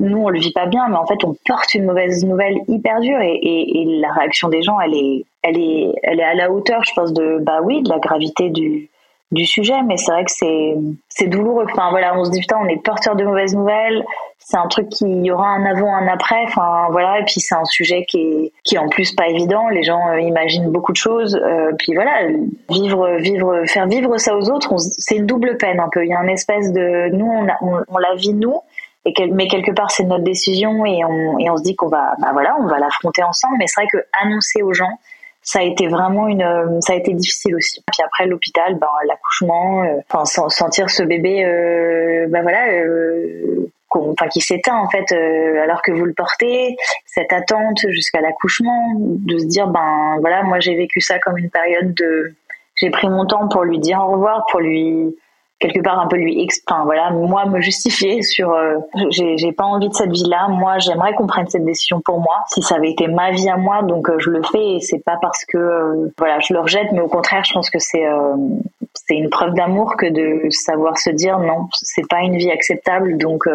nous 0.00 0.18
on 0.18 0.28
le 0.28 0.38
vit 0.38 0.52
pas 0.52 0.66
bien, 0.66 0.86
mais 0.88 0.96
en 0.96 1.06
fait 1.06 1.24
on 1.24 1.34
porte 1.46 1.74
une 1.74 1.86
mauvaise 1.86 2.24
nouvelle 2.26 2.58
hyper 2.68 3.00
dure 3.00 3.20
et, 3.20 3.32
et, 3.34 3.80
et 3.80 3.84
la 4.00 4.12
réaction 4.12 4.50
des 4.50 4.60
gens, 4.60 4.80
elle 4.80 4.94
est, 4.94 5.24
elle 5.42 5.58
est, 5.58 5.92
elle 6.02 6.20
est 6.20 6.24
à 6.24 6.34
la 6.34 6.50
hauteur, 6.50 6.82
je 6.84 6.92
pense 6.94 7.14
de 7.14 7.38
bah 7.40 7.60
oui, 7.62 7.82
de 7.82 7.88
la 7.88 7.98
gravité 8.00 8.50
du 8.50 8.90
du 9.32 9.46
sujet, 9.46 9.82
mais 9.86 9.96
c'est 9.96 10.12
vrai 10.12 10.24
que 10.24 10.30
c'est 10.30 10.76
c'est 11.08 11.26
douloureux. 11.26 11.64
Enfin 11.72 11.90
voilà, 11.90 12.16
on 12.16 12.24
se 12.24 12.30
dit 12.30 12.40
putain, 12.40 12.58
on 12.60 12.68
est 12.68 12.76
porteur 12.76 13.16
de 13.16 13.24
mauvaises 13.24 13.56
nouvelles. 13.56 14.04
C'est 14.38 14.58
un 14.58 14.66
truc 14.66 14.88
qui 14.90 15.06
y 15.06 15.30
aura 15.30 15.48
un 15.48 15.64
avant, 15.64 15.94
un 15.94 16.06
après. 16.06 16.42
Enfin 16.44 16.88
voilà, 16.90 17.20
et 17.20 17.24
puis 17.24 17.40
c'est 17.40 17.54
un 17.54 17.64
sujet 17.64 18.04
qui 18.04 18.18
est 18.18 18.52
qui 18.62 18.74
est 18.74 18.78
en 18.78 18.88
plus 18.88 19.12
pas 19.12 19.28
évident. 19.28 19.68
Les 19.68 19.82
gens 19.82 20.06
euh, 20.08 20.20
imaginent 20.20 20.70
beaucoup 20.70 20.92
de 20.92 20.98
choses. 20.98 21.34
Euh, 21.34 21.72
puis 21.78 21.94
voilà, 21.94 22.28
vivre 22.68 23.16
vivre 23.16 23.64
faire 23.66 23.86
vivre 23.86 24.18
ça 24.18 24.36
aux 24.36 24.50
autres, 24.50 24.74
c'est 24.78 25.16
une 25.16 25.26
double 25.26 25.56
peine 25.56 25.80
un 25.80 25.88
peu. 25.90 26.04
Il 26.04 26.10
y 26.10 26.14
a 26.14 26.22
une 26.22 26.28
espèce 26.28 26.70
de 26.72 27.08
nous 27.16 27.30
on, 27.62 27.98
la 27.98 28.14
vit 28.14 28.34
nous. 28.34 28.56
Et 29.06 29.12
mais 29.32 29.48
quelque 29.48 29.72
part 29.72 29.90
c'est 29.90 30.04
notre 30.04 30.22
décision 30.22 30.84
et 30.84 31.04
on, 31.04 31.38
et 31.38 31.50
on 31.50 31.56
se 31.56 31.62
dit 31.62 31.74
qu'on 31.74 31.88
va 31.88 32.14
bah 32.20 32.30
voilà 32.32 32.54
on 32.60 32.66
va 32.68 32.78
l'affronter 32.78 33.24
ensemble 33.24 33.56
mais 33.58 33.66
c'est 33.66 33.80
vrai 33.80 33.88
que 33.90 33.98
annoncer 34.22 34.62
aux 34.62 34.74
gens 34.74 34.96
ça 35.42 35.58
a 35.58 35.62
été 35.62 35.88
vraiment 35.88 36.28
une 36.28 36.42
euh, 36.42 36.80
ça 36.80 36.92
a 36.92 36.96
été 36.96 37.12
difficile 37.14 37.56
aussi. 37.56 37.82
Puis 37.92 38.02
après 38.04 38.26
l'hôpital 38.26 38.76
ben 38.76 38.88
l'accouchement 39.08 39.82
euh, 39.82 39.98
enfin 40.08 40.24
sentir 40.48 40.88
ce 40.88 41.02
bébé 41.02 41.44
euh, 41.44 42.26
ben 42.28 42.42
voilà 42.42 42.68
euh, 42.68 43.70
enfin 43.90 44.28
qui 44.28 44.40
s'éteint 44.40 44.76
en 44.76 44.88
fait 44.88 45.12
alors 45.12 45.82
que 45.82 45.92
vous 45.92 46.04
le 46.04 46.14
portez 46.14 46.76
cette 47.04 47.32
attente 47.32 47.78
jusqu'à 47.88 48.20
l'accouchement 48.20 48.94
de 48.96 49.38
se 49.38 49.44
dire 49.44 49.66
ben 49.66 50.16
voilà 50.20 50.42
moi 50.44 50.60
j'ai 50.60 50.74
vécu 50.74 51.00
ça 51.00 51.18
comme 51.18 51.36
une 51.36 51.50
période 51.50 51.92
de 51.92 52.34
j'ai 52.76 52.90
pris 52.90 53.08
mon 53.08 53.26
temps 53.26 53.48
pour 53.48 53.64
lui 53.64 53.78
dire 53.78 54.00
au 54.00 54.12
revoir 54.12 54.46
pour 54.50 54.60
lui 54.60 55.14
quelque 55.62 55.80
part 55.80 56.00
un 56.00 56.08
peu 56.08 56.16
lui 56.16 56.46
enfin 56.68 56.82
voilà 56.84 57.10
moi 57.10 57.46
me 57.46 57.60
justifier 57.60 58.20
sur 58.22 58.50
euh, 58.50 58.78
j'ai 59.10 59.52
pas 59.52 59.64
envie 59.64 59.88
de 59.88 59.94
cette 59.94 60.10
vie 60.10 60.28
là 60.28 60.48
moi 60.48 60.78
j'aimerais 60.78 61.14
qu'on 61.14 61.28
prenne 61.28 61.48
cette 61.48 61.64
décision 61.64 62.00
pour 62.00 62.20
moi. 62.20 62.34
Si 62.48 62.62
ça 62.62 62.74
avait 62.76 62.90
été 62.90 63.06
ma 63.06 63.30
vie 63.30 63.48
à 63.48 63.56
moi 63.56 63.82
donc 63.82 64.10
euh, 64.10 64.18
je 64.18 64.30
le 64.30 64.42
fais 64.42 64.76
et 64.76 64.80
c'est 64.80 64.98
pas 64.98 65.18
parce 65.22 65.44
que 65.44 65.56
euh, 65.56 66.12
voilà 66.18 66.40
je 66.40 66.52
le 66.52 66.60
rejette 66.60 66.90
mais 66.92 67.00
au 67.00 67.08
contraire 67.08 67.44
je 67.44 67.52
pense 67.52 67.70
que 67.70 67.78
c'est 67.78 68.04
c'est 68.94 69.14
une 69.14 69.30
preuve 69.30 69.54
d'amour 69.54 69.96
que 69.96 70.06
de 70.06 70.50
savoir 70.50 70.98
se 70.98 71.10
dire 71.10 71.38
non 71.38 71.68
c'est 71.72 72.08
pas 72.08 72.20
une 72.20 72.36
vie 72.36 72.50
acceptable 72.50 73.16
donc 73.16 73.48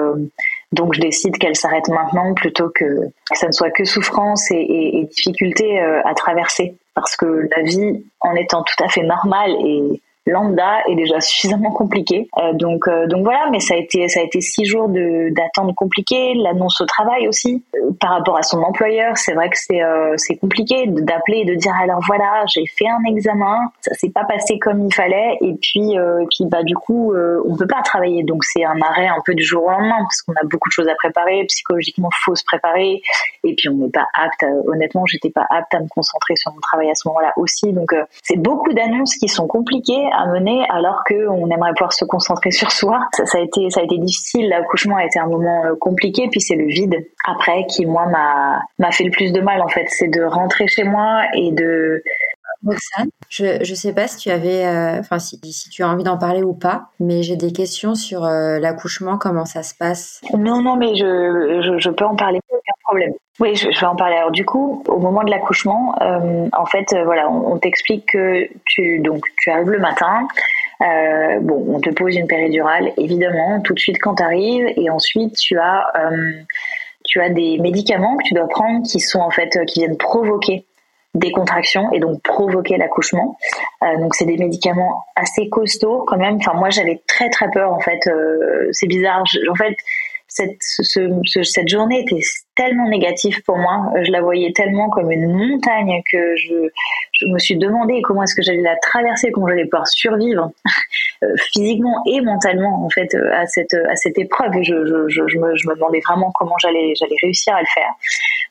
donc 0.71 0.93
je 0.93 1.01
décide 1.01 1.37
qu'elle 1.37 1.55
s'arrête 1.55 1.89
maintenant 1.89 2.33
plutôt 2.33 2.69
que, 2.69 2.85
que 3.29 3.37
ça 3.37 3.47
ne 3.47 3.51
soit 3.51 3.71
que 3.71 3.83
souffrance 3.83 4.49
et, 4.51 4.55
et, 4.55 4.99
et 4.99 5.03
difficulté 5.05 5.79
à 5.79 6.13
traverser. 6.13 6.75
Parce 6.93 7.15
que 7.15 7.47
la 7.55 7.63
vie 7.63 8.03
en 8.19 8.35
étant 8.35 8.63
tout 8.63 8.83
à 8.83 8.89
fait 8.89 9.03
normale 9.03 9.51
et 9.63 10.01
lambda 10.27 10.81
est 10.87 10.95
déjà 10.95 11.19
suffisamment 11.21 11.71
compliqué. 11.71 12.27
Euh, 12.37 12.53
donc 12.53 12.87
euh, 12.87 13.07
donc 13.07 13.23
voilà, 13.23 13.47
mais 13.49 13.59
ça 13.59 13.73
a 13.73 13.77
été 13.77 14.07
ça 14.09 14.19
a 14.19 14.23
été 14.23 14.41
six 14.41 14.65
jours 14.65 14.89
d'attente 14.89 15.73
compliquée, 15.75 16.33
l'annonce 16.35 16.79
au 16.81 16.85
travail 16.85 17.27
aussi 17.27 17.63
euh, 17.75 17.91
par 17.99 18.11
rapport 18.11 18.37
à 18.37 18.43
son 18.43 18.61
employeur. 18.61 19.17
C'est 19.17 19.33
vrai 19.33 19.49
que 19.49 19.57
c'est 19.57 19.81
c'est 20.17 20.35
compliqué 20.35 20.85
d'appeler 20.87 21.39
et 21.39 21.45
de 21.45 21.55
dire 21.55 21.73
alors 21.81 22.01
voilà 22.05 22.43
j'ai 22.47 22.65
fait 22.67 22.87
un 22.87 23.09
examen, 23.09 23.57
ça 23.81 23.93
s'est 23.95 24.09
pas 24.09 24.25
passé 24.25 24.59
comme 24.59 24.85
il 24.85 24.93
fallait 24.93 25.37
et 25.41 25.53
puis 25.61 25.95
puis 26.29 26.45
bah 26.45 26.63
du 26.63 26.75
coup 26.75 27.13
on 27.45 27.55
peut 27.55 27.67
pas 27.67 27.81
travailler 27.83 28.23
donc 28.23 28.43
c'est 28.43 28.65
un 28.65 28.81
arrêt 28.81 29.07
un 29.07 29.21
peu 29.25 29.33
du 29.33 29.43
jour 29.43 29.63
au 29.65 29.69
lendemain 29.69 29.99
parce 29.99 30.21
qu'on 30.21 30.33
a 30.33 30.43
beaucoup 30.43 30.69
de 30.69 30.73
choses 30.73 30.87
à 30.89 30.95
préparer 30.95 31.45
psychologiquement 31.45 32.09
faut 32.25 32.35
se 32.35 32.43
préparer 32.43 33.01
et 33.43 33.55
puis 33.55 33.69
on 33.69 33.75
n'est 33.75 33.89
pas 33.89 34.07
apte 34.13 34.43
honnêtement 34.67 35.05
j'étais 35.05 35.29
pas 35.29 35.45
apte 35.49 35.73
à 35.73 35.79
me 35.79 35.87
concentrer 35.87 36.35
sur 36.35 36.51
mon 36.51 36.59
travail 36.59 36.89
à 36.89 36.95
ce 36.95 37.07
moment-là 37.07 37.33
aussi 37.37 37.71
donc 37.71 37.95
c'est 38.23 38.37
beaucoup 38.37 38.73
d'annonces 38.73 39.15
qui 39.15 39.27
sont 39.27 39.47
compliquées 39.47 40.09
à 40.17 40.25
mener 40.27 40.65
alors 40.69 41.03
qu'on 41.07 41.49
aimerait 41.49 41.73
pouvoir 41.73 41.93
se 41.93 42.05
concentrer 42.05 42.51
sur 42.51 42.71
soi. 42.71 43.07
Ça, 43.13 43.23
a 43.37 43.41
été 43.41 43.69
ça 43.69 43.81
a 43.81 43.83
été 43.83 43.97
difficile. 43.97 44.49
L'accouchement 44.49 44.97
a 44.97 45.05
été 45.05 45.19
un 45.19 45.27
moment 45.27 45.65
euh, 45.65 45.75
compliqué. 45.79 46.27
Puis 46.29 46.41
c'est 46.41 46.55
le 46.55 46.65
vide 46.65 46.95
après 47.25 47.65
qui 47.67 47.85
moi 47.85 48.07
m'a 48.07 48.59
m'a 48.79 48.91
fait 48.91 49.03
le 49.03 49.11
plus 49.11 49.31
de 49.31 49.41
mal 49.41 49.61
en 49.61 49.67
fait. 49.67 49.85
C'est 49.89 50.07
de 50.07 50.23
rentrer 50.23 50.67
chez 50.67 50.83
moi 50.83 51.21
et 51.33 51.51
de 51.51 52.03
je 53.29 53.59
ne 53.59 53.75
sais 53.75 53.93
pas 53.93 54.07
si 54.07 54.17
tu 54.17 54.29
avais, 54.29 54.65
euh, 54.65 54.99
enfin 54.99 55.19
si, 55.19 55.39
tu 55.71 55.83
as 55.83 55.87
envie 55.87 56.03
d'en 56.03 56.17
parler 56.17 56.43
ou 56.43 56.53
pas, 56.53 56.89
mais 56.99 57.23
j'ai 57.23 57.35
des 57.35 57.51
questions 57.51 57.95
sur 57.95 58.25
euh, 58.25 58.59
l'accouchement, 58.59 59.17
comment 59.17 59.45
ça 59.45 59.63
se 59.63 59.75
passe. 59.75 60.21
Non, 60.37 60.61
non, 60.61 60.75
mais 60.75 60.95
je, 60.95 61.77
je, 61.77 61.89
peux 61.89 62.05
en 62.05 62.15
parler, 62.15 62.39
aucun 62.49 62.73
problème. 62.83 63.13
Oui, 63.39 63.55
je, 63.55 63.67
vais 63.67 63.85
en 63.85 63.95
parler. 63.95 64.15
Alors 64.15 64.31
du 64.31 64.45
coup, 64.45 64.83
au 64.87 64.99
moment 64.99 65.23
de 65.23 65.29
l'accouchement, 65.29 65.95
euh, 66.01 66.47
en 66.53 66.65
fait, 66.65 66.95
voilà, 67.05 67.29
on, 67.29 67.57
t'explique 67.57 68.11
que 68.11 68.47
tu 68.65 68.99
donc 68.99 69.23
tu 69.37 69.49
arrives 69.51 69.69
le 69.69 69.79
matin. 69.79 70.27
bon, 71.41 71.65
on 71.75 71.79
te 71.79 71.89
pose 71.91 72.15
une 72.15 72.27
péridurale, 72.27 72.91
évidemment, 72.97 73.61
tout 73.61 73.73
de 73.73 73.79
suite 73.79 73.97
quand 74.01 74.15
tu 74.15 74.23
arrives, 74.23 74.67
et 74.75 74.89
ensuite 74.89 75.35
tu 75.35 75.59
as 75.59 75.91
tu 77.05 77.21
as 77.21 77.29
des 77.29 77.57
médicaments 77.59 78.17
que 78.17 78.23
tu 78.25 78.33
dois 78.33 78.49
prendre 78.49 78.85
qui 78.85 78.99
sont 78.99 79.19
en 79.19 79.29
fait 79.29 79.57
qui 79.67 79.79
viennent 79.79 79.97
provoquer 79.97 80.65
des 81.13 81.31
contractions 81.31 81.91
et 81.91 81.99
donc 81.99 82.21
provoquer 82.21 82.77
l'accouchement. 82.77 83.37
Euh, 83.83 83.97
donc 83.97 84.15
c'est 84.15 84.25
des 84.25 84.37
médicaments 84.37 85.05
assez 85.15 85.49
costauds 85.49 86.03
quand 86.05 86.17
même. 86.17 86.35
Enfin 86.35 86.53
moi 86.53 86.69
j'avais 86.69 87.01
très 87.07 87.29
très 87.29 87.49
peur 87.49 87.71
en 87.73 87.79
fait. 87.79 88.07
Euh, 88.07 88.69
c'est 88.71 88.87
bizarre. 88.87 89.23
en 89.49 89.55
fait 89.55 89.75
cette, 90.27 90.57
cette 90.61 91.67
journée 91.67 92.01
était 92.01 92.21
tellement 92.55 92.89
négative 92.89 93.41
pour 93.43 93.57
moi. 93.57 93.91
Je 94.03 94.11
la 94.11 94.21
voyais 94.21 94.51
tellement 94.53 94.89
comme 94.89 95.11
une 95.11 95.31
montagne 95.31 96.01
que 96.11 96.35
je, 96.35 96.69
je 97.13 97.27
me 97.27 97.39
suis 97.39 97.57
demandé 97.57 98.01
comment 98.01 98.23
est-ce 98.23 98.35
que 98.35 98.41
j'allais 98.41 98.61
la 98.61 98.75
traverser, 98.77 99.31
comment 99.31 99.47
j'allais 99.47 99.65
pouvoir 99.65 99.87
survivre 99.87 100.51
euh, 101.23 101.33
physiquement 101.51 102.03
et 102.05 102.21
mentalement 102.21 102.85
en 102.85 102.89
fait 102.89 103.13
à 103.15 103.45
cette 103.47 103.73
à 103.73 103.95
cette 103.95 104.17
épreuve. 104.17 104.51
Je, 104.61 105.07
je, 105.07 105.27
je, 105.27 105.37
me, 105.37 105.51
me 105.51 105.75
demandais 105.75 106.01
vraiment 106.05 106.31
comment 106.35 106.57
j'allais 106.59 106.93
j'allais 106.99 107.15
réussir 107.21 107.55
à 107.55 107.61
le 107.61 107.67
faire. 107.73 107.91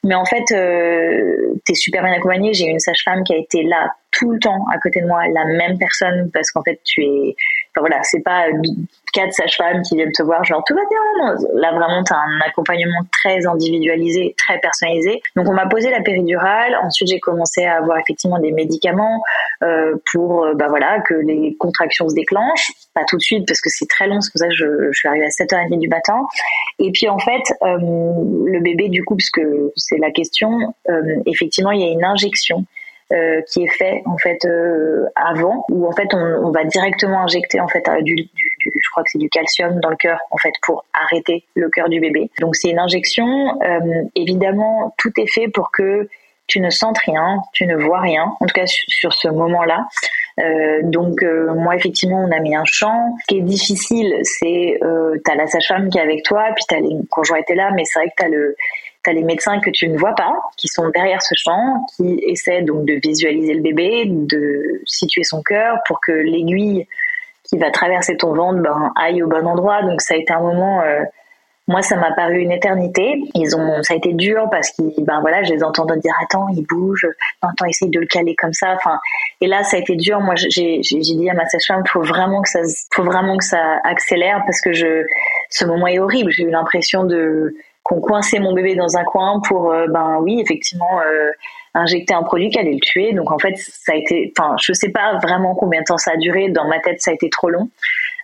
Mais 0.05 0.15
en 0.15 0.25
fait, 0.25 0.45
euh, 0.53 1.55
tu 1.67 1.73
es 1.73 1.75
super 1.75 2.03
bien 2.03 2.13
accompagnée. 2.13 2.55
J'ai 2.55 2.67
une 2.67 2.79
sage-femme 2.79 3.25
qui 3.25 3.35
a 3.35 3.39
été 3.39 3.65
là 3.65 3.91
tout 4.13 4.31
le 4.31 4.39
temps 4.39 4.65
à 4.73 4.79
côté 4.79 5.01
de 5.01 5.07
moi, 5.07 5.27
la 5.27 5.45
même 5.45 5.79
personne, 5.79 6.31
parce 6.33 6.51
qu'en 6.51 6.63
fait, 6.63 6.81
tu 6.85 7.03
es. 7.03 7.37
Enfin 7.77 7.89
voilà, 7.89 8.03
c'est 8.05 8.23
pas 8.23 8.47
quatre 9.13 9.33
sages-femmes 9.33 9.83
qui 9.83 9.97
viennent 9.97 10.13
te 10.13 10.23
voir, 10.23 10.43
genre 10.45 10.63
tout 10.67 10.75
va 10.75 10.81
bien. 10.89 11.35
Là, 11.55 11.73
vraiment, 11.73 12.03
tu 12.03 12.13
as 12.13 12.17
un 12.17 12.41
accompagnement 12.47 13.01
très 13.13 13.47
individualisé, 13.47 14.35
très 14.39 14.59
personnalisé. 14.61 15.21
Donc, 15.37 15.49
on 15.49 15.53
m'a 15.53 15.67
posé 15.67 15.91
la 15.91 16.01
péridurale. 16.01 16.77
Ensuite, 16.83 17.09
j'ai 17.09 17.21
commencé 17.21 17.65
à 17.65 17.77
avoir 17.77 17.99
effectivement 17.99 18.39
des 18.39 18.53
médicaments 18.53 19.23
euh, 19.63 19.95
pour 20.13 20.45
euh, 20.45 20.55
bah 20.55 20.67
voilà, 20.69 21.01
que 21.01 21.15
les 21.15 21.55
contractions 21.59 22.09
se 22.09 22.15
déclenchent. 22.15 22.71
Pas 22.95 23.05
tout 23.07 23.17
de 23.17 23.23
suite, 23.23 23.47
parce 23.47 23.61
que 23.61 23.69
c'est 23.71 23.89
très 23.89 24.07
long. 24.07 24.21
C'est 24.21 24.33
pour 24.33 24.41
ça 24.41 24.49
que 24.49 24.55
je, 24.55 24.93
suis 24.93 25.09
arrivée 25.09 25.27
à 25.27 25.29
7h30 25.29 25.79
du 25.79 25.89
matin. 25.89 26.21
Et 26.79 26.93
puis, 26.93 27.09
en 27.09 27.19
fait, 27.19 27.43
euh, 27.63 27.77
le 27.79 28.61
bébé, 28.61 28.89
du 28.89 29.05
coup, 29.05 29.17
parce 29.17 29.31
que 29.31 29.73
c'est 29.77 29.99
la 29.99 30.11
question, 30.11 30.51
euh, 30.89 31.03
effectivement, 31.27 31.73
il 31.73 31.81
y 31.81 31.85
a 31.85 31.91
une 31.91 32.05
injection 32.05 32.65
euh, 33.13 33.41
qui 33.43 33.63
est 33.63 33.73
fait 33.79 34.03
en 34.05 34.19
fait 34.19 34.45
euh, 34.45 35.07
avant 35.15 35.65
où 35.69 35.87
en 35.87 35.93
fait 35.93 36.09
on, 36.13 36.19
on, 36.19 36.51
va 36.51 36.65
directement 36.65 37.23
injecter 37.23 37.61
en 37.61 37.69
fait 37.69 37.89
du, 38.03 38.15
du, 38.15 38.25
du 38.25 38.73
je 38.75 38.91
crois 38.91 39.05
que 39.05 39.11
c'est 39.13 39.19
du 39.19 39.29
calcium 39.29 39.79
dans 39.79 39.91
le 39.91 39.97
cœur 39.97 40.19
en 40.33 40.39
fait 40.39 40.53
pour 40.63 40.85
arrêter 40.93 41.45
le 41.55 41.69
cœur 41.69 41.89
du 41.89 42.01
bébé 42.01 42.31
donc 42.41 42.57
c'est 42.57 42.71
une 42.71 42.81
injection 42.81 43.61
euh, 43.63 44.03
évidemment 44.17 44.93
tout 44.99 45.13
est 45.19 45.33
fait 45.33 45.47
pour 45.47 45.71
que 45.71 46.09
tu 46.47 46.61
ne 46.61 46.71
sentes 46.71 46.99
rien, 46.99 47.43
tu 47.53 47.67
ne 47.67 47.77
vois 47.77 48.01
rien, 48.01 48.33
en 48.41 48.47
tout 48.47 48.55
cas 48.55 48.67
sur 48.67 49.13
ce 49.13 49.29
moment-là. 49.29 49.87
Euh, 50.39 50.81
donc 50.83 51.23
euh, 51.23 51.55
moi 51.55 51.77
effectivement 51.77 52.21
on 52.21 52.31
a 52.31 52.41
mis 52.41 52.55
un 52.55 52.65
champ. 52.65 53.17
Ce 53.23 53.27
qui 53.27 53.39
est 53.39 53.43
difficile, 53.43 54.15
c'est 54.23 54.79
euh, 54.83 55.17
t'as 55.25 55.35
la 55.35 55.47
sage-femme 55.47 55.89
qui 55.89 55.99
est 55.99 56.03
avec 56.03 56.23
toi, 56.23 56.45
puis 56.55 56.65
t'as 56.69 56.81
les 56.81 56.97
conjoints 57.11 57.39
étaient 57.39 57.55
là, 57.55 57.71
mais 57.75 57.85
c'est 57.85 57.99
vrai 57.99 58.09
que 58.09 58.15
t'as 58.17 58.29
le 58.29 58.57
t'as 59.07 59.13
les 59.13 59.23
médecins 59.23 59.61
que 59.61 59.71
tu 59.71 59.89
ne 59.89 59.97
vois 59.97 60.15
pas, 60.15 60.35
qui 60.57 60.67
sont 60.67 60.89
derrière 60.91 61.23
ce 61.23 61.35
champ, 61.37 61.87
qui 61.97 62.21
essaient 62.27 62.63
donc 62.63 62.85
de 62.85 62.95
visualiser 62.95 63.55
le 63.55 63.63
bébé, 63.63 64.05
de 64.07 64.83
situer 64.85 65.23
son 65.23 65.43
cœur 65.43 65.79
pour 65.87 66.01
que 66.01 66.13
l'aiguille 66.13 66.87
qui 67.45 67.57
va 67.59 67.71
traverser 67.71 68.17
ton 68.17 68.35
ventre 68.35 68.61
ben, 68.61 68.93
aille 68.97 69.23
au 69.23 69.29
bon 69.29 69.47
endroit. 69.47 69.83
Donc 69.83 70.01
ça 70.01 70.15
a 70.15 70.17
été 70.17 70.33
un 70.33 70.41
moment 70.41 70.83
euh, 70.83 71.05
Moi, 71.69 71.83
ça 71.83 71.95
m'a 71.97 72.13
paru 72.13 72.41
une 72.41 72.51
éternité. 72.51 73.23
Ils 73.35 73.57
ont, 73.57 73.81
ça 73.85 73.95
a 73.95 73.97
été 73.97 74.13
dur 74.13 74.49
parce 74.51 74.71
qu'ils, 74.71 75.05
ben 75.05 75.21
voilà, 75.21 75.45
je 75.45 75.53
les 75.53 75.63
entends 75.63 75.85
dire 75.85 76.15
attends, 76.21 76.49
il 76.49 76.65
bouge, 76.67 77.07
attends, 77.43 77.67
essaye 77.67 77.91
de 77.91 78.01
le 78.01 78.07
caler 78.07 78.35
comme 78.35 78.53
ça. 78.53 78.75
Enfin, 78.75 78.99
et 79.41 79.47
là, 79.47 79.63
ça 79.63 79.77
a 79.77 79.81
été 79.81 79.95
dur. 79.95 80.21
Moi, 80.21 80.35
j'ai 80.37 80.81
dit 80.81 81.31
à 81.31 81.35
ma 81.35 81.47
sage-femme, 81.47 81.85
faut 81.87 82.03
vraiment 82.03 82.43
que 82.43 82.49
ça, 82.49 82.61
faut 82.93 83.05
vraiment 83.05 83.37
que 83.37 83.45
ça 83.45 83.81
accélère 83.85 84.43
parce 84.45 84.61
que 84.61 84.73
je, 84.73 85.05
ce 85.51 85.65
moment 85.65 85.87
est 85.87 86.01
horrible. 86.01 86.33
J'ai 86.33 86.43
eu 86.43 86.51
l'impression 86.51 87.05
de 87.05 87.55
qu'on 87.87 88.01
coinçait 88.01 88.41
mon 88.41 88.53
bébé 88.53 88.75
dans 88.75 88.97
un 88.97 89.05
coin 89.05 89.41
pour, 89.47 89.71
euh, 89.71 89.87
ben 89.89 90.19
oui, 90.21 90.41
effectivement, 90.41 91.01
euh, 91.01 91.31
injecter 91.73 92.15
un 92.15 92.25
produit 92.25 92.51
qui 92.51 92.59
allait 92.59 92.73
le 92.73 92.81
tuer. 92.81 93.13
Donc 93.13 93.31
en 93.31 93.39
fait, 93.39 93.55
ça 93.57 93.93
a 93.93 93.95
été, 93.95 94.33
enfin, 94.37 94.57
je 94.61 94.73
sais 94.73 94.91
pas 94.91 95.19
vraiment 95.23 95.55
combien 95.55 95.81
de 95.81 95.85
temps 95.85 95.97
ça 95.97 96.13
a 96.13 96.17
duré. 96.17 96.49
Dans 96.49 96.67
ma 96.67 96.81
tête, 96.81 97.01
ça 97.01 97.13
a 97.13 97.15
été 97.15 97.31
trop 97.31 97.49
long. 97.49 97.71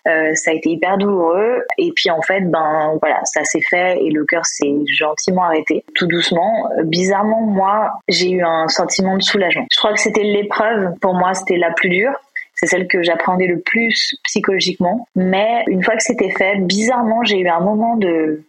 Euh, 0.08 0.34
ça 0.34 0.50
a 0.50 0.54
été 0.54 0.70
hyper 0.70 0.98
douloureux. 0.98 1.64
Et 1.78 1.92
puis 1.94 2.10
en 2.10 2.20
fait, 2.22 2.40
ben 2.40 2.98
voilà, 3.00 3.20
ça 3.24 3.44
s'est 3.44 3.60
fait 3.60 4.02
et 4.02 4.10
le 4.10 4.24
cœur 4.24 4.44
s'est 4.44 4.74
gentiment 4.92 5.44
arrêté, 5.44 5.84
tout 5.94 6.06
doucement. 6.06 6.68
Bizarrement, 6.82 7.42
moi, 7.42 7.92
j'ai 8.08 8.30
eu 8.30 8.42
un 8.42 8.66
sentiment 8.66 9.16
de 9.16 9.22
soulagement. 9.22 9.66
Je 9.70 9.78
crois 9.78 9.92
que 9.92 10.00
c'était 10.00 10.24
l'épreuve 10.24 10.94
pour 11.00 11.14
moi, 11.14 11.34
c'était 11.34 11.56
la 11.56 11.70
plus 11.70 11.88
dure. 11.88 12.12
C'est 12.54 12.66
celle 12.66 12.88
que 12.88 13.02
j'appréhendais 13.02 13.46
le 13.46 13.60
plus 13.60 14.16
psychologiquement. 14.24 15.06
Mais 15.14 15.64
une 15.68 15.84
fois 15.84 15.94
que 15.94 16.02
c'était 16.02 16.30
fait, 16.30 16.56
bizarrement, 16.56 17.22
j'ai 17.22 17.38
eu 17.38 17.48
un 17.48 17.60
moment 17.60 17.96
de 17.96 18.42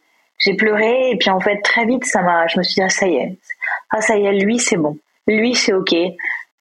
j'ai 0.44 0.56
pleuré 0.56 1.12
et 1.12 1.18
puis 1.18 1.30
en 1.30 1.40
fait 1.40 1.62
très 1.62 1.86
vite 1.86 2.06
ça 2.06 2.22
m'a 2.22 2.48
je 2.48 2.58
me 2.58 2.64
suis 2.64 2.76
dit 2.76 2.82
ah 2.82 2.90
ça 2.90 3.08
y 3.08 3.16
est. 3.16 3.38
Ah 3.92 4.02
ça 4.02 4.18
y 4.18 4.26
est 4.26 4.34
lui 4.34 4.60
c'est 4.60 4.78
bon. 4.78 4.98
Lui 5.28 5.56
c'est 5.56 5.74
ok. 5.74 5.94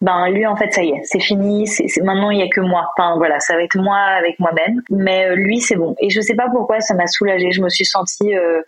Ben 0.01 0.29
lui 0.31 0.47
en 0.47 0.57
fait 0.57 0.73
ça 0.73 0.83
y 0.83 0.91
est 0.91 1.01
c'est 1.05 1.21
fini. 1.21 1.67
C'est 1.67 2.03
maintenant 2.03 2.31
il 2.31 2.39
y 2.39 2.43
a 2.43 2.49
que 2.49 2.61
moi. 2.61 2.91
Enfin 2.97 3.17
voilà 3.17 3.41
ça 3.41 3.55
va 3.55 3.63
être 3.63 3.77
moi 3.77 3.99
avec 3.99 4.39
moi-même. 4.39 4.83
Mais 4.91 5.27
euh, 5.27 5.35
lui 5.35 5.61
c'est 5.61 5.77
bon. 5.77 5.95
Et 6.01 6.11
je 6.11 6.21
sais 6.21 6.35
pas 6.35 6.49
pourquoi 6.51 6.81
ça 6.81 6.95
m'a 6.95 7.07
soulagée. 7.07 7.51
Je 7.51 7.63
me 7.63 7.69
suis 7.69 7.85
sentie 7.85 8.35
euh, 8.37 8.63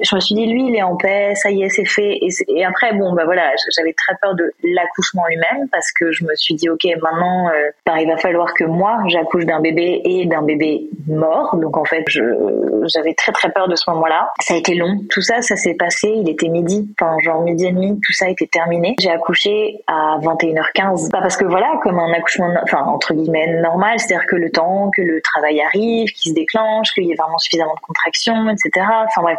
je 0.00 0.14
me 0.14 0.20
suis 0.20 0.34
dit 0.34 0.46
lui 0.46 0.68
il 0.68 0.76
est 0.76 0.82
en 0.82 0.96
paix 0.96 1.32
ça 1.34 1.50
y 1.50 1.62
est 1.62 1.68
c'est 1.68 1.84
fait. 1.84 2.18
Et, 2.48 2.64
après 2.64 2.92
bon 2.94 3.12
bah 3.14 3.24
voilà 3.24 3.50
j'avais 3.76 3.92
très 3.92 4.16
peur 4.20 4.34
de 4.34 4.52
l'accouchement 4.62 5.24
lui-même 5.28 5.68
parce 5.70 5.90
que 5.92 6.12
je 6.12 6.24
me 6.24 6.34
suis 6.36 6.54
dit 6.54 6.68
ok 6.68 6.84
maintenant 7.02 7.48
euh, 7.48 7.70
bah, 7.84 8.00
il 8.00 8.08
va 8.08 8.16
falloir 8.16 8.54
que 8.54 8.64
moi 8.64 8.98
j'accouche 9.08 9.44
d'un 9.44 9.60
bébé 9.60 10.00
et 10.04 10.26
d'un 10.26 10.42
bébé 10.42 10.88
mort. 11.08 11.56
Donc 11.56 11.76
en 11.76 11.84
fait 11.84 12.04
j'avais 12.08 13.14
très 13.14 13.32
très 13.32 13.50
peur 13.50 13.68
de 13.68 13.74
ce 13.74 13.88
moment-là. 13.90 14.32
Ça 14.40 14.54
a 14.54 14.56
été 14.56 14.74
long. 14.74 15.00
Tout 15.10 15.20
ça 15.20 15.42
ça 15.42 15.56
s'est 15.56 15.74
passé. 15.74 16.08
Il 16.14 16.28
était 16.28 16.48
midi 16.48 16.88
enfin 17.00 17.16
genre 17.22 17.42
midi 17.42 17.66
et 17.66 17.72
demi. 17.72 17.98
Tout 18.06 18.12
ça 18.12 18.28
été 18.28 18.46
terminé. 18.46 18.94
J'ai 19.00 19.10
accouché 19.10 19.80
à 19.88 20.18
21h15 20.20 21.10
pas 21.10 21.20
parce 21.20 21.36
que 21.36 21.44
voilà 21.44 21.72
comme 21.82 21.98
un 21.98 22.12
accouchement 22.12 22.54
enfin 22.62 22.84
entre 22.84 23.14
guillemets 23.14 23.60
normal. 23.60 23.98
C'est-à-dire 23.98 24.26
que 24.26 24.36
le 24.36 24.50
temps 24.50 24.90
que 24.90 25.02
le 25.02 25.20
travail 25.22 25.60
arrive 25.60 26.08
qu'il 26.10 26.30
se 26.30 26.34
déclenche 26.34 26.92
qu'il 26.92 27.04
y 27.04 27.12
ait 27.12 27.16
vraiment 27.16 27.38
suffisamment 27.38 27.74
de 27.74 27.80
contractions 27.80 28.48
etc 28.48 28.86
enfin 29.06 29.22
bref 29.22 29.38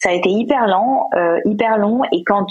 ça 0.00 0.10
a 0.10 0.12
été 0.12 0.28
hyper 0.28 0.66
lent, 0.66 1.08
euh, 1.14 1.38
hyper 1.44 1.78
long, 1.78 2.02
et 2.12 2.22
quand 2.24 2.46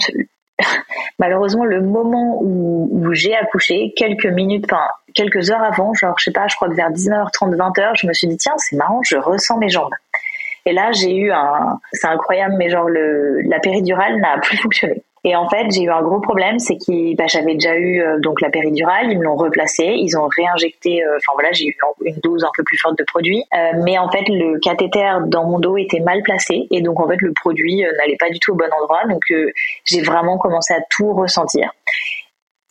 malheureusement 1.18 1.64
le 1.64 1.80
moment 1.80 2.38
où, 2.40 2.88
où 2.92 3.12
j'ai 3.14 3.34
accouché, 3.34 3.92
quelques 3.96 4.26
minutes, 4.26 4.64
enfin 4.70 4.86
quelques 5.14 5.50
heures 5.50 5.62
avant, 5.62 5.94
genre 5.94 6.14
je 6.18 6.24
sais 6.24 6.32
pas, 6.32 6.46
je 6.48 6.56
crois 6.56 6.68
que 6.68 6.74
vers 6.74 6.90
19h30, 6.90 7.56
20h, 7.56 8.00
je 8.00 8.06
me 8.06 8.12
suis 8.12 8.26
dit 8.26 8.36
tiens 8.36 8.54
c'est 8.56 8.76
marrant, 8.76 9.00
je 9.02 9.16
ressens 9.16 9.58
mes 9.58 9.68
jambes. 9.68 9.94
Et 10.66 10.72
là 10.72 10.92
j'ai 10.92 11.14
eu 11.16 11.30
un, 11.32 11.78
c'est 11.92 12.08
incroyable, 12.08 12.54
mais 12.58 12.68
genre 12.68 12.88
le, 12.88 13.40
la 13.42 13.60
péridurale 13.60 14.16
n'a 14.20 14.38
plus 14.42 14.56
fonctionné. 14.58 15.02
Et 15.24 15.34
en 15.34 15.48
fait, 15.48 15.66
j'ai 15.70 15.82
eu 15.82 15.90
un 15.90 16.02
gros 16.02 16.20
problème, 16.20 16.58
c'est 16.58 16.76
que 16.76 17.16
bah, 17.16 17.24
j'avais 17.26 17.54
déjà 17.54 17.76
eu 17.76 18.00
euh, 18.00 18.18
donc 18.20 18.40
la 18.40 18.50
péridurale, 18.50 19.10
ils 19.10 19.18
me 19.18 19.24
l'ont 19.24 19.36
replacée, 19.36 19.94
ils 19.96 20.16
ont 20.16 20.28
réinjecté, 20.28 21.02
euh, 21.02 21.16
enfin 21.16 21.32
voilà, 21.34 21.50
j'ai 21.52 21.66
eu 21.66 21.76
une, 22.04 22.14
dose 22.22 22.44
un 22.44 22.50
peu 22.54 22.62
plus 22.62 22.78
forte 22.78 22.96
de 22.98 23.04
produit, 23.04 23.44
euh, 23.54 23.72
mais 23.84 23.98
en 23.98 24.10
fait 24.10 24.28
le 24.28 24.58
cathéter 24.60 25.10
dans 25.26 25.44
mon 25.44 25.58
dos 25.58 25.76
était 25.76 26.00
mal 26.00 26.22
placé 26.22 26.66
et 26.70 26.82
donc 26.82 27.00
en 27.00 27.08
fait 27.08 27.20
le 27.20 27.32
produit 27.32 27.82
n'allait 27.98 28.16
pas 28.18 28.30
du 28.30 28.38
tout 28.38 28.52
au 28.52 28.54
bon 28.54 28.70
endroit, 28.80 29.02
donc 29.08 29.22
j'ai 29.84 30.02
vraiment 30.02 30.38
commencé 30.38 30.72
à 30.74 30.80
tout 30.90 31.12
ressentir. 31.12 31.70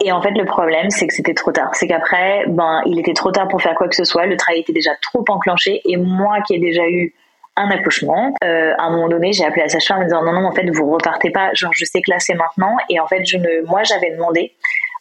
Et 0.04 0.12
en 0.12 0.22
fait, 0.22 0.32
le 0.32 0.46
problème, 0.46 0.92
c'est 0.92 1.08
que 1.08 1.14
c'était 1.14 1.34
trop 1.34 1.52
tard. 1.52 1.72
C'est 1.74 1.88
qu'après, 1.88 2.46
ben, 2.48 2.84
il 2.86 3.00
était 3.00 3.14
trop 3.14 3.32
tard 3.32 3.48
pour 3.48 3.64
faire 3.64 3.74
quoi 3.74 3.88
que 3.88 3.96
ce 3.96 4.04
soit. 4.04 4.28
Le 4.28 4.38
travail 4.38 4.62
était 4.62 4.74
déjà 4.74 4.92
trop 5.02 5.26
enclenché. 5.28 5.82
Et 5.86 5.98
moi, 5.98 6.38
qui 6.46 6.54
ai 6.54 6.60
déjà 6.60 6.88
eu 6.88 7.16
un 7.58 7.70
accouchement. 7.70 8.34
Euh, 8.44 8.74
à 8.78 8.84
un 8.84 8.92
moment 8.92 9.10
donné, 9.10 9.34
j'ai 9.34 9.44
appelé 9.44 9.64
la 9.64 9.70
sage-femme 9.70 10.02
en 10.02 10.04
disant 10.04 10.24
non, 10.24 10.34
non, 10.34 10.48
en 10.48 10.54
fait, 10.54 10.70
vous 10.70 10.90
repartez 10.92 11.32
pas. 11.32 11.50
Genre, 11.54 11.72
je 11.74 11.86
sais 11.86 12.02
que 12.02 12.12
là, 12.12 12.20
c'est 12.20 12.36
maintenant. 12.36 12.78
Et 12.90 13.00
en 13.00 13.08
fait, 13.08 13.26
je 13.26 13.38
ne, 13.38 13.66
moi, 13.66 13.84
j'avais 13.84 14.12
demandé 14.12 14.54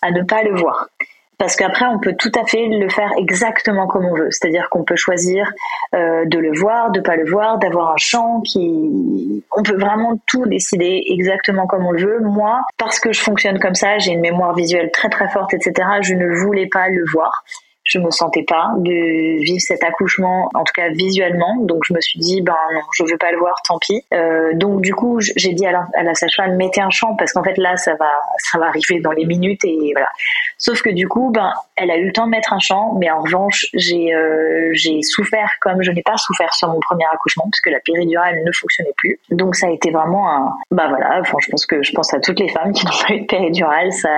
à 0.03 0.11
ne 0.11 0.23
pas 0.23 0.42
le 0.42 0.59
voir. 0.59 0.88
Parce 1.38 1.55
qu'après, 1.55 1.85
on 1.85 1.99
peut 1.99 2.14
tout 2.19 2.33
à 2.35 2.47
fait 2.47 2.66
le 2.66 2.88
faire 2.88 3.11
exactement 3.19 3.87
comme 3.87 4.07
on 4.07 4.14
veut. 4.14 4.31
C'est-à-dire 4.31 4.71
qu'on 4.71 4.85
peut 4.85 4.97
choisir 4.97 5.53
euh, 5.95 6.25
de 6.25 6.38
le 6.38 6.59
voir, 6.59 6.90
de 6.92 7.01
pas 7.01 7.16
le 7.16 7.31
voir, 7.31 7.59
d'avoir 7.59 7.92
un 7.92 7.99
champ 7.99 8.40
qui... 8.40 9.45
On 9.55 9.62
peut 9.62 9.77
vraiment 9.77 10.19
tout 10.27 10.47
décider 10.47 11.03
exactement 11.09 11.66
comme 11.66 11.85
on 11.85 11.90
le 11.90 12.01
veut. 12.01 12.21
Moi, 12.21 12.62
parce 12.79 12.99
que 12.99 13.12
je 13.12 13.21
fonctionne 13.21 13.59
comme 13.59 13.75
ça, 13.75 13.99
j'ai 13.99 14.12
une 14.12 14.23
mémoire 14.23 14.55
visuelle 14.55 14.90
très 14.92 15.11
très 15.11 15.29
forte, 15.29 15.53
etc., 15.53 15.75
je 16.01 16.14
ne 16.14 16.27
voulais 16.27 16.69
pas 16.73 16.88
le 16.88 17.05
voir 17.05 17.45
je 17.87 17.99
me 17.99 18.11
sentais 18.11 18.42
pas 18.42 18.72
de 18.79 19.42
vivre 19.44 19.61
cet 19.61 19.83
accouchement, 19.85 20.51
en 20.55 20.64
tout 20.64 20.72
cas 20.75 20.88
visuellement. 20.90 21.57
Donc 21.61 21.83
je 21.85 21.94
me 21.94 22.01
suis 22.01 22.18
dit 22.18 22.42
ben 22.42 22.57
non, 22.75 22.81
je 22.92 23.05
veux 23.05 23.16
pas 23.16 23.31
le 23.31 23.38
voir, 23.38 23.55
tant 23.66 23.79
pis. 23.79 24.05
Euh, 24.12 24.53
donc 24.55 24.83
du 24.83 24.92
coup 24.92 25.20
j'ai 25.20 25.53
dit 25.53 25.66
à 25.66 25.72
la, 25.72 25.87
à 25.94 26.14
sage-femme 26.14 26.57
mettez 26.57 26.81
un 26.81 26.90
champ 26.90 27.14
parce 27.14 27.33
qu'en 27.33 27.44
fait 27.44 27.57
là 27.59 27.77
ça 27.77 27.94
va 27.94 28.11
ça 28.38 28.59
va 28.59 28.66
arriver 28.66 29.01
dans 29.01 29.12
les 29.12 29.25
minutes 29.25 29.64
et 29.64 29.92
voilà. 29.92 30.09
Sauf 30.59 30.83
que 30.83 30.90
du 30.90 31.07
coup 31.07 31.31
ben 31.33 31.53
elle 31.77 31.90
a 31.90 31.96
eu 31.96 32.07
le 32.07 32.12
temps 32.12 32.27
de 32.27 32.31
mettre 32.31 32.53
un 32.53 32.59
champ, 32.59 32.94
mais 32.99 33.11
en 33.11 33.22
revanche 33.22 33.66
j'ai 33.75 34.12
euh, 34.14 34.70
j'ai 34.72 35.03
souffert 35.03 35.51
comme 35.61 35.83
je 35.83 35.92
n'ai 35.92 36.03
pas 36.03 36.16
souffert 36.16 36.53
sur 36.55 36.68
mon 36.68 36.81
premier 36.81 37.05
accouchement 37.12 37.44
parce 37.44 37.61
que 37.61 37.70
la 37.70 37.81
péridurale 37.81 38.42
ne 38.44 38.53
fonctionnait 38.53 38.94
plus. 38.96 39.20
Donc 39.31 39.55
ça 39.55 39.68
a 39.68 39.70
été 39.70 39.92
vraiment 39.92 40.29
un 40.29 40.57
bah 40.72 40.87
voilà. 40.88 41.20
Enfin 41.20 41.38
je 41.40 41.51
pense 41.51 41.66
que 41.66 41.83
je 41.85 41.92
pense 41.92 42.12
à 42.12 42.18
toutes 42.18 42.40
les 42.40 42.49
femmes 42.49 42.72
qui 42.72 42.85
n'ont 42.85 43.07
pas 43.07 43.14
eu 43.14 43.20
de 43.20 43.27
péridurale, 43.27 43.92
ça 43.92 44.11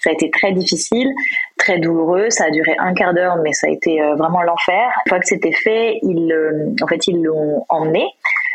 ça 0.00 0.10
a 0.10 0.12
été 0.12 0.30
très 0.30 0.52
difficile, 0.52 1.08
très 1.58 1.78
douloureux. 1.78 2.30
Ça 2.30 2.46
a 2.46 2.50
duré 2.50 2.74
un 2.78 2.92
quart 2.94 3.03
d'heure, 3.12 3.36
mais 3.42 3.52
ça 3.52 3.66
a 3.66 3.70
été 3.70 4.00
euh, 4.00 4.14
vraiment 4.14 4.42
l'enfer. 4.42 4.90
Une 5.06 5.10
fois 5.10 5.18
que 5.18 5.26
c'était 5.26 5.52
fait, 5.52 5.98
ils, 6.02 6.32
euh, 6.32 6.74
en 6.82 6.86
fait, 6.86 7.06
ils 7.06 7.22
l'ont 7.22 7.64
emmené. 7.68 8.06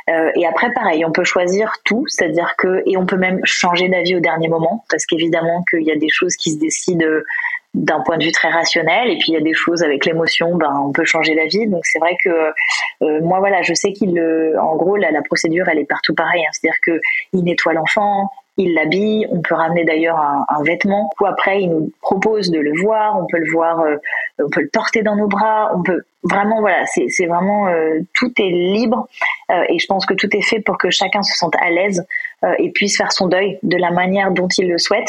Euh, 0.09 0.31
et 0.35 0.47
après, 0.47 0.71
pareil, 0.73 1.05
on 1.05 1.11
peut 1.11 1.23
choisir 1.23 1.73
tout, 1.85 2.05
c'est-à-dire 2.07 2.55
que 2.57 2.81
et 2.87 2.97
on 2.97 3.05
peut 3.05 3.17
même 3.17 3.39
changer 3.43 3.89
d'avis 3.89 4.15
au 4.15 4.19
dernier 4.19 4.47
moment, 4.47 4.83
parce 4.89 5.05
qu'évidemment 5.05 5.63
qu'il 5.69 5.83
y 5.83 5.91
a 5.91 5.97
des 5.97 6.09
choses 6.09 6.35
qui 6.35 6.51
se 6.51 6.59
décident 6.59 7.05
d'un 7.75 7.99
point 7.99 8.17
de 8.17 8.23
vue 8.23 8.31
très 8.31 8.49
rationnel, 8.49 9.11
et 9.11 9.17
puis 9.17 9.27
il 9.27 9.33
y 9.33 9.37
a 9.37 9.41
des 9.41 9.53
choses 9.53 9.83
avec 9.83 10.05
l'émotion, 10.07 10.55
ben 10.55 10.73
on 10.83 10.91
peut 10.91 11.05
changer 11.05 11.35
d'avis. 11.35 11.67
Donc 11.67 11.81
c'est 11.83 11.99
vrai 11.99 12.17
que 12.25 13.19
moi 13.21 13.37
voilà, 13.37 13.61
je 13.61 13.75
sais 13.75 13.93
qu'il, 13.93 14.19
en 14.59 14.75
gros, 14.75 14.95
la, 14.95 15.21
procédure 15.21 15.67
elle 15.69 15.77
est 15.77 15.87
partout 15.87 16.15
pareil, 16.15 16.41
hein. 16.41 16.49
c'est-à-dire 16.53 16.79
que 16.83 16.99
il 17.33 17.43
nettoie 17.43 17.73
l'enfant, 17.73 18.31
il 18.59 18.73
l'habille, 18.73 19.25
on 19.31 19.41
peut 19.41 19.55
ramener 19.55 19.85
d'ailleurs 19.85 20.19
un, 20.19 20.63
vêtement, 20.63 21.09
ou 21.19 21.25
après 21.25 21.61
il 21.61 21.69
nous 21.69 21.91
propose 22.01 22.51
de 22.51 22.59
le 22.59 22.77
voir, 22.79 23.17
on 23.17 23.25
peut 23.25 23.39
le 23.39 23.49
voir, 23.49 23.79
euh, 23.79 23.95
on 24.37 24.49
peut 24.49 24.61
le 24.61 24.69
porter 24.71 25.01
dans 25.01 25.15
nos 25.15 25.27
bras, 25.27 25.71
on 25.73 25.81
peut 25.81 26.01
vraiment 26.23 26.59
voilà, 26.59 26.83
c'est 26.85 27.25
vraiment 27.25 27.69
euh, 27.69 27.99
tout 28.13 28.31
est 28.37 28.49
libre. 28.49 29.07
Euh, 29.49 29.63
et 29.69 29.79
je 29.79 29.87
pense 29.87 30.05
que 30.05 30.13
tout 30.13 30.27
est 30.35 30.41
fait 30.41 30.59
pour 30.59 30.77
que 30.77 30.89
chacun 30.89 31.23
se 31.23 31.35
sente 31.37 31.55
à 31.55 31.71
l'aise 31.71 32.05
et 32.57 32.71
puisse 32.71 32.95
faire 32.95 33.11
son 33.11 33.27
deuil 33.27 33.59
de 33.63 33.75
la 33.75 33.91
manière 33.91 34.31
dont 34.31 34.47
il 34.57 34.69
le 34.69 34.77
souhaite. 34.77 35.07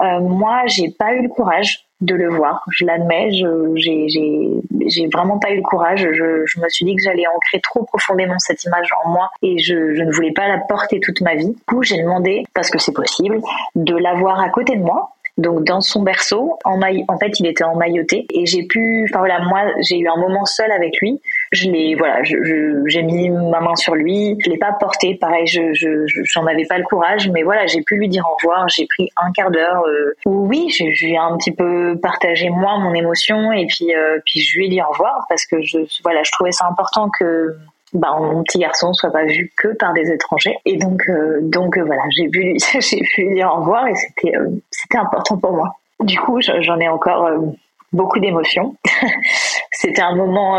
moi, 0.00 0.62
j'ai 0.66 0.90
pas 0.90 1.14
eu 1.14 1.22
le 1.22 1.28
courage 1.28 1.86
de 2.02 2.14
le 2.14 2.28
voir. 2.28 2.64
Je 2.70 2.84
l'admets, 2.84 3.30
j'ai 3.30 5.06
vraiment 5.12 5.38
pas 5.38 5.50
eu 5.50 5.56
le 5.56 5.62
courage. 5.62 6.06
Je, 6.12 6.44
je 6.44 6.60
me 6.60 6.68
suis 6.68 6.84
dit 6.84 6.94
que 6.96 7.02
j'allais 7.02 7.26
ancrer 7.26 7.60
trop 7.60 7.84
profondément 7.84 8.38
cette 8.38 8.64
image 8.64 8.88
en 9.04 9.10
moi 9.10 9.30
et 9.42 9.58
je, 9.58 9.94
je 9.94 10.02
ne 10.02 10.12
voulais 10.12 10.32
pas 10.32 10.48
la 10.48 10.58
porter 10.58 11.00
toute 11.00 11.20
ma 11.20 11.34
vie. 11.34 11.48
Du 11.48 11.64
coup, 11.66 11.82
j'ai 11.82 12.02
demandé, 12.02 12.44
parce 12.54 12.70
que 12.70 12.78
c'est 12.78 12.92
possible, 12.92 13.40
de 13.74 13.96
l'avoir 13.96 14.40
à 14.40 14.50
côté 14.50 14.76
de 14.76 14.82
moi 14.82 15.14
donc 15.38 15.64
dans 15.64 15.80
son 15.80 16.02
berceau, 16.02 16.58
en, 16.64 16.80
en 16.82 17.18
fait, 17.18 17.40
il 17.40 17.46
était 17.46 17.64
emmailloté 17.64 18.26
et 18.34 18.44
j'ai 18.44 18.66
pu, 18.66 19.06
enfin 19.08 19.20
voilà, 19.20 19.40
moi, 19.40 19.62
j'ai 19.80 19.98
eu 19.98 20.06
un 20.06 20.16
moment 20.16 20.44
seul 20.44 20.70
avec 20.70 20.94
lui. 21.00 21.22
Je 21.52 21.70
l'ai, 21.70 21.94
voilà, 21.94 22.22
j'ai 22.22 23.02
mis 23.02 23.30
ma 23.30 23.60
main 23.60 23.74
sur 23.76 23.94
lui. 23.94 24.36
Je 24.44 24.50
l'ai 24.50 24.58
pas 24.58 24.72
porté, 24.72 25.14
pareil, 25.14 25.46
je, 25.46 25.72
je, 25.72 26.06
j'en 26.24 26.46
avais 26.46 26.66
pas 26.66 26.76
le 26.76 26.84
courage, 26.84 27.30
mais 27.30 27.42
voilà, 27.42 27.66
j'ai 27.66 27.80
pu 27.82 27.96
lui 27.96 28.08
dire 28.08 28.24
au 28.30 28.36
revoir. 28.36 28.68
J'ai 28.68 28.86
pris 28.86 29.08
un 29.16 29.32
quart 29.32 29.50
d'heure 29.50 29.82
euh, 29.86 30.14
où 30.26 30.46
oui, 30.46 30.68
je, 30.70 30.84
lui 30.84 31.12
ai 31.14 31.18
un 31.18 31.36
petit 31.38 31.52
peu 31.52 31.98
partagé 32.02 32.50
moi 32.50 32.78
mon 32.78 32.92
émotion 32.92 33.52
et 33.52 33.66
puis 33.66 33.94
euh, 33.94 34.18
puis 34.26 34.40
je 34.40 34.58
lui 34.58 34.66
ai 34.66 34.68
dit 34.68 34.82
au 34.82 34.90
revoir 34.90 35.24
parce 35.28 35.46
que 35.46 35.62
je, 35.62 35.78
voilà, 36.02 36.22
je 36.22 36.30
trouvais 36.32 36.52
ça 36.52 36.66
important 36.66 37.08
que 37.18 37.56
bah, 37.92 38.16
mon 38.18 38.42
petit 38.42 38.58
garçon 38.58 38.92
soit 38.94 39.10
pas 39.10 39.24
vu 39.24 39.52
que 39.56 39.68
par 39.68 39.92
des 39.92 40.10
étrangers. 40.10 40.56
Et 40.64 40.76
donc, 40.76 41.02
euh, 41.08 41.40
donc 41.42 41.76
euh, 41.76 41.84
voilà, 41.84 42.02
j'ai 42.16 42.28
pu, 42.28 42.56
j'ai 42.80 43.02
pu 43.14 43.34
dire 43.34 43.50
au 43.52 43.60
revoir 43.60 43.86
et 43.86 43.94
c'était, 43.94 44.36
euh, 44.36 44.48
c'était 44.70 44.98
important 44.98 45.36
pour 45.38 45.52
moi. 45.52 45.76
Du 46.00 46.18
coup, 46.18 46.40
j'en 46.40 46.80
ai 46.80 46.88
encore 46.88 47.30
beaucoup 47.92 48.18
d'émotions. 48.18 48.74
c'était 49.70 50.02
un 50.02 50.16
moment 50.16 50.58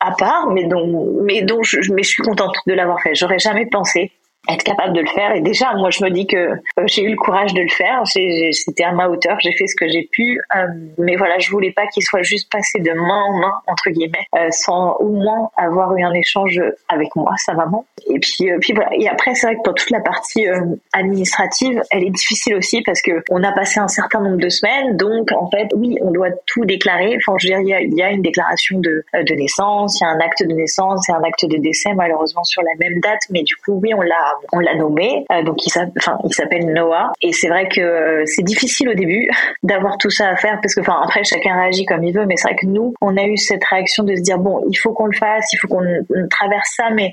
à 0.00 0.10
part, 0.12 0.50
mais 0.50 0.64
dont, 0.64 1.22
mais 1.22 1.40
dont 1.40 1.62
je, 1.62 1.90
mais 1.92 2.02
je 2.02 2.08
suis 2.10 2.22
contente 2.22 2.54
de 2.66 2.74
l'avoir 2.74 3.00
fait. 3.00 3.14
J'aurais 3.14 3.38
jamais 3.38 3.64
pensé 3.64 4.12
être 4.48 4.62
capable 4.62 4.94
de 4.94 5.00
le 5.00 5.06
faire. 5.08 5.34
Et 5.34 5.40
déjà, 5.40 5.72
moi, 5.74 5.90
je 5.90 6.02
me 6.04 6.10
dis 6.10 6.26
que 6.26 6.36
euh, 6.36 6.56
j'ai 6.86 7.02
eu 7.02 7.10
le 7.10 7.16
courage 7.16 7.54
de 7.54 7.60
le 7.60 7.68
faire. 7.68 8.02
C'était 8.06 8.84
à 8.84 8.92
ma 8.92 9.08
hauteur. 9.08 9.38
J'ai 9.40 9.52
fait 9.52 9.66
ce 9.66 9.76
que 9.76 9.88
j'ai 9.88 10.08
pu. 10.10 10.40
Euh, 10.56 10.66
mais 10.98 11.16
voilà, 11.16 11.38
je 11.38 11.50
voulais 11.50 11.72
pas 11.72 11.86
qu'il 11.86 12.02
soit 12.02 12.22
juste 12.22 12.50
passé 12.50 12.80
de 12.80 12.92
main 12.92 13.22
en 13.28 13.38
main, 13.38 13.52
entre 13.66 13.90
guillemets, 13.90 14.26
euh, 14.36 14.48
sans 14.50 14.94
au 15.00 15.10
moins 15.10 15.50
avoir 15.56 15.94
eu 15.96 16.02
un 16.02 16.12
échange 16.14 16.60
avec 16.88 17.14
moi, 17.16 17.32
sa 17.44 17.54
maman. 17.54 17.84
Et 18.06 18.18
puis, 18.18 18.50
puis 18.60 18.72
voilà. 18.72 18.90
Et 18.94 19.08
après, 19.08 19.34
c'est 19.34 19.46
vrai 19.46 19.56
que 19.56 19.62
pour 19.62 19.74
toute 19.74 19.90
la 19.90 20.00
partie 20.00 20.46
administrative, 20.92 21.82
elle 21.90 22.04
est 22.04 22.10
difficile 22.10 22.54
aussi 22.54 22.82
parce 22.82 23.02
que 23.02 23.22
on 23.30 23.42
a 23.42 23.52
passé 23.52 23.80
un 23.80 23.88
certain 23.88 24.20
nombre 24.20 24.38
de 24.38 24.48
semaines. 24.48 24.96
Donc, 24.96 25.30
en 25.32 25.50
fait, 25.50 25.68
oui, 25.74 25.96
on 26.00 26.10
doit 26.10 26.30
tout 26.46 26.64
déclarer. 26.64 27.16
Enfin, 27.16 27.36
je 27.38 27.48
veux 27.48 27.54
dire, 27.54 27.60
il 27.60 27.68
y 27.68 27.74
a, 27.74 27.80
il 27.80 27.94
y 27.94 28.02
a 28.02 28.10
une 28.10 28.22
déclaration 28.22 28.78
de, 28.78 29.04
de 29.14 29.34
naissance, 29.34 30.00
il 30.00 30.04
y 30.04 30.06
a 30.06 30.10
un 30.10 30.20
acte 30.20 30.42
de 30.42 30.54
naissance 30.54 31.08
et 31.08 31.12
un 31.12 31.22
acte 31.22 31.44
de 31.44 31.56
décès, 31.58 31.92
malheureusement, 31.94 32.44
sur 32.44 32.62
la 32.62 32.72
même 32.78 33.00
date. 33.00 33.20
Mais 33.30 33.42
du 33.42 33.54
coup, 33.56 33.80
oui, 33.82 33.92
on 33.94 34.00
l'a 34.00 34.27
on 34.52 34.60
l'a 34.60 34.74
nommé, 34.74 35.24
euh, 35.32 35.42
donc 35.42 35.64
il 35.66 35.70
s'appelle 35.70 36.72
Noah. 36.72 37.12
Et 37.22 37.32
c'est 37.32 37.48
vrai 37.48 37.68
que 37.68 37.80
euh, 37.80 38.22
c'est 38.26 38.42
difficile 38.42 38.88
au 38.88 38.94
début 38.94 39.28
d'avoir 39.62 39.98
tout 39.98 40.10
ça 40.10 40.28
à 40.28 40.36
faire 40.36 40.58
parce 40.62 40.74
que, 40.74 40.80
enfin, 40.80 41.00
après 41.02 41.24
chacun 41.24 41.54
réagit 41.60 41.84
comme 41.84 42.04
il 42.04 42.14
veut, 42.14 42.26
mais 42.26 42.36
c'est 42.36 42.48
vrai 42.48 42.56
que 42.56 42.66
nous, 42.66 42.94
on 43.00 43.16
a 43.16 43.24
eu 43.24 43.36
cette 43.36 43.64
réaction 43.64 44.04
de 44.04 44.14
se 44.14 44.22
dire 44.22 44.38
bon, 44.38 44.64
il 44.70 44.76
faut 44.76 44.92
qu'on 44.92 45.06
le 45.06 45.16
fasse, 45.16 45.52
il 45.52 45.56
faut 45.58 45.68
qu'on 45.68 45.84
traverse 46.30 46.74
ça, 46.76 46.90
mais 46.90 47.12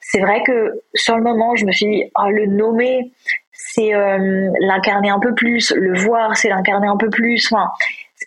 c'est 0.00 0.20
vrai 0.20 0.42
que 0.42 0.80
sur 0.94 1.16
le 1.16 1.22
moment, 1.22 1.54
je 1.54 1.64
me 1.64 1.72
suis 1.72 1.86
dit 1.86 2.04
oh, 2.18 2.28
le 2.28 2.46
nommer, 2.46 3.12
c'est 3.52 3.94
euh, 3.94 4.50
l'incarner 4.60 5.10
un 5.10 5.20
peu 5.20 5.34
plus, 5.34 5.72
le 5.76 5.98
voir, 5.98 6.36
c'est 6.36 6.48
l'incarner 6.48 6.88
un 6.88 6.96
peu 6.96 7.08
plus. 7.10 7.48
Enfin, 7.52 7.70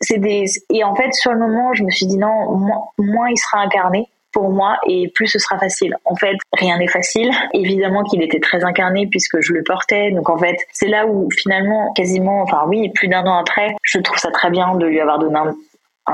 c'est 0.02 0.18
des 0.18 0.46
et 0.70 0.84
en 0.84 0.96
fait 0.96 1.14
sur 1.14 1.32
le 1.34 1.40
moment, 1.40 1.74
je 1.74 1.84
me 1.84 1.90
suis 1.90 2.06
dit 2.06 2.18
non, 2.18 2.58
moins 2.98 3.30
il 3.30 3.38
sera 3.38 3.62
incarné 3.62 4.10
pour 4.36 4.50
moi 4.50 4.78
et 4.86 5.10
plus 5.16 5.28
ce 5.28 5.40
sera 5.40 5.58
facile. 5.58 5.96
En 6.04 6.16
fait, 6.16 6.36
rien 6.52 6.78
n'est 6.78 6.90
facile. 6.90 7.32
Évidemment 7.54 8.04
qu'il 8.04 8.22
était 8.22 8.42
très 8.42 8.66
incarné 8.66 9.08
puisque 9.08 9.40
je 9.40 9.54
le 9.54 9.64
portais. 9.64 10.12
Donc 10.12 10.30
en 10.30 10.38
fait, 10.38 10.58
c'est 10.74 10.90
là 10.90 11.08
où 11.08 11.30
finalement, 11.32 11.94
quasiment, 11.94 12.42
enfin 12.42 12.66
oui, 12.68 12.90
plus 12.90 13.08
d'un 13.08 13.24
an 13.26 13.38
après, 13.38 13.74
je 13.82 13.98
trouve 14.00 14.18
ça 14.18 14.32
très 14.32 14.50
bien 14.50 14.76
de 14.76 14.86
lui 14.86 15.00
avoir 15.00 15.20
donné 15.20 15.40
un, 15.40 15.56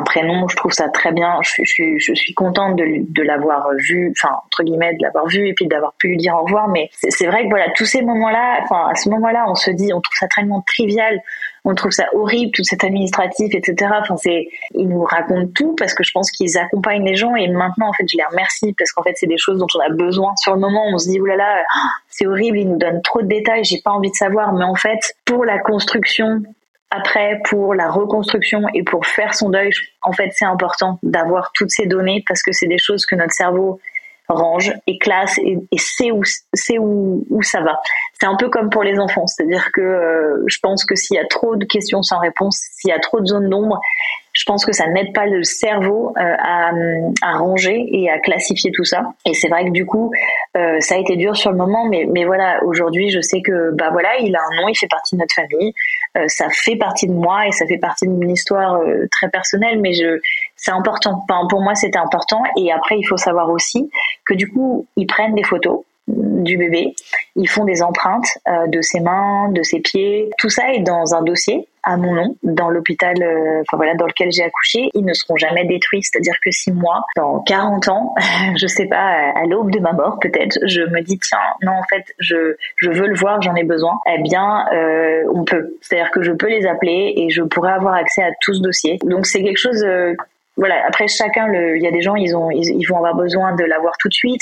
prénom. 0.04 0.48
Je 0.48 0.56
trouve 0.56 0.72
ça 0.72 0.90
très 0.90 1.12
bien. 1.12 1.40
Je, 1.42 1.64
je, 1.98 2.14
suis 2.14 2.34
contente 2.34 2.76
de, 2.78 2.86
de 3.08 3.24
l'avoir 3.24 3.68
vu, 3.78 4.14
enfin 4.18 4.36
entre 4.46 4.64
guillemets, 4.64 4.94
de 4.96 5.04
l'avoir 5.04 5.28
vu 5.28 5.48
et 5.48 5.54
puis 5.54 5.68
d'avoir 5.68 5.94
pu 5.94 6.08
lui 6.08 6.18
dire 6.18 6.36
au 6.36 6.44
revoir. 6.44 6.70
Mais 6.70 6.90
c'est 6.94 7.28
vrai 7.28 7.44
que 7.44 7.50
voilà, 7.50 7.68
tous 7.76 7.86
ces 7.86 8.02
moments-là, 8.02 8.62
enfin 8.64 8.90
à 8.90 8.96
ce 8.96 9.10
moment-là, 9.10 9.46
on 9.48 9.56
se 9.56 9.72
dit, 9.72 9.94
on 9.94 10.02
trouve 10.02 10.18
ça 10.18 10.28
tellement 10.28 10.64
trivial 10.66 11.22
on 11.64 11.76
trouve 11.76 11.92
ça 11.92 12.06
horrible, 12.14 12.52
tout 12.54 12.64
cet 12.64 12.84
administratif, 12.84 13.54
etc. 13.54 13.92
Enfin, 14.02 14.18
c'est, 14.18 14.50
ils 14.74 14.88
nous 14.88 15.04
racontent 15.04 15.52
tout 15.54 15.76
parce 15.78 15.94
que 15.94 16.04
je 16.04 16.12
pense 16.12 16.32
qu'ils 16.32 16.58
accompagnent 16.58 17.06
les 17.06 17.16
gens 17.16 17.36
et 17.36 17.48
maintenant, 17.48 17.90
en 17.90 17.94
fait, 17.94 18.06
je 18.12 18.18
les 18.18 18.24
remercie 18.24 18.74
parce 18.78 18.92
qu'en 18.92 19.04
fait, 19.04 19.14
c'est 19.16 19.28
des 19.28 19.38
choses 19.38 19.60
dont 19.60 19.68
on 19.76 19.80
a 19.80 19.90
besoin. 19.90 20.36
Sur 20.38 20.56
le 20.56 20.60
moment, 20.60 20.84
on 20.88 20.98
se 20.98 21.10
dit, 21.10 21.20
oulala, 21.20 21.64
c'est 22.10 22.26
horrible, 22.26 22.58
ils 22.58 22.70
nous 22.70 22.78
donnent 22.78 23.02
trop 23.04 23.22
de 23.22 23.28
détails, 23.28 23.64
j'ai 23.64 23.82
pas 23.84 23.92
envie 23.92 24.10
de 24.10 24.16
savoir. 24.16 24.54
Mais 24.54 24.66
en 24.66 24.76
fait, 24.76 25.16
pour 25.26 25.46
la 25.46 25.60
construction, 25.60 26.42
après, 26.92 27.40
pour 27.50 27.74
la 27.74 27.90
reconstruction 27.90 28.64
et 28.74 28.84
pour 28.84 29.06
faire 29.08 29.34
son 29.34 29.50
deuil, 29.50 29.72
en 30.02 30.12
fait, 30.12 30.32
c'est 30.36 30.46
important 30.46 31.00
d'avoir 31.04 31.52
toutes 31.54 31.72
ces 31.72 31.86
données 31.86 32.24
parce 32.28 32.44
que 32.44 32.52
c'est 32.52 32.68
des 32.68 32.78
choses 32.78 33.06
que 33.06 33.16
notre 33.16 33.34
cerveau 33.34 33.80
range 34.28 34.74
et 34.88 34.98
classe 34.98 35.38
et, 35.40 35.58
sait 35.78 36.12
où 36.12 36.22
sait 36.54 36.78
où, 36.80 37.26
ça 37.42 37.62
va. 37.62 37.80
C'est 38.20 38.28
un 38.28 38.36
peu 38.36 38.50
comme 38.50 38.70
pour 38.70 38.84
les 38.84 39.00
enfants, 39.00 39.28
c'est-à-dire 39.28 39.72
que 39.74 39.82
euh, 39.82 40.44
je 40.48 40.58
pense 40.62 40.86
que 40.86 40.96
s'il 40.96 41.16
y 41.16 41.20
a 41.20 41.26
trop 41.26 41.56
de 41.56 41.66
questions 41.66 42.04
sans 42.04 42.20
réponse, 42.20 42.60
s'il 42.74 42.90
y 42.90 42.94
a 42.94 43.00
trop 43.00 43.20
de 43.20 43.26
zones 43.26 43.50
d'ombre, 43.50 43.80
je 44.34 44.44
pense 44.46 44.66
que 44.66 44.72
ça 44.72 44.88
n'aide 44.88 45.14
pas 45.14 45.26
le 45.26 45.44
cerveau 45.44 46.14
euh, 46.18 46.36
à, 46.40 46.72
à, 47.22 47.38
ranger 47.38 47.86
et 47.92 48.10
à 48.10 48.20
classifier 48.20 48.72
tout 48.72 48.86
ça. 48.86 49.04
Et 49.26 49.34
c'est 49.34 49.50
vrai 49.50 49.66
que 49.66 49.72
du 49.72 49.86
coup, 49.86 50.12
euh, 50.56 50.80
ça 50.80 50.96
a 50.96 50.98
été 50.98 51.16
dur 51.16 51.36
sur 51.36 51.52
le 51.52 51.58
moment, 51.58 51.88
mais, 51.88 52.06
mais 52.10 52.26
voilà, 52.26 52.64
aujourd'hui, 52.64 53.10
je 53.10 53.22
sais 53.22 53.42
que 53.42 53.72
bah 53.72 53.90
voilà, 53.92 54.18
il 54.20 54.36
a 54.36 54.40
un 54.40 54.62
nom, 54.62 54.68
il 54.70 54.76
fait 54.76 54.88
partie 54.88 55.16
de 55.16 55.22
notre 55.22 55.36
famille, 55.36 55.74
euh, 56.18 56.26
ça 56.28 56.48
fait 56.50 56.76
partie 56.76 57.08
de 57.08 57.14
moi 57.14 57.48
et 57.48 57.52
ça 57.52 57.66
fait 57.66 57.78
partie 57.78 58.08
de 58.08 58.12
mon 58.12 58.30
histoire 58.30 58.80
très 59.12 59.30
personnelle, 59.30 59.80
mais 59.82 59.94
je, 59.94 60.20
c'est 60.56 60.72
important. 60.72 61.24
Enfin, 61.30 61.48
pour 61.50 61.62
moi, 61.62 61.76
c'était 61.76 62.00
important. 62.00 62.44
Et 62.58 62.72
après, 62.72 62.98
il 62.98 63.04
faut 63.04 63.18
savoir 63.18 63.50
aussi 63.50 63.90
que 64.26 64.34
du 64.34 64.48
coup, 64.48 64.86
ils 64.96 65.08
prennent 65.08 65.36
des 65.36 65.44
photos 65.44 65.82
du 66.08 66.58
bébé. 66.58 66.94
Ils 67.36 67.50
font 67.50 67.66
des 67.66 67.82
empreintes 67.82 68.28
euh, 68.48 68.68
de 68.68 68.82
ses 68.82 69.00
mains, 69.00 69.50
de 69.52 69.64
ses 69.64 69.80
pieds. 69.80 70.30
Tout 70.38 70.50
ça 70.50 70.74
est 70.74 70.82
dans 70.82 71.14
un 71.14 71.22
dossier 71.22 71.68
à 71.84 71.98
mon 71.98 72.14
nom 72.14 72.36
dans 72.44 72.70
l'hôpital 72.70 73.16
euh, 73.22 73.62
enfin 73.62 73.78
voilà 73.78 73.96
dans 73.96 74.08
lequel 74.08 74.32
j'ai 74.32 74.44
accouché. 74.44 74.90
Ils 74.94 75.06
ne 75.06 75.14
seront 75.14 75.36
jamais 75.36 75.66
détruits 75.66 76.04
c'est-à-dire 76.04 76.36
que 76.44 76.52
si 76.52 76.72
moi 76.72 77.02
dans 77.16 77.40
40 77.42 77.88
ans 77.90 78.16
je 78.56 78.68
sais 78.68 78.86
pas 78.86 79.32
à 79.36 79.46
l'aube 79.46 79.72
de 79.72 79.80
ma 79.80 79.94
mort 79.94 80.18
peut-être 80.20 80.60
je 80.66 80.82
me 80.82 81.02
dis 81.02 81.20
tiens 81.20 81.40
non 81.62 81.74
en 81.74 81.84
fait 81.90 82.14
je 82.20 82.56
je 82.78 82.90
veux 82.90 83.08
le 83.08 83.16
voir 83.16 83.42
j'en 83.42 83.56
ai 83.56 83.64
besoin 83.64 84.00
eh 84.08 84.22
bien 84.22 84.66
euh, 84.74 85.24
on 85.34 85.44
peut. 85.44 85.76
C'est-à-dire 85.82 86.12
que 86.12 86.22
je 86.22 86.32
peux 86.32 86.48
les 86.48 86.66
appeler 86.66 87.14
et 87.18 87.30
je 87.30 87.42
pourrais 87.42 87.74
avoir 87.74 87.96
accès 87.96 88.24
à 88.24 88.32
tout 88.42 88.54
ce 88.54 88.62
dossier. 88.62 89.00
Donc 89.04 89.26
c'est 89.26 89.44
quelque 89.44 89.58
chose 89.58 89.84
voilà, 90.58 90.76
après 90.86 91.08
chacun, 91.08 91.52
il 91.52 91.82
y 91.82 91.88
a 91.88 91.92
des 91.92 92.02
gens, 92.02 92.16
ils 92.16 92.36
ont, 92.36 92.52
ils, 92.52 92.86
vont 92.86 92.98
avoir 92.98 93.16
besoin 93.16 93.56
de 93.56 93.64
l'avoir 93.64 93.98
tout 93.98 94.10
de 94.10 94.14
suite. 94.14 94.42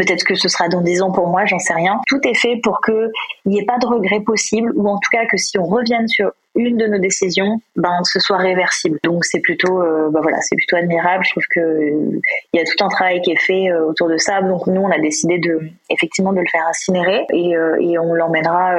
Peut-être 0.00 0.24
que 0.24 0.34
ce 0.34 0.48
sera 0.48 0.68
dans 0.68 0.80
des 0.80 1.02
ans 1.02 1.12
pour 1.12 1.26
moi, 1.26 1.44
j'en 1.44 1.58
sais 1.58 1.74
rien. 1.74 2.00
Tout 2.06 2.20
est 2.26 2.34
fait 2.34 2.56
pour 2.62 2.80
que 2.80 3.10
il 3.44 3.52
n'y 3.52 3.60
ait 3.60 3.66
pas 3.66 3.76
de 3.76 3.86
regret 3.86 4.20
possible, 4.20 4.72
ou 4.74 4.88
en 4.88 4.94
tout 4.94 5.10
cas 5.12 5.26
que 5.26 5.36
si 5.36 5.58
on 5.58 5.64
revienne 5.64 6.08
sur 6.08 6.32
une 6.54 6.78
de 6.78 6.86
nos 6.86 6.98
décisions, 6.98 7.60
ben 7.76 7.98
ce 8.04 8.18
soit 8.18 8.38
réversible. 8.38 8.98
Donc 9.04 9.26
c'est 9.26 9.40
plutôt, 9.40 9.82
euh, 9.82 10.08
ben 10.10 10.22
voilà, 10.22 10.38
c'est 10.40 10.56
plutôt 10.56 10.76
admirable. 10.76 11.22
Je 11.26 11.30
trouve 11.32 11.44
que 11.54 11.90
il 12.54 12.56
y 12.56 12.60
a 12.60 12.64
tout 12.64 12.82
un 12.82 12.88
travail 12.88 13.20
qui 13.20 13.32
est 13.32 13.40
fait 13.40 13.70
euh, 13.70 13.84
autour 13.84 14.08
de 14.08 14.16
ça. 14.16 14.40
Donc 14.40 14.66
nous, 14.68 14.80
on 14.80 14.90
a 14.90 14.98
décidé 14.98 15.36
de, 15.36 15.60
effectivement, 15.90 16.32
de 16.32 16.40
le 16.40 16.48
faire 16.50 16.66
incinérer 16.66 17.26
et, 17.34 17.54
euh, 17.54 17.76
et 17.78 17.98
on 17.98 18.14
l'emmènera 18.14 18.76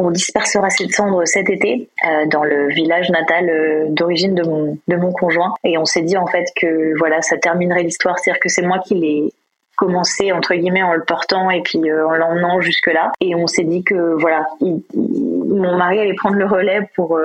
on 0.00 0.12
dispersera 0.12 0.70
cette 0.70 0.92
cendre 0.92 1.24
cet 1.24 1.50
été 1.50 1.88
dans 2.30 2.44
le 2.44 2.68
village 2.68 3.10
natal 3.10 3.88
d'origine 3.90 4.32
de 4.32 4.44
mon, 4.44 4.78
de 4.86 4.96
mon 4.96 5.10
conjoint. 5.10 5.54
Et 5.64 5.76
on 5.76 5.84
s'est 5.84 6.02
dit 6.02 6.16
en 6.16 6.28
fait 6.28 6.44
que 6.54 6.96
voilà, 6.98 7.20
ça 7.20 7.36
terminerait 7.36 7.82
l'histoire, 7.82 8.16
c'est-à-dire 8.16 8.40
que 8.40 8.48
c'est 8.48 8.62
moi 8.62 8.78
qui 8.78 8.94
l'ai 8.94 9.32
commencé 9.78 10.32
entre 10.32 10.54
guillemets 10.54 10.82
en 10.82 10.92
le 10.92 11.04
portant 11.04 11.50
et 11.50 11.62
puis 11.62 11.88
euh, 11.88 12.06
en 12.06 12.16
l'emmenant 12.16 12.60
jusque 12.60 12.92
là. 12.92 13.12
Et 13.20 13.34
on 13.34 13.46
s'est 13.46 13.64
dit 13.64 13.84
que 13.84 14.20
voilà, 14.20 14.46
mon 14.60 15.76
mari 15.76 16.00
allait 16.00 16.14
prendre 16.14 16.36
le 16.36 16.46
relais 16.46 16.80
pour 16.94 17.18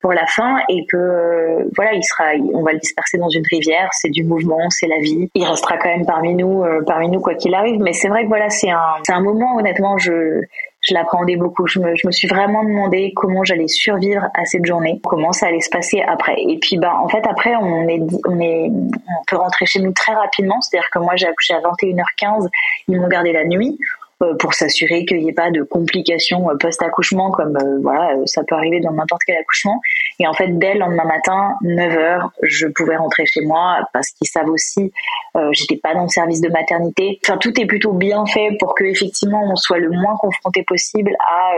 pour 0.00 0.12
la 0.12 0.26
fin 0.26 0.58
et 0.68 0.84
que 0.86 1.66
voilà, 1.76 1.94
il 1.94 2.02
sera, 2.02 2.24
on 2.52 2.62
va 2.62 2.72
le 2.72 2.78
disperser 2.78 3.16
dans 3.16 3.30
une 3.30 3.44
rivière. 3.50 3.88
C'est 3.92 4.10
du 4.10 4.22
mouvement, 4.22 4.68
c'est 4.68 4.86
la 4.86 4.98
vie. 4.98 5.30
Il 5.34 5.46
restera 5.46 5.78
quand 5.78 5.88
même 5.88 6.04
parmi 6.04 6.34
nous, 6.34 6.62
parmi 6.86 7.08
nous 7.08 7.20
quoi 7.20 7.34
qu'il 7.34 7.54
arrive. 7.54 7.80
Mais 7.80 7.94
c'est 7.94 8.08
vrai 8.08 8.24
que 8.24 8.28
voilà, 8.28 8.50
c'est 8.50 8.70
un, 8.70 8.96
c'est 9.06 9.14
un 9.14 9.22
moment 9.22 9.56
honnêtement, 9.56 9.96
je 9.96 10.42
je 10.84 10.94
l'appréhendais 10.94 11.36
beaucoup. 11.36 11.66
Je 11.66 11.80
me, 11.80 12.12
suis 12.12 12.28
vraiment 12.28 12.62
demandé 12.62 13.12
comment 13.16 13.42
j'allais 13.42 13.68
survivre 13.68 14.28
à 14.34 14.44
cette 14.44 14.64
journée, 14.64 15.00
comment 15.04 15.32
ça 15.32 15.46
allait 15.46 15.60
se 15.60 15.70
passer 15.70 16.02
après. 16.02 16.36
Et 16.38 16.58
puis, 16.58 16.76
bah, 16.76 16.94
en 17.02 17.08
fait, 17.08 17.26
après, 17.26 17.56
on 17.56 17.74
on 17.74 18.40
est, 18.40 18.70
on 18.70 19.24
peut 19.26 19.36
rentrer 19.36 19.66
chez 19.66 19.80
nous 19.80 19.92
très 19.92 20.14
rapidement. 20.14 20.60
C'est-à-dire 20.60 20.88
que 20.92 20.98
moi, 20.98 21.16
j'ai 21.16 21.26
accouché 21.26 21.54
à 21.54 21.60
21h15. 21.60 22.48
Ils 22.88 23.00
m'ont 23.00 23.08
gardé 23.08 23.32
la 23.32 23.44
nuit. 23.44 23.78
Euh, 24.22 24.34
pour 24.38 24.54
s'assurer 24.54 25.04
qu'il 25.04 25.18
n'y 25.18 25.30
ait 25.30 25.32
pas 25.32 25.50
de 25.50 25.64
complications 25.64 26.48
euh, 26.48 26.54
post-accouchement 26.56 27.32
comme 27.32 27.56
euh, 27.56 27.80
voilà 27.82 28.14
ça 28.26 28.42
peut 28.46 28.54
arriver 28.54 28.78
dans 28.78 28.92
n'importe 28.92 29.22
quel 29.26 29.36
accouchement. 29.36 29.80
Et 30.20 30.28
en 30.28 30.32
fait 30.34 30.56
dès 30.56 30.74
le 30.74 30.80
lendemain 30.80 31.04
matin 31.04 31.54
9h 31.64 32.28
je 32.42 32.68
pouvais 32.68 32.96
rentrer 32.96 33.26
chez 33.26 33.40
moi 33.40 33.80
parce 33.92 34.10
qu'ils 34.10 34.28
savent 34.28 34.48
aussi 34.48 34.92
euh, 35.36 35.48
j'étais 35.50 35.78
pas 35.78 35.94
dans 35.94 36.04
le 36.04 36.08
service 36.08 36.40
de 36.40 36.48
maternité. 36.48 37.18
Enfin 37.26 37.38
tout 37.38 37.60
est 37.60 37.66
plutôt 37.66 37.92
bien 37.92 38.24
fait 38.26 38.56
pour 38.60 38.76
que 38.76 38.84
effectivement 38.84 39.42
on 39.50 39.56
soit 39.56 39.78
le 39.78 39.90
moins 39.90 40.16
confronté 40.16 40.62
possible 40.62 41.16
à, 41.18 41.50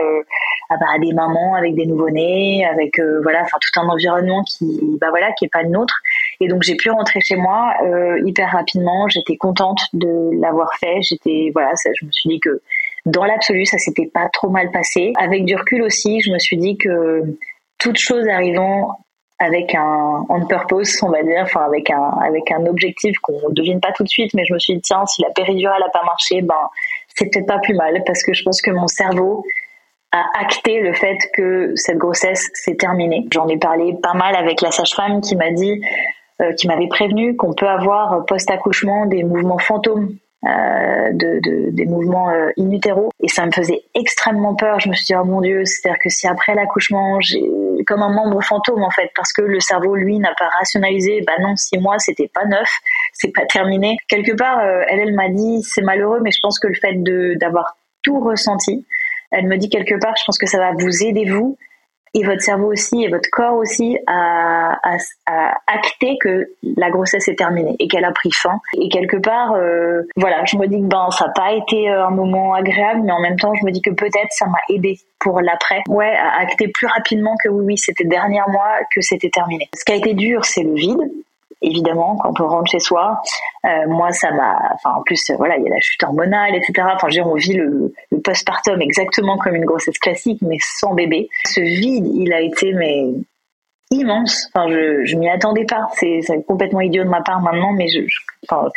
à, 0.73 0.77
bah, 0.77 0.87
à 0.95 0.99
des 0.99 1.13
mamans 1.13 1.53
avec 1.53 1.75
des 1.75 1.85
nouveau-nés 1.85 2.65
avec 2.65 2.99
voilà 3.21 3.43
enfin 3.43 3.57
tout 3.61 3.79
un 3.79 3.87
environnement 3.87 4.43
qui 4.43 4.97
bah 4.99 5.09
voilà 5.11 5.31
qui 5.33 5.45
est 5.45 5.51
pas 5.51 5.61
le 5.61 5.69
nôtre 5.69 6.01
et 6.39 6.47
donc 6.47 6.63
j'ai 6.63 6.75
pu 6.75 6.89
rentrer 6.89 7.19
chez 7.21 7.35
moi 7.35 7.73
hyper 8.25 8.51
rapidement 8.51 9.07
j'étais 9.07 9.37
contente 9.37 9.79
de 9.93 10.39
l'avoir 10.39 10.69
fait 10.79 11.01
j'étais 11.01 11.51
voilà 11.53 11.71
je 11.99 12.05
me 12.05 12.11
suis 12.11 12.29
dit 12.29 12.39
que 12.39 12.61
dans 13.07 13.23
l'absolu, 13.23 13.65
ça 13.65 13.77
s'était 13.77 14.05
pas 14.05 14.27
trop 14.31 14.49
mal 14.49 14.69
passé. 14.71 15.13
Avec 15.17 15.45
du 15.45 15.55
recul 15.55 15.81
aussi, 15.81 16.19
je 16.19 16.31
me 16.31 16.39
suis 16.39 16.57
dit 16.57 16.77
que 16.77 17.23
toute 17.79 17.97
chose 17.97 18.27
arrivant 18.27 18.99
avec 19.39 19.73
un 19.75 20.25
on 20.29 20.45
purpose, 20.45 21.01
on 21.03 21.09
va 21.09 21.23
dire, 21.23 21.43
enfin 21.43 21.61
avec 21.61 21.89
un 21.89 22.09
avec 22.21 22.51
un 22.51 22.65
objectif 22.65 23.17
qu'on 23.19 23.49
ne 23.49 23.53
devine 23.53 23.79
pas 23.79 23.91
tout 23.93 24.03
de 24.03 24.09
suite, 24.09 24.33
mais 24.33 24.43
je 24.45 24.53
me 24.53 24.59
suis 24.59 24.75
dit 24.75 24.81
tiens, 24.81 25.05
si 25.05 25.21
la 25.21 25.29
péridurale 25.29 25.81
a 25.83 25.89
pas 25.89 26.03
marché, 26.03 26.41
ben 26.41 26.69
c'est 27.15 27.31
peut-être 27.31 27.45
pas 27.45 27.59
plus 27.59 27.75
mal 27.75 28.03
parce 28.05 28.23
que 28.23 28.33
je 28.33 28.43
pense 28.43 28.61
que 28.61 28.71
mon 28.71 28.87
cerveau 28.87 29.45
a 30.11 30.23
acté 30.39 30.81
le 30.81 30.93
fait 30.93 31.17
que 31.33 31.73
cette 31.75 31.97
grossesse 31.97 32.49
s'est 32.55 32.75
terminée. 32.75 33.27
J'en 33.31 33.47
ai 33.47 33.57
parlé 33.57 33.95
pas 34.01 34.13
mal 34.13 34.35
avec 34.35 34.61
la 34.61 34.71
sage-femme 34.71 35.21
qui 35.21 35.35
m'a 35.35 35.51
dit 35.51 35.81
euh, 35.81 35.87
qui 36.57 36.67
m'avait 36.67 36.87
prévenu 36.87 37.35
qu'on 37.35 37.53
peut 37.53 37.67
avoir 37.67 38.25
post-accouchement 38.25 39.05
des 39.05 39.23
mouvements 39.23 39.57
fantômes 39.57 40.17
euh, 40.45 41.11
de, 41.13 41.39
de, 41.39 41.71
des 41.71 41.85
mouvements 41.87 42.29
euh, 42.29 42.51
in 42.59 42.69
et 42.69 43.27
ça 43.27 43.47
me 43.47 43.51
faisait 43.51 43.81
extrêmement 43.95 44.53
peur. 44.53 44.79
Je 44.79 44.87
me 44.87 44.93
suis 44.93 45.05
dit 45.05 45.15
oh 45.15 45.25
mon 45.25 45.41
dieu, 45.41 45.65
c'est-à-dire 45.65 45.97
que 45.97 46.09
si 46.09 46.27
après 46.27 46.53
l'accouchement 46.53 47.19
j'ai 47.19 47.41
comme 47.87 48.03
un 48.03 48.13
membre 48.13 48.43
fantôme 48.43 48.83
en 48.83 48.91
fait 48.91 49.09
parce 49.15 49.33
que 49.33 49.41
le 49.41 49.59
cerveau 49.59 49.95
lui 49.95 50.19
n'a 50.19 50.35
pas 50.37 50.47
rationalisé, 50.49 51.23
bah 51.25 51.33
non 51.41 51.55
six 51.55 51.79
mois 51.79 51.97
c'était 51.97 52.29
pas 52.31 52.45
neuf, 52.45 52.69
c'est 53.13 53.31
pas 53.33 53.47
terminé. 53.47 53.97
Quelque 54.07 54.35
part, 54.37 54.59
euh, 54.59 54.83
elle 54.87 54.99
elle 54.99 55.15
m'a 55.15 55.29
dit 55.29 55.63
c'est 55.63 55.81
malheureux, 55.81 56.19
mais 56.23 56.31
je 56.31 56.39
pense 56.43 56.59
que 56.59 56.67
le 56.67 56.75
fait 56.75 56.93
de 57.01 57.33
d'avoir 57.39 57.75
tout 58.03 58.19
ressenti. 58.19 58.85
Elle 59.31 59.47
me 59.47 59.57
dit 59.57 59.69
quelque 59.69 59.95
part, 59.99 60.13
je 60.17 60.23
pense 60.23 60.37
que 60.37 60.45
ça 60.45 60.59
va 60.59 60.71
vous 60.71 61.03
aider 61.03 61.25
vous 61.25 61.57
et 62.17 62.23
votre 62.23 62.41
cerveau 62.41 62.71
aussi 62.71 63.03
et 63.03 63.09
votre 63.09 63.29
corps 63.31 63.55
aussi 63.55 63.97
à, 64.07 64.79
acter 65.67 66.17
que 66.19 66.47
la 66.75 66.89
grossesse 66.89 67.27
est 67.27 67.35
terminée 67.35 67.75
et 67.79 67.87
qu'elle 67.87 68.05
a 68.05 68.11
pris 68.11 68.31
fin. 68.31 68.59
Et 68.73 68.89
quelque 68.89 69.17
part, 69.17 69.53
euh, 69.53 70.01
voilà, 70.15 70.43
je 70.45 70.57
me 70.57 70.65
dis 70.65 70.77
que 70.77 70.87
ben 70.87 71.09
ça 71.11 71.27
n'a 71.27 71.31
pas 71.33 71.51
été 71.51 71.89
euh, 71.89 72.07
un 72.07 72.09
moment 72.09 72.53
agréable, 72.53 73.01
mais 73.03 73.11
en 73.11 73.21
même 73.21 73.37
temps, 73.37 73.53
je 73.53 73.65
me 73.65 73.71
dis 73.71 73.81
que 73.81 73.91
peut-être 73.91 74.31
ça 74.31 74.47
m'a 74.47 74.57
aidé 74.69 74.97
pour 75.19 75.41
l'après. 75.41 75.83
Ouais, 75.87 76.15
à 76.15 76.41
acter 76.41 76.69
plus 76.69 76.87
rapidement 76.87 77.35
que 77.43 77.49
oui, 77.49 77.65
oui, 77.65 77.77
c'était 77.77 78.05
dernier 78.05 78.41
mois 78.47 78.79
que 78.95 79.01
c'était 79.01 79.29
terminé. 79.29 79.69
Ce 79.75 79.85
qui 79.85 79.91
a 79.91 79.95
été 79.95 80.13
dur, 80.13 80.45
c'est 80.45 80.63
le 80.63 80.73
vide 80.73 81.11
évidemment 81.61 82.17
quand 82.17 82.39
on 82.39 82.47
rentre 82.47 82.71
chez 82.71 82.79
soi. 82.79 83.21
Euh, 83.65 83.87
moi, 83.87 84.11
ça 84.11 84.31
m'a, 84.31 84.57
enfin 84.73 84.99
en 84.99 85.01
plus, 85.03 85.31
voilà, 85.37 85.57
il 85.57 85.63
y 85.63 85.67
a 85.67 85.69
la 85.69 85.79
chute 85.79 86.03
hormonale, 86.03 86.55
etc. 86.55 86.87
Enfin, 86.95 87.09
je 87.09 87.21
on 87.21 87.35
vit 87.35 87.53
le, 87.53 87.93
le 88.11 88.19
postpartum 88.21 88.81
exactement 88.81 89.37
comme 89.37 89.55
une 89.55 89.65
grossesse 89.65 89.97
classique, 89.97 90.39
mais 90.41 90.57
sans 90.61 90.93
bébé. 90.93 91.29
Ce 91.45 91.59
vide, 91.59 92.07
il 92.13 92.31
a 92.33 92.41
été 92.41 92.73
mais 92.73 93.13
immense. 93.91 94.49
Enfin, 94.53 94.69
je, 94.69 95.05
je 95.05 95.15
m'y 95.15 95.29
attendais 95.29 95.65
pas. 95.65 95.87
C'est 95.93 96.21
complètement 96.47 96.81
idiot 96.81 97.03
de 97.03 97.09
ma 97.09 97.21
part 97.21 97.41
maintenant, 97.41 97.73
mais 97.73 97.87
je, 97.87 98.01
je, 98.01 98.19
enfin, 98.49 98.69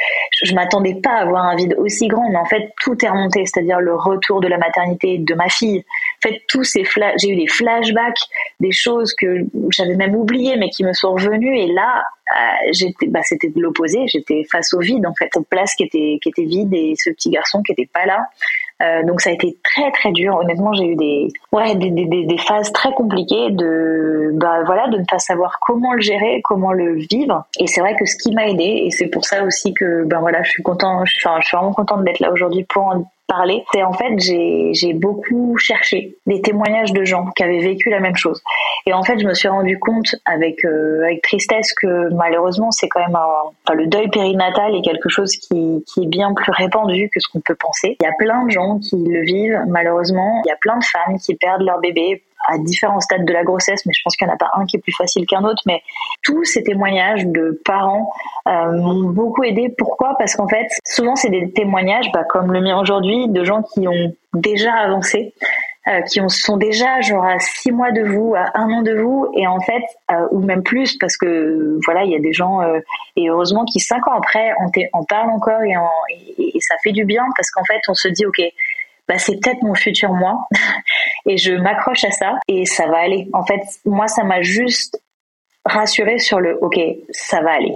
je, 0.43 0.55
m'attendais 0.55 0.95
pas 0.95 1.11
à 1.11 1.22
avoir 1.22 1.45
un 1.45 1.57
vide 1.57 1.74
aussi 1.78 2.07
grand. 2.09 2.28
Mais 2.31 2.37
en 2.37 2.45
fait, 2.45 2.72
tout 2.81 2.97
est 3.05 3.09
remonté, 3.09 3.45
c'est-à-dire 3.47 3.81
le 3.81 3.95
retour 3.95 4.41
de 4.41 4.49
la 4.49 4.59
maternité 4.59 5.18
de 5.18 5.35
ma 5.35 5.49
fille. 5.49 5.85
Fait, 6.23 6.43
tous 6.49 6.64
ces 6.64 6.85
j'ai 7.18 7.31
eu 7.31 7.37
des 7.37 7.47
flashbacks, 7.47 8.21
des 8.61 8.73
choses 8.73 9.14
que 9.14 9.39
j'avais 9.71 9.95
même 9.95 10.14
oubliées, 10.14 10.57
mais 10.57 10.68
qui 10.68 10.85
me 10.85 10.93
sont 10.93 11.12
revenues. 11.12 11.59
Et 11.59 11.66
là, 11.73 12.03
euh, 12.31 12.71
j'étais, 12.73 13.07
bah, 13.07 13.21
c'était 13.23 13.49
de 13.49 13.61
l'opposé. 13.61 14.07
J'étais 14.07 14.45
face 14.51 14.73
au 14.75 14.81
vide, 14.81 15.07
en 15.07 15.14
fait, 15.14 15.31
cette 15.33 15.49
place 15.49 15.75
qui 15.75 15.85
était 15.85 16.18
qui 16.23 16.29
était 16.29 16.45
vide 16.45 16.73
et 16.75 16.95
ce 16.97 17.11
petit 17.11 17.31
garçon 17.31 17.62
qui 17.62 17.73
était 17.73 17.89
pas 17.93 18.07
là. 18.07 18.27
Euh, 18.83 19.03
donc 19.03 19.21
ça 19.21 19.31
a 19.31 19.33
été 19.33 19.59
très 19.62 19.91
très 19.93 20.11
dur. 20.12 20.37
Honnêtement, 20.37 20.73
j'ai 20.73 20.87
eu 20.87 20.97
des 20.97 21.29
ouais 21.53 21.75
des, 21.75 21.91
des, 21.91 22.07
des, 22.07 22.39
phases 22.39 22.73
très 22.73 22.93
compliquées 22.93 23.51
de 23.51 24.31
bah 24.35 24.62
voilà 24.64 24.89
de 24.89 24.99
ne 24.99 25.05
pas 25.05 25.18
savoir 25.18 25.59
comment 25.61 25.93
le 25.93 26.01
gérer, 26.01 26.41
comment 26.45 26.73
le 26.73 26.95
vivre. 26.95 27.45
Et 27.59 27.66
c'est 27.66 27.81
vrai 27.81 27.95
que 27.97 28.07
ce 28.07 28.16
qui 28.16 28.35
m'a 28.35 28.49
aidé 28.49 28.85
et 28.87 28.91
c'est 28.91 29.09
pour 29.09 29.25
ça 29.27 29.45
aussi 29.45 29.75
que 29.75 30.05
ben 30.05 30.21
voilà 30.21 30.43
je 30.43 30.51
suis 30.51 30.62
content, 30.62 31.05
je 31.05 31.12
suis 31.12 31.57
vraiment 31.57 31.75
contente 31.75 32.05
d'être 32.05 32.21
là 32.21 32.33
aujourd'hui 32.33 32.64
pour 32.64 32.85
en 32.85 33.11
parler, 33.31 33.64
c'est 33.72 33.83
en 33.83 33.93
fait 33.93 34.18
j'ai 34.18 34.93
beaucoup 34.93 35.57
cherché 35.57 36.16
des 36.26 36.43
témoignages 36.43 36.93
de 36.93 37.05
gens 37.05 37.26
qui 37.37 37.43
avaient 37.45 37.61
vécu 37.61 37.89
la 37.89 38.01
même 38.01 38.16
chose. 38.16 38.43
Et 38.87 38.93
en 38.93 39.03
fait, 39.03 39.18
je 39.18 39.26
me 39.26 39.35
suis 39.35 39.49
rendu 39.49 39.78
compte 39.78 40.16
avec 40.24 40.64
euh, 40.64 41.05
avec 41.05 41.22
tristesse 41.22 41.72
que 41.74 42.12
malheureusement, 42.14 42.70
c'est 42.72 42.89
quand 42.89 43.01
même 43.01 43.14
un, 43.14 43.51
enfin, 43.64 43.74
le 43.74 43.87
deuil 43.87 44.09
périnatal 44.09 44.74
est 44.74 44.83
quelque 44.83 45.09
chose 45.09 45.37
qui, 45.37 45.85
qui 45.87 46.05
est 46.05 46.09
bien 46.09 46.35
plus 46.35 46.53
répandu 46.53 47.09
que 47.12 47.20
ce 47.20 47.28
qu'on 47.33 47.41
peut 47.41 47.55
penser. 47.55 47.97
Il 48.01 48.05
y 48.05 48.09
a 48.09 48.14
plein 48.18 48.45
de 48.45 48.51
gens 48.51 48.78
qui 48.78 48.97
le 48.97 49.22
vivent 49.22 49.62
malheureusement. 49.68 50.43
Il 50.45 50.49
y 50.49 50.53
a 50.53 50.57
plein 50.61 50.78
de 50.78 50.85
femmes 50.85 51.18
qui 51.18 51.37
perdent 51.37 51.62
leur 51.62 51.78
bébé 51.78 52.22
à 52.49 52.59
différents 52.59 53.01
stades 53.01 53.24
de 53.24 53.32
la 53.32 53.45
grossesse, 53.45 53.84
mais 53.86 53.93
je 53.95 54.03
pense 54.03 54.16
qu'il 54.16 54.26
n'y 54.26 54.32
en 54.32 54.34
a 54.34 54.38
pas 54.38 54.51
un 54.55 54.66
qui 54.66 54.76
est 54.76 54.80
plus 54.80 54.95
facile 54.97 55.26
qu'un 55.26 55.45
autre. 55.45 55.62
Mais 55.66 55.82
tous 56.22 56.45
ces 56.45 56.62
témoignages 56.62 57.26
de 57.26 57.61
parents 57.64 58.12
euh, 58.49 58.72
m'ont 58.72 59.11
beaucoup 59.11 59.45
aidé. 59.45 59.74
Pourquoi? 59.76 60.16
Parce 60.18 60.36
qu'en 60.36 60.49
fait, 60.49 60.66
souvent 60.84 61.16
c'est 61.16 61.30
des 61.30 61.53
témoignages, 61.53 62.11
bah, 62.12 62.24
comme 62.28 62.53
le 62.53 62.61
mien 62.61 62.80
aujourd'hui, 62.80 63.28
de 63.28 63.45
gens 63.45 63.62
qui 63.62 63.86
ont 63.88 64.14
déjà 64.34 64.72
avancé. 64.72 65.34
Euh, 65.88 66.03
qui 66.03 66.20
sont 66.28 66.59
déjà 66.59 67.01
genre 67.01 67.24
à 67.24 67.38
six 67.38 67.72
mois 67.72 67.91
de 67.91 68.03
vous, 68.03 68.34
à 68.36 68.51
un 68.55 68.70
an 68.70 68.82
de 68.82 68.93
vous, 69.01 69.32
et 69.34 69.47
en 69.47 69.61
fait, 69.61 69.82
euh, 70.12 70.28
ou 70.30 70.41
même 70.41 70.62
plus, 70.62 70.99
parce 70.99 71.16
que 71.16 71.78
voilà, 71.86 72.05
il 72.05 72.11
y 72.11 72.14
a 72.14 72.20
des 72.20 72.34
gens, 72.34 72.61
et 73.16 73.30
heureusement 73.30 73.64
qui 73.64 73.80
cinq 73.80 74.07
ans 74.07 74.12
après 74.12 74.53
en, 74.61 74.70
en 74.93 75.05
parlent 75.05 75.30
encore 75.30 75.62
et, 75.62 76.61
ça 76.61 76.74
fait 76.84 76.93
du 76.93 77.07
bien, 77.07 77.24
parce 77.34 77.51
qu'en 77.51 77.64
fait, 77.64 77.80
on 77.88 77.95
se 77.95 78.09
dit, 78.09 78.26
ok, 78.26 78.43
bah, 79.11 79.19
c'est 79.19 79.41
peut-être 79.41 79.61
mon 79.63 79.75
futur 79.75 80.13
moi 80.13 80.47
et 81.27 81.37
je 81.37 81.53
m'accroche 81.53 82.05
à 82.05 82.13
ça 82.13 82.35
et 82.47 82.65
ça 82.65 82.87
va 82.87 82.99
aller. 82.99 83.29
En 83.33 83.45
fait, 83.45 83.61
moi, 83.85 84.07
ça 84.07 84.23
m'a 84.23 84.41
juste 84.41 85.03
rassuré 85.65 86.19
sur 86.19 86.39
le 86.39 86.57
OK, 86.63 86.79
ça 87.11 87.41
va 87.41 87.55
aller. 87.55 87.75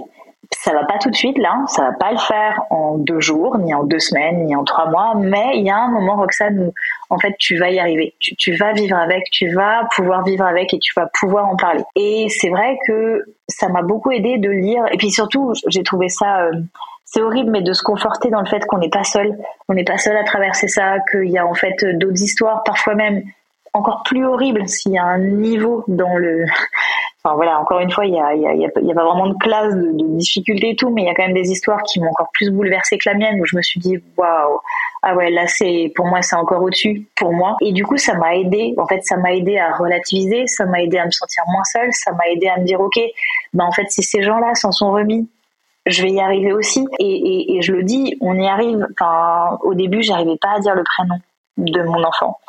Ça 0.51 0.71
va 0.71 0.85
pas 0.85 0.97
tout 0.97 1.09
de 1.09 1.15
suite 1.15 1.37
là, 1.37 1.57
ça 1.67 1.81
va 1.81 1.91
pas 1.91 2.11
le 2.11 2.19
faire 2.19 2.61
en 2.69 2.97
deux 2.97 3.19
jours, 3.19 3.57
ni 3.57 3.73
en 3.73 3.83
deux 3.83 3.99
semaines, 3.99 4.45
ni 4.45 4.55
en 4.55 4.63
trois 4.63 4.89
mois, 4.89 5.13
mais 5.15 5.57
il 5.57 5.65
y 5.65 5.71
a 5.71 5.77
un 5.77 5.89
moment, 5.89 6.15
Roxane, 6.15 6.67
où 6.67 6.73
en 7.09 7.17
fait 7.17 7.35
tu 7.37 7.57
vas 7.57 7.69
y 7.71 7.79
arriver, 7.79 8.13
tu, 8.19 8.35
tu 8.35 8.55
vas 8.55 8.71
vivre 8.71 8.95
avec, 8.95 9.23
tu 9.31 9.51
vas 9.53 9.87
pouvoir 9.95 10.23
vivre 10.23 10.45
avec 10.45 10.73
et 10.73 10.79
tu 10.79 10.93
vas 10.95 11.09
pouvoir 11.19 11.47
en 11.47 11.55
parler. 11.55 11.83
Et 11.95 12.27
c'est 12.29 12.49
vrai 12.49 12.77
que 12.87 13.25
ça 13.49 13.69
m'a 13.69 13.81
beaucoup 13.81 14.11
aidé 14.11 14.37
de 14.37 14.49
lire, 14.49 14.83
et 14.91 14.97
puis 14.97 15.09
surtout 15.09 15.53
j'ai 15.67 15.83
trouvé 15.83 16.09
ça 16.09 16.43
euh, 16.43 16.51
c'est 17.15 17.21
horrible, 17.21 17.49
mais 17.51 17.61
de 17.61 17.71
se 17.71 17.81
conforter 17.81 18.29
dans 18.29 18.41
le 18.41 18.45
fait 18.45 18.65
qu'on 18.65 18.77
n'est 18.77 18.89
pas 18.89 19.05
seul, 19.05 19.37
on 19.69 19.73
n'est 19.73 19.85
pas 19.85 19.97
seul 19.97 20.17
à 20.17 20.25
traverser 20.25 20.67
ça, 20.67 20.97
qu'il 21.11 21.29
y 21.29 21.37
a 21.37 21.47
en 21.47 21.53
fait 21.53 21.75
d'autres 21.97 22.21
histoires, 22.21 22.61
parfois 22.63 22.93
même 22.93 23.23
encore 23.71 24.03
plus 24.03 24.25
horribles 24.25 24.67
s'il 24.67 24.93
y 24.93 24.97
a 24.97 25.05
un 25.05 25.19
niveau 25.19 25.83
dans 25.87 26.17
le. 26.17 26.45
Enfin 27.23 27.37
voilà, 27.37 27.59
encore 27.59 27.79
une 27.79 27.89
fois, 27.89 28.05
il 28.05 28.13
y 28.13 28.19
a, 28.19 28.27
a, 28.27 28.67
a 28.67 28.93
pas 28.93 29.03
vraiment 29.03 29.25
de 29.25 29.35
classe 29.39 29.73
de, 29.73 29.93
de, 29.93 30.17
difficulté 30.19 30.69
et 30.69 30.75
tout, 30.75 30.91
mais 30.91 31.01
il 31.01 31.05
y 31.05 31.09
a 31.09 31.15
quand 31.15 31.23
même 31.23 31.33
des 31.33 31.49
histoires 31.49 31.81
qui 31.81 31.99
m'ont 31.99 32.09
encore 32.09 32.29
plus 32.33 32.51
bouleversée 32.51 32.99
que 32.99 33.09
la 33.09 33.15
mienne, 33.15 33.41
où 33.41 33.45
je 33.45 33.57
me 33.57 33.63
suis 33.63 33.79
dit 33.79 33.97
waouh, 34.15 34.59
ah 35.01 35.15
ouais, 35.15 35.31
là 35.31 35.47
c'est 35.47 35.91
pour 35.95 36.05
moi 36.05 36.21
c'est 36.21 36.35
encore 36.35 36.61
au-dessus 36.61 37.07
pour 37.15 37.33
moi. 37.33 37.57
Et 37.61 37.71
du 37.71 37.83
coup, 37.83 37.97
ça 37.97 38.13
m'a 38.13 38.35
aidé. 38.35 38.75
En 38.77 38.85
fait, 38.85 39.03
ça 39.03 39.17
m'a 39.17 39.33
aidé 39.33 39.57
à 39.57 39.73
relativiser, 39.75 40.45
ça 40.45 40.67
m'a 40.67 40.83
aidé 40.83 40.99
à 40.99 41.05
me 41.05 41.09
sentir 41.09 41.43
moins 41.47 41.63
seule, 41.63 41.89
ça 41.93 42.11
m'a 42.11 42.27
aidé 42.31 42.47
à 42.47 42.59
me 42.59 42.63
dire 42.63 42.79
ok, 42.79 42.99
ben 43.53 43.65
en 43.65 43.71
fait 43.71 43.89
si 43.89 44.03
ces 44.03 44.21
gens-là 44.21 44.53
s'en 44.53 44.71
sont 44.71 44.91
remis 44.91 45.27
je 45.85 46.01
vais 46.03 46.11
y 46.11 46.19
arriver 46.19 46.53
aussi. 46.53 46.85
Et, 46.99 47.05
et, 47.05 47.57
et, 47.57 47.61
je 47.61 47.71
le 47.71 47.83
dis, 47.83 48.17
on 48.21 48.37
y 48.39 48.47
arrive. 48.47 48.87
Enfin, 48.91 49.57
au 49.61 49.73
début, 49.73 50.01
j'arrivais 50.01 50.37
pas 50.37 50.55
à 50.55 50.59
dire 50.59 50.75
le 50.75 50.83
prénom 50.83 51.19
de 51.57 51.83
mon 51.83 52.03
enfant. 52.03 52.39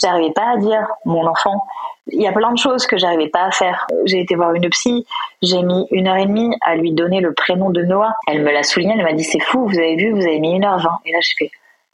J'arrivais 0.00 0.32
pas 0.32 0.52
à 0.54 0.56
dire 0.56 0.86
mon 1.04 1.26
enfant. 1.26 1.64
Il 2.08 2.20
y 2.20 2.26
a 2.26 2.32
plein 2.32 2.52
de 2.52 2.58
choses 2.58 2.86
que 2.86 2.96
j'arrivais 2.96 3.28
pas 3.28 3.44
à 3.44 3.50
faire. 3.50 3.86
J'ai 4.04 4.20
été 4.20 4.34
voir 4.34 4.54
une 4.54 4.68
psy, 4.70 5.06
j'ai 5.40 5.62
mis 5.62 5.86
une 5.90 6.08
heure 6.08 6.16
et 6.16 6.26
demie 6.26 6.54
à 6.62 6.74
lui 6.74 6.92
donner 6.92 7.20
le 7.20 7.32
prénom 7.32 7.70
de 7.70 7.82
Noah. 7.82 8.14
Elle 8.26 8.42
me 8.42 8.52
l'a 8.52 8.62
souligné, 8.62 8.94
elle 8.96 9.04
m'a 9.04 9.12
dit 9.12 9.24
c'est 9.24 9.40
fou, 9.40 9.66
vous 9.66 9.78
avez 9.78 9.96
vu, 9.96 10.10
vous 10.12 10.22
avez 10.22 10.40
mis 10.40 10.54
une 10.54 10.64
heure 10.64 10.78
vingt. 10.78 10.98
Et 11.06 11.12
là, 11.12 11.18
je 11.22 11.32
fais 11.38 11.50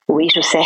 oui, 0.09 0.29
je 0.35 0.41
sais. 0.41 0.63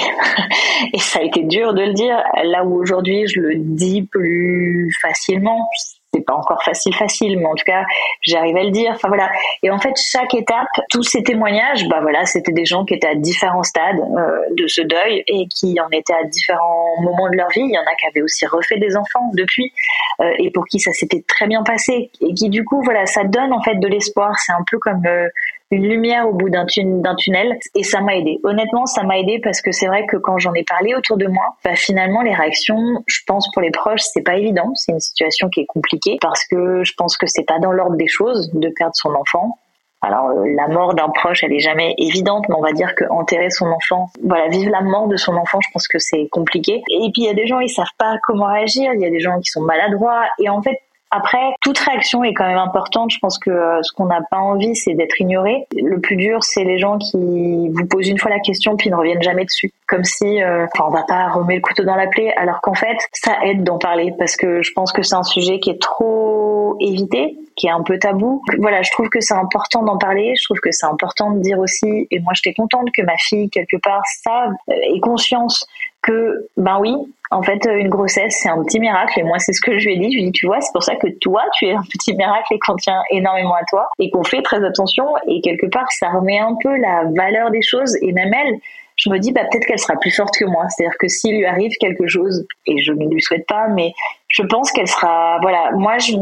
et 0.93 0.99
ça 0.99 1.19
a 1.19 1.23
été 1.23 1.43
dur 1.43 1.75
de 1.75 1.83
le 1.83 1.93
dire. 1.93 2.23
Là 2.45 2.65
où 2.65 2.81
aujourd'hui, 2.81 3.27
je 3.27 3.41
le 3.41 3.57
dis 3.57 4.03
plus 4.03 4.89
facilement 5.01 5.69
c'est 6.13 6.25
pas 6.25 6.35
encore 6.35 6.63
facile 6.63 6.95
facile 6.95 7.39
mais 7.39 7.47
en 7.47 7.55
tout 7.55 7.65
cas 7.65 7.85
j'arrive 8.21 8.57
à 8.57 8.65
le 8.65 8.71
dire. 8.71 8.93
Enfin 8.95 9.09
voilà. 9.09 9.31
Et 9.63 9.71
en 9.71 9.79
fait 9.79 9.95
chaque 9.97 10.35
étape 10.35 10.69
tous 10.91 11.03
ces 11.03 11.23
témoignages 11.23 11.89
bah 11.89 12.01
voilà 12.03 12.27
c'était 12.27 12.53
des 12.53 12.65
gens 12.65 12.85
qui 12.85 12.95
étaient 12.95 13.09
à 13.09 13.15
différents 13.15 13.63
stades 13.63 13.99
euh, 13.99 14.55
de 14.55 14.67
ce 14.67 14.83
deuil 14.83 15.25
et 15.27 15.47
qui 15.49 15.81
en 15.81 15.89
étaient 15.91 16.15
à 16.15 16.25
différents 16.25 17.01
moments 17.01 17.31
de 17.31 17.37
leur 17.37 17.49
vie. 17.49 17.61
Il 17.61 17.75
y 17.75 17.79
en 17.79 17.83
a 17.83 17.95
qui 17.95 18.07
avaient 18.07 18.23
aussi 18.23 18.47
refait 18.47 18.79
des 18.79 18.97
enfants 18.97 19.31
depuis 19.35 19.73
euh, 20.21 20.31
et 20.39 20.51
pour 20.51 20.67
qui 20.67 20.81
ça 20.81 20.93
s'était 20.93 21.25
très 21.27 21.47
bien 21.47 21.63
passé. 21.63 22.11
Et 22.21 22.35
qui 22.35 22.49
du 22.49 22.65
coup 22.65 22.83
voilà 22.83 23.07
ça 23.07 23.25
donne 23.25 23.53
en 23.53 23.63
fait 23.63 23.77
de 23.77 23.89
l'espoir. 23.89 24.35
C'est 24.39 24.53
un 24.53 24.65
peu 24.71 24.79
comme 24.79 25.05
euh, 25.07 25.29
une 25.73 25.89
lumière 25.89 26.29
au 26.29 26.35
bout 26.35 26.51
d'un 26.51 26.67
tunnel 26.67 27.59
et 27.75 27.83
ça 27.83 28.03
m'a 28.03 28.15
aidé. 28.15 28.39
Honnêtement, 28.45 28.85
ça 28.85 29.03
m'a 29.05 29.19
aidé 29.19 29.41
parce 29.43 29.63
que 29.63 29.73
c'est 29.73 29.87
vrai 29.87 30.05
que 30.07 30.19
quand 30.19 30.39
j'en 30.39 30.53
ai 30.53 30.65
parlé 30.65 30.95
autour 30.95 31.17
de 31.17 31.27
moi, 31.27 31.57
bah 31.65 31.75
finalement 31.75 32.21
les 32.21 32.35
réactions, 32.35 33.03
je 33.07 33.21
pense 33.27 33.51
pour 33.53 33.63
les 33.63 33.71
proches, 33.71 34.03
c'est 34.03 34.23
pas 34.23 34.37
évident, 34.37 34.71
c'est 34.75 34.93
une 34.93 35.01
situation 35.01 35.49
qui 35.49 35.61
est 35.61 35.67
compliquée 35.67 36.19
parce 36.21 36.47
que 36.47 36.85
je 36.85 36.93
pense 36.95 37.17
que 37.17 37.27
c'est 37.27 37.45
pas 37.45 37.59
dans 37.59 37.73
l'ordre 37.73 37.97
des 37.97 38.07
choses 38.07 38.51
de 38.53 38.69
perdre 38.77 38.95
son 38.95 39.15
enfant. 39.15 39.59
Alors 40.03 40.31
euh, 40.31 40.45
la 40.55 40.69
mort 40.69 40.95
d'un 40.95 41.09
proche, 41.09 41.43
elle 41.43 41.55
est 41.55 41.61
jamais 41.61 41.95
évidente, 41.97 42.45
mais 42.51 42.57
on 42.57 42.61
va 42.61 42.73
dire 42.73 42.95
que 42.95 43.05
enterrer 43.09 43.49
son 43.49 43.67
enfant, 43.67 44.11
voilà, 44.23 44.49
vivre 44.49 44.71
la 44.71 44.83
mort 44.83 45.09
de 45.09 45.17
son 45.17 45.35
enfant, 45.37 45.59
je 45.63 45.69
pense 45.73 45.89
que 45.89 45.99
c'est 45.99 46.29
compliqué. 46.31 46.83
Et 46.91 47.11
puis 47.15 47.23
il 47.23 47.25
y 47.25 47.31
a 47.31 47.35
des 47.35 47.47
gens, 47.47 47.61
ils 47.61 47.71
savent 47.71 47.87
pas 47.97 48.19
comment 48.25 48.47
réagir, 48.47 48.93
il 48.93 49.01
y 49.01 49.07
a 49.07 49.11
des 49.11 49.21
gens 49.21 49.39
qui 49.41 49.51
sont 49.51 49.63
maladroits, 49.63 50.25
et 50.39 50.51
en 50.51 50.61
fait 50.61 50.79
après, 51.15 51.55
toute 51.61 51.79
réaction 51.79 52.25
est 52.25 52.33
quand 52.33 52.47
même 52.47 52.57
importante. 52.57 53.11
Je 53.13 53.19
pense 53.19 53.39
que 53.39 53.51
euh, 53.51 53.83
ce 53.83 53.93
qu'on 53.93 54.07
n'a 54.07 54.23
pas 54.31 54.39
envie, 54.39 54.75
c'est 54.75 54.95
d'être 54.95 55.21
ignoré. 55.21 55.67
Le 55.77 56.01
plus 56.01 56.17
dur, 56.17 56.43
c'est 56.43 56.65
les 56.65 56.79
gens 56.79 56.97
qui 56.97 57.69
vous 57.69 57.87
posent 57.87 58.09
une 58.09 58.19
fois 58.19 58.31
la 58.31 58.41
question 58.41 58.77
puis 58.77 58.89
ne 58.89 58.97
reviennent 58.97 59.23
jamais 59.23 59.45
dessus, 59.45 59.71
comme 59.87 60.05
si, 60.05 60.43
euh, 60.43 60.65
enfin, 60.73 60.87
on 60.89 60.91
va 60.91 61.03
pas 61.03 61.29
remettre 61.29 61.61
le 61.63 61.69
couteau 61.69 61.85
dans 61.85 61.97
la 61.97 62.07
plaie, 62.07 62.33
alors 62.37 62.63
qu'en 62.63 62.73
fait, 62.73 62.97
ça 63.13 63.37
aide 63.45 63.63
d'en 63.63 63.79
parler 63.79 64.15
parce 64.19 64.37
que 64.37 64.63
je 64.63 64.73
pense 64.73 64.91
que 64.91 65.03
c'est 65.03 65.15
un 65.15 65.23
sujet 65.23 65.61
qui 65.61 65.69
est 65.69 65.81
trop 65.83 66.79
évité, 66.81 67.37
qui 67.57 67.67
est 67.67 67.71
un 67.71 67.83
peu 67.83 67.99
tabou. 67.99 68.43
Voilà, 68.59 68.81
je 68.81 68.91
trouve 68.93 69.11
que 69.11 69.21
c'est 69.21 69.35
important 69.35 69.83
d'en 69.83 69.99
parler. 69.99 70.33
Je 70.39 70.45
trouve 70.45 70.61
que 70.61 70.73
c'est 70.73 70.87
important 70.87 71.33
de 71.33 71.41
dire 71.41 71.59
aussi, 71.59 72.09
et 72.11 72.21
moi, 72.21 72.33
j'étais 72.35 72.55
contente 72.55 72.89
que 72.97 73.03
ma 73.03 73.19
fille 73.19 73.51
quelque 73.51 73.77
part 73.77 74.01
sache 74.07 74.49
et 74.89 74.99
conscience 75.01 75.67
que, 76.01 76.49
ben 76.57 76.79
oui, 76.81 76.97
en 77.33 77.43
fait, 77.43 77.67
une 77.67 77.89
grossesse, 77.89 78.39
c'est 78.43 78.51
un 78.51 78.63
petit 78.63 78.79
miracle. 78.79 79.19
Et 79.19 79.23
moi, 79.23 79.39
c'est 79.39 79.53
ce 79.53 79.61
que 79.61 79.79
je 79.79 79.87
lui 79.87 79.95
ai 79.95 79.99
dit. 79.99 80.13
Je 80.13 80.17
lui 80.17 80.23
ai 80.23 80.27
dit, 80.27 80.33
tu 80.33 80.47
vois, 80.47 80.61
c'est 80.61 80.73
pour 80.73 80.83
ça 80.83 80.95
que 80.97 81.09
toi, 81.21 81.43
tu 81.55 81.67
es 81.67 81.73
un 81.73 81.83
petit 81.83 82.15
miracle 82.15 82.53
et 82.53 82.59
qu'on 82.59 82.77
tient 82.77 83.03
énormément 83.11 83.55
à 83.55 83.65
toi 83.65 83.89
et 83.99 84.11
qu'on 84.11 84.23
fait 84.23 84.43
très 84.43 84.63
attention. 84.63 85.07
Et 85.27 85.41
quelque 85.41 85.67
part, 85.67 85.91
ça 85.93 86.11
remet 86.11 86.39
un 86.39 86.55
peu 86.63 86.77
la 86.77 87.05
valeur 87.17 87.51
des 87.51 87.63
choses. 87.63 87.97
Et 88.03 88.13
même 88.13 88.33
elle, 88.35 88.59
je 88.97 89.09
me 89.09 89.19
dis, 89.19 89.33
bah, 89.33 89.43
peut-être 89.51 89.65
qu'elle 89.65 89.79
sera 89.79 89.99
plus 89.99 90.15
forte 90.15 90.35
que 90.39 90.45
moi. 90.45 90.67
C'est-à-dire 90.69 90.97
que 90.99 91.09
s'il 91.09 91.37
lui 91.37 91.47
arrive 91.47 91.73
quelque 91.81 92.07
chose, 92.07 92.47
et 92.67 92.83
je 92.83 92.93
ne 92.93 93.09
lui 93.09 93.23
souhaite 93.23 93.47
pas, 93.47 93.67
mais 93.69 93.93
je 94.29 94.43
pense 94.43 94.71
qu'elle 94.71 94.89
sera, 94.89 95.39
voilà, 95.41 95.71
moi, 95.73 95.97
je, 95.99 96.13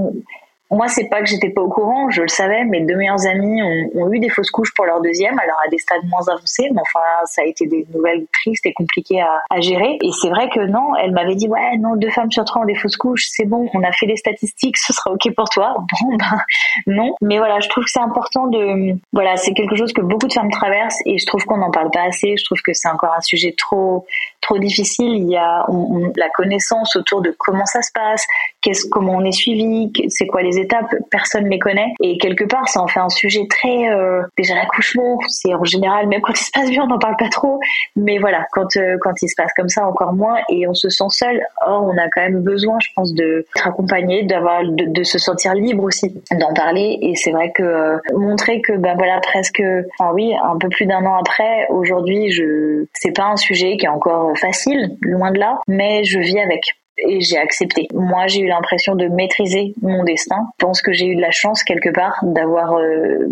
moi, 0.70 0.86
c'est 0.88 1.08
pas 1.08 1.20
que 1.20 1.26
j'étais 1.26 1.50
pas 1.50 1.62
au 1.62 1.68
courant, 1.68 2.10
je 2.10 2.22
le 2.22 2.28
savais. 2.28 2.64
Mes 2.64 2.80
deux 2.80 2.94
meilleures 2.94 3.26
amies 3.26 3.62
ont, 3.62 4.12
eu 4.12 4.18
des 4.20 4.28
fausses 4.28 4.50
couches 4.50 4.72
pour 4.74 4.86
leur 4.86 5.00
deuxième, 5.00 5.38
alors 5.38 5.58
à 5.64 5.68
des 5.68 5.78
stades 5.78 6.04
moins 6.08 6.26
avancés, 6.28 6.68
mais 6.72 6.80
enfin, 6.80 7.00
ça 7.24 7.42
a 7.42 7.44
été 7.44 7.66
des 7.66 7.86
nouvelles 7.92 8.26
tristes 8.32 8.66
et 8.66 8.72
compliquées 8.72 9.20
à, 9.20 9.40
à 9.50 9.60
gérer. 9.60 9.98
Et 10.02 10.10
c'est 10.20 10.28
vrai 10.28 10.48
que 10.48 10.60
non, 10.60 10.94
elle 10.96 11.12
m'avait 11.12 11.34
dit 11.34 11.48
ouais, 11.48 11.76
non, 11.78 11.96
deux 11.96 12.10
femmes 12.10 12.30
sur 12.30 12.44
trois 12.44 12.62
ont 12.62 12.66
des 12.66 12.74
fausses 12.74 12.96
couches, 12.96 13.26
c'est 13.30 13.44
bon, 13.44 13.68
on 13.74 13.82
a 13.82 13.92
fait 13.92 14.06
les 14.06 14.16
statistiques, 14.16 14.76
ce 14.78 14.92
sera 14.92 15.10
ok 15.12 15.34
pour 15.34 15.48
toi. 15.48 15.74
Bon 15.78 16.16
ben 16.16 16.40
non, 16.86 17.14
mais 17.20 17.38
voilà, 17.38 17.60
je 17.60 17.68
trouve 17.68 17.84
que 17.84 17.90
c'est 17.90 18.00
important 18.00 18.46
de, 18.46 18.96
voilà, 19.12 19.36
c'est 19.36 19.52
quelque 19.52 19.76
chose 19.76 19.92
que 19.92 20.02
beaucoup 20.02 20.28
de 20.28 20.32
femmes 20.32 20.50
traversent 20.50 21.00
et 21.04 21.18
je 21.18 21.26
trouve 21.26 21.44
qu'on 21.44 21.58
n'en 21.58 21.70
parle 21.70 21.90
pas 21.90 22.02
assez. 22.02 22.36
Je 22.36 22.44
trouve 22.44 22.60
que 22.62 22.72
c'est 22.72 22.88
encore 22.88 23.14
un 23.16 23.20
sujet 23.20 23.54
trop, 23.56 24.06
trop 24.40 24.58
difficile. 24.58 25.12
Il 25.16 25.30
y 25.30 25.36
a 25.36 25.66
la 26.16 26.28
connaissance 26.30 26.96
autour 26.96 27.22
de 27.22 27.34
comment 27.38 27.66
ça 27.66 27.82
se 27.82 27.90
passe, 27.92 28.24
qu'est-ce, 28.62 28.88
comment 28.88 29.14
on 29.14 29.24
est 29.24 29.32
suivi, 29.32 29.90
c'est 30.08 30.26
quoi 30.26 30.42
les 30.42 30.58
étapes, 30.58 30.94
personne 31.10 31.44
ne 31.44 31.50
les 31.50 31.58
connaît. 31.58 31.92
Et 32.00 32.18
quelque 32.18 32.44
part, 32.44 32.68
ça 32.68 32.80
en 32.80 32.86
fait 32.86 33.00
un 33.00 33.08
sujet 33.08 33.46
très, 33.48 33.90
euh, 33.90 34.22
déjà 34.36 34.54
l'accouchement, 34.54 35.18
c'est 35.28 35.54
en 35.54 35.64
général, 35.64 36.08
même 36.08 36.20
quand 36.20 36.32
il 36.32 36.44
se 36.44 36.50
passe 36.52 36.70
bien, 36.70 36.84
on 36.84 36.88
n'en 36.88 36.98
parle 36.98 37.16
pas 37.16 37.28
trop. 37.28 37.58
Mais 37.96 38.18
voilà, 38.18 38.44
quand, 38.52 38.76
euh, 38.76 38.96
quand 39.00 39.12
il 39.22 39.28
se 39.28 39.34
passe 39.36 39.52
comme 39.56 39.68
ça, 39.68 39.86
encore 39.86 40.12
moins, 40.12 40.36
et 40.48 40.66
on 40.68 40.74
se 40.74 40.88
sent 40.88 41.08
seul. 41.10 41.42
Or, 41.66 41.84
on 41.84 41.96
a 41.96 42.08
quand 42.10 42.22
même 42.22 42.42
besoin, 42.42 42.78
je 42.80 42.88
pense, 42.94 43.14
de 43.14 43.30
d'être 43.54 43.66
accompagné, 43.66 44.24
d'avoir, 44.24 44.64
de, 44.64 44.84
de, 44.86 45.02
se 45.02 45.18
sentir 45.18 45.54
libre 45.54 45.84
aussi, 45.84 46.14
d'en 46.32 46.52
parler. 46.52 46.98
Et 47.00 47.14
c'est 47.16 47.30
vrai 47.30 47.52
que 47.52 47.62
euh, 47.62 47.96
montrer 48.14 48.60
que, 48.60 48.72
ben 48.72 48.96
voilà, 48.96 49.20
presque, 49.20 49.62
enfin 49.98 50.12
oui, 50.12 50.34
un 50.42 50.58
peu 50.58 50.68
plus 50.68 50.86
d'un 50.86 51.04
an 51.04 51.16
après, 51.18 51.66
aujourd'hui, 51.70 52.30
je, 52.30 52.84
c'est 52.94 53.14
pas 53.14 53.26
un 53.26 53.36
sujet 53.36 53.76
qui 53.76 53.86
est 53.86 53.90
encore 53.90 54.29
facile, 54.34 54.96
loin 55.00 55.30
de 55.32 55.38
là, 55.38 55.60
mais 55.68 56.04
je 56.04 56.18
vis 56.18 56.38
avec 56.40 56.62
et 57.06 57.20
j'ai 57.20 57.38
accepté. 57.38 57.88
Moi, 57.94 58.26
j'ai 58.26 58.40
eu 58.40 58.46
l'impression 58.46 58.94
de 58.94 59.06
maîtriser 59.08 59.74
mon 59.82 60.04
destin. 60.04 60.36
Je 60.58 60.66
pense 60.66 60.82
que 60.82 60.92
j'ai 60.92 61.06
eu 61.06 61.16
de 61.16 61.20
la 61.20 61.30
chance 61.30 61.62
quelque 61.62 61.90
part 61.90 62.18
d'avoir 62.22 62.76
euh, 62.76 63.28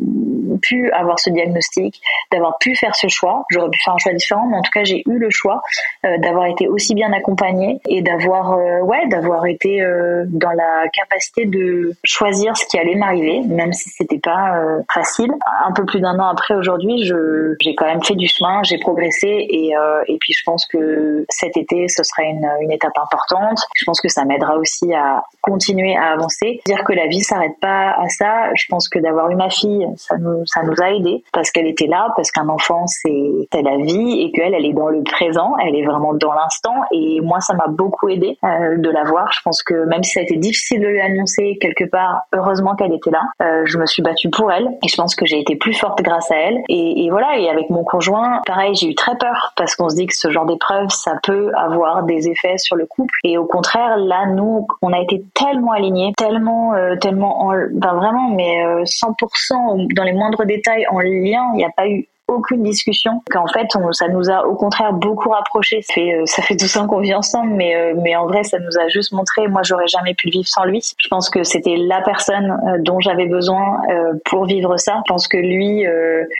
pu 0.62 0.90
avoir 0.92 1.18
ce 1.18 1.30
diagnostic, 1.30 2.00
d'avoir 2.32 2.58
pu 2.58 2.74
faire 2.74 2.94
ce 2.94 3.08
choix. 3.08 3.44
J'aurais 3.50 3.70
pu 3.70 3.80
faire 3.84 3.94
un 3.94 3.98
choix 3.98 4.12
différent, 4.12 4.46
mais 4.46 4.56
en 4.56 4.62
tout 4.62 4.70
cas, 4.72 4.84
j'ai 4.84 5.02
eu 5.06 5.18
le 5.18 5.30
choix 5.30 5.60
euh, 6.04 6.18
d'avoir 6.18 6.46
été 6.46 6.68
aussi 6.68 6.94
bien 6.94 7.12
accompagnée 7.12 7.80
et 7.88 8.02
d'avoir, 8.02 8.54
euh, 8.54 8.80
ouais, 8.80 9.06
d'avoir 9.08 9.46
été 9.46 9.82
dans 10.26 10.50
la 10.50 10.88
capacité 10.92 11.46
de 11.46 11.92
choisir 12.04 12.56
ce 12.56 12.66
qui 12.66 12.78
allait 12.78 12.94
m'arriver, 12.94 13.42
même 13.46 13.72
si 13.72 13.90
c'était 13.90 14.18
pas 14.18 14.60
facile. 14.92 15.30
Un 15.66 15.72
peu 15.72 15.84
plus 15.84 16.00
d'un 16.00 16.18
an 16.18 16.28
après, 16.28 16.54
aujourd'hui, 16.54 17.04
je, 17.04 17.54
j'ai 17.60 17.74
quand 17.74 17.86
même 17.86 18.02
fait 18.02 18.14
du 18.14 18.26
chemin, 18.26 18.62
j'ai 18.64 18.78
progressé 18.78 19.28
et, 19.28 19.72
et 20.06 20.18
puis 20.18 20.32
je 20.32 20.42
pense 20.44 20.66
que 20.66 21.24
cet 21.28 21.56
été, 21.56 21.86
ce 21.88 22.02
sera 22.02 22.24
une, 22.24 22.48
une 22.60 22.72
étape 22.72 22.96
importante. 22.96 23.57
Je 23.74 23.84
pense 23.84 24.00
que 24.00 24.08
ça 24.08 24.24
m'aidera 24.24 24.56
aussi 24.56 24.92
à 24.94 25.22
continuer 25.42 25.96
à 25.96 26.12
avancer. 26.12 26.60
Dire 26.66 26.84
que 26.84 26.92
la 26.92 27.06
vie 27.06 27.20
s'arrête 27.20 27.58
pas 27.60 27.90
à 27.98 28.08
ça, 28.08 28.54
je 28.54 28.64
pense 28.68 28.88
que 28.88 28.98
d'avoir 28.98 29.30
eu 29.30 29.36
ma 29.36 29.50
fille, 29.50 29.86
ça 29.96 30.16
nous, 30.16 30.42
a 30.82 30.92
aidé 30.92 31.22
parce 31.32 31.50
qu'elle 31.50 31.66
était 31.66 31.86
là, 31.86 32.12
parce 32.16 32.30
qu'un 32.30 32.48
enfant 32.48 32.86
c'est 32.86 33.62
la 33.62 33.76
vie 33.76 34.22
et 34.22 34.32
qu'elle, 34.32 34.54
elle 34.54 34.64
est 34.64 34.72
dans 34.72 34.88
le 34.88 35.02
présent, 35.02 35.56
elle 35.58 35.74
est 35.74 35.84
vraiment 35.84 36.14
dans 36.14 36.32
l'instant. 36.32 36.74
Et 36.92 37.20
moi, 37.20 37.40
ça 37.40 37.54
m'a 37.54 37.66
beaucoup 37.68 38.08
aidé 38.08 38.38
euh, 38.44 38.76
de 38.76 38.90
la 38.90 39.04
voir. 39.04 39.30
Je 39.32 39.40
pense 39.42 39.62
que 39.62 39.86
même 39.86 40.02
si 40.02 40.12
ça 40.12 40.20
a 40.20 40.22
été 40.22 40.36
difficile 40.36 40.80
de 40.80 40.86
lui 40.86 41.00
annoncer 41.00 41.58
quelque 41.60 41.84
part, 41.84 42.22
heureusement 42.32 42.74
qu'elle 42.74 42.92
était 42.92 43.10
là. 43.10 43.22
Euh, 43.42 43.62
je 43.64 43.78
me 43.78 43.86
suis 43.86 44.02
battue 44.02 44.30
pour 44.30 44.50
elle 44.52 44.68
et 44.82 44.88
je 44.88 44.96
pense 44.96 45.14
que 45.14 45.26
j'ai 45.26 45.40
été 45.40 45.56
plus 45.56 45.74
forte 45.74 46.02
grâce 46.02 46.30
à 46.30 46.36
elle. 46.36 46.58
Et, 46.68 47.08
voilà. 47.10 47.38
Et 47.38 47.48
avec 47.48 47.70
mon 47.70 47.84
conjoint, 47.84 48.40
pareil, 48.46 48.74
j'ai 48.74 48.88
eu 48.88 48.94
très 48.94 49.16
peur 49.16 49.52
parce 49.56 49.74
qu'on 49.76 49.88
se 49.88 49.96
dit 49.96 50.06
que 50.06 50.14
ce 50.14 50.30
genre 50.30 50.46
d'épreuve, 50.46 50.88
ça 50.90 51.14
peut 51.22 51.50
avoir 51.56 52.04
des 52.04 52.28
effets 52.28 52.58
sur 52.58 52.76
le 52.76 52.86
couple. 52.86 53.18
Au 53.38 53.46
contraire, 53.46 53.96
là, 53.96 54.26
nous, 54.26 54.66
on 54.82 54.92
a 54.92 55.00
été 55.00 55.24
tellement 55.34 55.72
alignés, 55.72 56.12
tellement, 56.16 56.74
euh, 56.74 56.96
tellement, 56.96 57.42
en, 57.42 57.52
ben 57.72 57.94
vraiment, 57.94 58.30
mais 58.30 58.84
100% 58.84 59.94
dans 59.94 60.04
les 60.04 60.12
moindres 60.12 60.44
détails 60.44 60.86
en 60.90 61.00
lien. 61.00 61.50
Il 61.54 61.58
n'y 61.58 61.64
a 61.64 61.70
pas 61.70 61.88
eu 61.88 62.08
aucune 62.28 62.62
discussion. 62.62 63.22
Qu'en 63.30 63.46
fait, 63.46 63.66
ça 63.92 64.08
nous 64.08 64.30
a 64.30 64.46
au 64.46 64.54
contraire 64.54 64.92
beaucoup 64.92 65.30
rapprochés. 65.30 65.82
Ça 65.82 65.94
fait, 65.94 66.14
euh, 66.14 66.26
ça 66.26 66.42
fait 66.42 66.54
12 66.54 66.76
ans 66.76 66.86
qu'on 66.86 67.00
vit 67.00 67.14
ensemble, 67.14 67.54
mais, 67.54 67.74
euh, 67.74 67.94
mais 67.96 68.14
en 68.16 68.26
vrai, 68.26 68.44
ça 68.44 68.58
nous 68.58 68.78
a 68.78 68.88
juste 68.88 69.12
montré, 69.12 69.48
moi, 69.48 69.62
j'aurais 69.64 69.86
jamais 69.88 70.14
pu 70.14 70.28
le 70.28 70.32
vivre 70.32 70.48
sans 70.48 70.64
lui. 70.64 70.82
Je 70.98 71.08
pense 71.08 71.30
que 71.30 71.42
c'était 71.42 71.76
la 71.76 72.02
personne 72.02 72.50
euh, 72.50 72.76
dont 72.80 73.00
j'avais 73.00 73.26
besoin 73.26 73.80
pour 74.24 74.44
vivre 74.44 74.76
ça. 74.76 75.00
Je 75.06 75.12
pense 75.12 75.28
que 75.28 75.36
lui, 75.36 75.84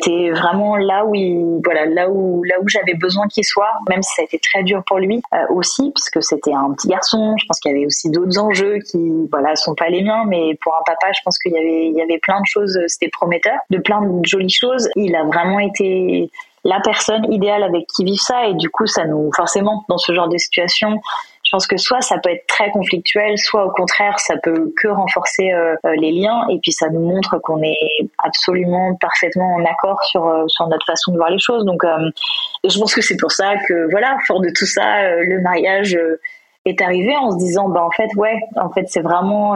c'était 0.01 0.30
vraiment 0.30 0.76
là 0.76 1.05
où 1.07 1.14
il, 1.14 1.61
voilà, 1.64 1.86
là 1.86 2.11
où, 2.11 2.43
là 2.45 2.57
où 2.61 2.68
j'avais 2.68 2.95
besoin 2.95 3.26
qu'il 3.28 3.45
soit, 3.45 3.72
même 3.89 4.03
si 4.03 4.12
ça 4.14 4.22
a 4.22 4.24
été 4.24 4.39
très 4.39 4.62
dur 4.62 4.82
pour 4.86 4.99
lui 4.99 5.22
aussi, 5.51 5.93
puisque 5.95 6.22
c'était 6.22 6.53
un 6.53 6.72
petit 6.72 6.89
garçon. 6.89 7.34
Je 7.39 7.47
pense 7.47 7.59
qu'il 7.61 7.72
y 7.72 7.74
avait 7.74 7.86
aussi 7.86 8.11
d'autres 8.11 8.39
enjeux 8.39 8.78
qui, 8.78 9.28
voilà, 9.30 9.57
sont 9.57 9.74
pas 9.74 9.89
les 9.89 10.03
miens, 10.03 10.24
mais 10.26 10.57
pour 10.61 10.74
un 10.74 10.82
papa, 10.84 11.12
je 11.12 11.20
pense 11.24 11.39
qu'il 11.39 11.53
y 11.53 11.59
avait, 11.59 11.86
il 11.86 11.95
y 11.97 12.03
avait 12.03 12.18
plein 12.18 12.41
de 12.41 12.47
choses, 12.47 12.78
c'était 12.86 13.09
prometteur, 13.09 13.57
de 13.70 13.78
plein 13.78 14.03
de 14.03 14.24
jolies 14.26 14.51
choses. 14.51 14.89
Il 14.97 15.16
a 15.16 15.24
vraiment 15.24 15.59
été 15.61 15.77
la 16.64 16.80
personne 16.80 17.32
idéale 17.32 17.62
avec 17.62 17.86
qui 17.86 18.04
vivre 18.04 18.20
ça 18.20 18.46
et 18.46 18.54
du 18.54 18.68
coup 18.68 18.86
ça 18.86 19.04
nous 19.04 19.30
forcément 19.34 19.84
dans 19.88 19.98
ce 19.98 20.12
genre 20.12 20.28
de 20.28 20.38
situation 20.38 21.00
je 21.48 21.56
pense 21.56 21.66
que 21.66 21.78
soit 21.78 22.02
ça 22.02 22.18
peut 22.18 22.28
être 22.28 22.46
très 22.46 22.70
conflictuel, 22.70 23.38
soit 23.38 23.64
au 23.64 23.70
contraire 23.70 24.18
ça 24.18 24.36
peut 24.36 24.70
que 24.76 24.88
renforcer 24.88 25.50
euh, 25.50 25.76
euh, 25.86 25.94
les 25.96 26.12
liens 26.12 26.46
et 26.50 26.58
puis 26.58 26.72
ça 26.72 26.90
nous 26.90 27.00
montre 27.00 27.38
qu'on 27.38 27.62
est 27.62 27.78
absolument 28.18 28.94
parfaitement 28.96 29.54
en 29.54 29.64
accord 29.64 30.02
sur 30.04 30.26
euh, 30.26 30.44
sur 30.48 30.68
notre 30.68 30.84
façon 30.84 31.12
de 31.12 31.16
voir 31.16 31.30
les 31.30 31.38
choses. 31.38 31.64
Donc 31.64 31.82
je 32.64 32.78
pense 32.78 32.94
que 32.94 33.00
c'est 33.00 33.16
pour 33.16 33.32
ça 33.32 33.54
que 33.66 33.90
voilà, 33.90 34.18
fort 34.26 34.42
de 34.42 34.50
tout 34.54 34.66
ça, 34.66 35.14
le 35.20 35.40
mariage 35.40 35.98
est 36.66 36.82
arrivé 36.82 37.16
en 37.16 37.30
se 37.30 37.38
disant 37.38 37.70
bah 37.70 37.82
en 37.82 37.90
fait 37.92 38.10
ouais, 38.16 38.38
en 38.56 38.68
fait 38.68 38.84
c'est 38.88 39.00
vraiment 39.00 39.54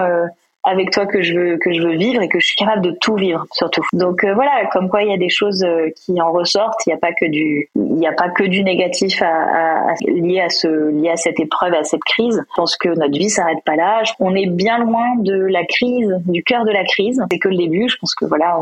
avec 0.64 0.90
toi 0.90 1.06
que 1.06 1.22
je 1.22 1.34
veux 1.34 1.56
que 1.58 1.72
je 1.72 1.82
veux 1.82 1.96
vivre 1.96 2.22
et 2.22 2.28
que 2.28 2.38
je 2.38 2.46
suis 2.46 2.56
capable 2.56 2.82
de 2.82 2.96
tout 3.00 3.16
vivre 3.16 3.44
surtout. 3.52 3.82
Donc 3.92 4.24
euh, 4.24 4.34
voilà, 4.34 4.66
comme 4.72 4.88
quoi 4.88 5.02
il 5.02 5.10
y 5.10 5.14
a 5.14 5.18
des 5.18 5.28
choses 5.28 5.62
euh, 5.64 5.88
qui 5.96 6.20
en 6.20 6.32
ressortent. 6.32 6.78
Il 6.86 6.90
n'y 6.90 6.94
a 6.94 6.98
pas 6.98 7.12
que 7.12 7.26
du 7.26 7.68
il 7.74 7.94
n'y 7.94 8.06
a 8.06 8.12
pas 8.12 8.30
que 8.30 8.44
du 8.44 8.62
négatif 8.62 9.20
à, 9.22 9.26
à, 9.26 9.90
à, 9.90 9.94
lié 10.06 10.40
à 10.40 10.48
ce 10.48 10.90
lié 10.90 11.10
à 11.10 11.16
cette 11.16 11.40
épreuve, 11.40 11.74
à 11.74 11.84
cette 11.84 12.04
crise. 12.04 12.44
Je 12.50 12.54
pense 12.56 12.76
que 12.76 12.88
notre 12.88 13.18
vie 13.18 13.30
s'arrête 13.30 13.62
pas 13.64 13.76
là. 13.76 14.02
On 14.20 14.34
est 14.34 14.46
bien 14.46 14.78
loin 14.78 15.16
de 15.18 15.34
la 15.34 15.64
crise, 15.64 16.14
du 16.26 16.42
cœur 16.42 16.64
de 16.64 16.70
la 16.70 16.84
crise. 16.84 17.22
C'est 17.30 17.38
que 17.38 17.48
le 17.48 17.56
début. 17.56 17.88
Je 17.88 17.96
pense 17.96 18.14
que 18.14 18.24
voilà, 18.24 18.58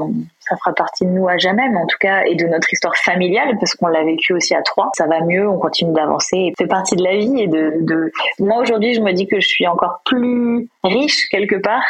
ça 0.50 0.56
fera 0.56 0.74
partie 0.74 1.06
de 1.06 1.10
nous 1.10 1.28
à 1.28 1.38
jamais, 1.38 1.68
mais 1.68 1.78
en 1.78 1.86
tout 1.86 1.98
cas, 2.00 2.24
et 2.24 2.34
de 2.34 2.46
notre 2.46 2.70
histoire 2.72 2.96
familiale, 2.96 3.56
parce 3.58 3.74
qu'on 3.74 3.86
l'a 3.86 4.02
vécu 4.02 4.34
aussi 4.34 4.54
à 4.54 4.62
trois. 4.62 4.90
Ça 4.94 5.06
va 5.06 5.20
mieux, 5.20 5.48
on 5.48 5.58
continue 5.58 5.92
d'avancer, 5.92 6.36
et 6.36 6.54
fait 6.58 6.66
partie 6.66 6.96
de 6.96 7.04
la 7.04 7.16
vie. 7.16 7.40
Et 7.40 7.46
de, 7.46 7.74
de... 7.80 8.12
moi 8.40 8.58
aujourd'hui, 8.58 8.94
je 8.94 9.00
me 9.00 9.12
dis 9.12 9.26
que 9.26 9.40
je 9.40 9.46
suis 9.46 9.66
encore 9.66 10.02
plus 10.04 10.68
riche 10.82 11.28
quelque 11.30 11.56
part 11.56 11.84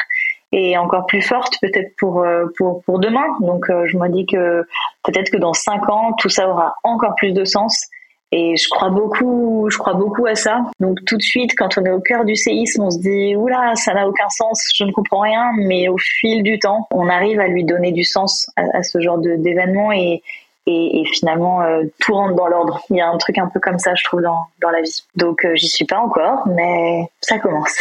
et 0.52 0.76
encore 0.76 1.06
plus 1.06 1.22
forte 1.22 1.54
peut-être 1.62 1.94
pour 1.96 2.22
euh, 2.22 2.46
pour 2.56 2.82
pour 2.82 2.98
demain. 2.98 3.24
Donc 3.40 3.70
euh, 3.70 3.86
je 3.86 3.96
me 3.96 4.08
dis 4.08 4.26
que 4.26 4.66
peut-être 5.04 5.30
que 5.30 5.36
dans 5.36 5.54
cinq 5.54 5.88
ans 5.88 6.12
tout 6.18 6.28
ça 6.28 6.48
aura 6.48 6.74
encore 6.82 7.14
plus 7.16 7.32
de 7.32 7.44
sens 7.44 7.86
et 8.32 8.56
je 8.56 8.68
crois 8.68 8.90
beaucoup, 8.90 9.68
je 9.70 9.78
crois 9.78 9.94
beaucoup 9.94 10.26
à 10.26 10.36
ça. 10.36 10.62
Donc 10.78 11.04
tout 11.04 11.16
de 11.16 11.22
suite, 11.22 11.52
quand 11.56 11.76
on 11.78 11.84
est 11.84 11.90
au 11.90 12.00
cœur 12.00 12.24
du 12.24 12.36
séisme, 12.36 12.82
on 12.82 12.90
se 12.90 12.98
dit 12.98 13.34
oula, 13.34 13.74
ça 13.74 13.92
n'a 13.92 14.06
aucun 14.06 14.28
sens, 14.28 14.62
je 14.74 14.84
ne 14.84 14.92
comprends 14.92 15.20
rien. 15.20 15.50
Mais 15.56 15.88
au 15.88 15.96
fil 15.98 16.42
du 16.42 16.58
temps, 16.58 16.86
on 16.92 17.08
arrive 17.08 17.40
à 17.40 17.48
lui 17.48 17.64
donner 17.64 17.90
du 17.90 18.04
sens 18.04 18.48
à, 18.56 18.82
ce 18.84 19.00
genre 19.00 19.18
d'événement 19.18 19.90
et, 19.90 20.22
et, 20.66 21.00
et, 21.00 21.04
finalement 21.06 21.62
euh, 21.62 21.82
tout 22.00 22.14
rentre 22.14 22.36
dans 22.36 22.46
l'ordre. 22.46 22.80
Il 22.90 22.96
y 22.96 23.00
a 23.00 23.08
un 23.08 23.18
truc 23.18 23.36
un 23.38 23.48
peu 23.48 23.58
comme 23.58 23.78
ça, 23.80 23.94
je 23.96 24.04
trouve, 24.04 24.22
dans, 24.22 24.42
dans 24.62 24.70
la 24.70 24.80
vie. 24.80 25.04
Donc 25.16 25.44
euh, 25.44 25.56
j'y 25.56 25.68
suis 25.68 25.86
pas 25.86 25.98
encore, 25.98 26.46
mais 26.46 27.10
ça 27.20 27.38
commence. 27.38 27.76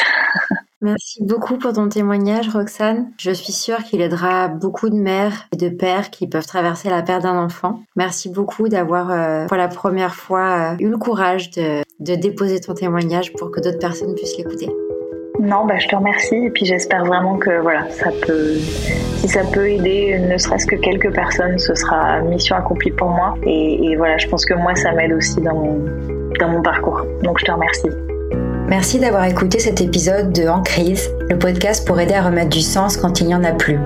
Merci 0.81 1.21
beaucoup 1.23 1.57
pour 1.57 1.73
ton 1.73 1.89
témoignage, 1.89 2.47
Roxane. 2.49 3.11
Je 3.17 3.31
suis 3.31 3.51
sûre 3.51 3.83
qu'il 3.83 3.99
aidera 3.99 4.47
beaucoup 4.47 4.89
de 4.89 4.95
mères 4.95 5.47
et 5.51 5.57
de 5.57 5.67
pères 5.67 6.09
qui 6.09 6.25
peuvent 6.27 6.45
traverser 6.45 6.89
la 6.89 7.01
perte 7.01 7.23
d'un 7.23 7.37
enfant. 7.37 7.81
Merci 7.97 8.29
beaucoup 8.29 8.69
d'avoir, 8.69 9.11
euh, 9.11 9.45
pour 9.47 9.57
la 9.57 9.67
première 9.67 10.15
fois, 10.15 10.73
euh, 10.73 10.75
eu 10.79 10.89
le 10.89 10.97
courage 10.97 11.51
de, 11.51 11.83
déposer 11.99 12.61
ton 12.61 12.73
témoignage 12.73 13.33
pour 13.33 13.51
que 13.51 13.59
d'autres 13.59 13.79
personnes 13.79 14.15
puissent 14.15 14.37
l'écouter. 14.37 14.69
Non, 15.41 15.65
bah, 15.65 15.77
je 15.79 15.87
te 15.87 15.95
remercie 15.95 16.35
et 16.35 16.49
puis 16.49 16.65
j'espère 16.65 17.05
vraiment 17.05 17.37
que 17.37 17.61
voilà, 17.61 17.89
ça 17.89 18.09
peut, 18.25 18.55
si 18.55 19.27
ça 19.27 19.41
peut 19.43 19.69
aider 19.69 20.17
ne 20.19 20.37
serait-ce 20.37 20.65
que 20.65 20.75
quelques 20.75 21.13
personnes, 21.13 21.57
ce 21.59 21.73
sera 21.75 22.21
mission 22.21 22.55
accomplie 22.55 22.91
pour 22.91 23.09
moi. 23.09 23.35
Et, 23.43 23.95
voilà, 23.97 24.17
je 24.17 24.27
pense 24.27 24.45
que 24.45 24.53
moi, 24.53 24.75
ça 24.75 24.93
m'aide 24.93 25.11
aussi 25.11 25.41
dans 25.41 25.55
mon 25.55 26.61
parcours. 26.61 27.05
Donc 27.23 27.39
je 27.39 27.45
te 27.45 27.51
remercie. 27.51 27.89
Merci 28.69 28.99
d'avoir 28.99 29.25
écouté 29.25 29.57
cet 29.57 29.81
épisode 29.81 30.31
de 30.31 30.47
En 30.47 30.61
crise, 30.61 31.09
le 31.27 31.39
podcast 31.39 31.87
pour 31.87 31.99
aider 31.99 32.13
à 32.13 32.21
remettre 32.21 32.49
du 32.49 32.61
sens 32.61 32.97
quand 32.97 33.19
il 33.19 33.25
n'y 33.25 33.33
en 33.33 33.43
a 33.43 33.51
plus. 33.51 33.79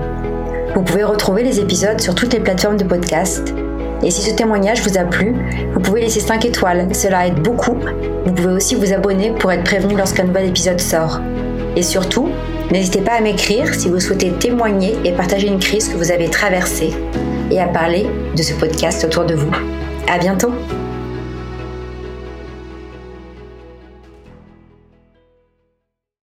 Vous 0.74 0.82
pouvez 0.82 1.04
retrouver 1.04 1.42
les 1.42 1.58
épisodes 1.58 2.02
sur 2.02 2.14
toutes 2.14 2.34
les 2.34 2.40
plateformes 2.40 2.76
de 2.76 2.84
podcast. 2.84 3.54
Et 4.02 4.10
si 4.10 4.20
ce 4.20 4.34
témoignage 4.34 4.82
vous 4.82 4.98
a 4.98 5.04
plu, 5.04 5.34
vous 5.72 5.80
pouvez 5.80 6.02
laisser 6.02 6.20
5 6.20 6.44
étoiles, 6.44 6.94
cela 6.94 7.26
aide 7.26 7.40
beaucoup. 7.40 7.78
Vous 8.26 8.32
pouvez 8.34 8.52
aussi 8.52 8.74
vous 8.74 8.92
abonner 8.92 9.30
pour 9.30 9.50
être 9.52 9.64
prévenu 9.64 9.96
lorsqu'un 9.96 10.24
nouvel 10.24 10.50
épisode 10.50 10.80
sort. 10.80 11.18
Et 11.76 11.82
surtout, 11.82 12.28
n'hésitez 12.70 13.00
pas 13.00 13.12
à 13.12 13.20
m'écrire 13.22 13.74
si 13.74 13.88
vous 13.88 14.00
souhaitez 14.00 14.32
témoigner 14.32 14.98
et 15.02 15.12
partager 15.12 15.46
une 15.46 15.60
crise 15.60 15.88
que 15.88 15.96
vous 15.96 16.12
avez 16.12 16.28
traversée 16.28 16.90
et 17.50 17.58
à 17.58 17.68
parler 17.68 18.06
de 18.36 18.42
ce 18.42 18.52
podcast 18.52 19.02
autour 19.02 19.24
de 19.24 19.34
vous. 19.34 19.50
À 20.12 20.18
bientôt! 20.18 20.52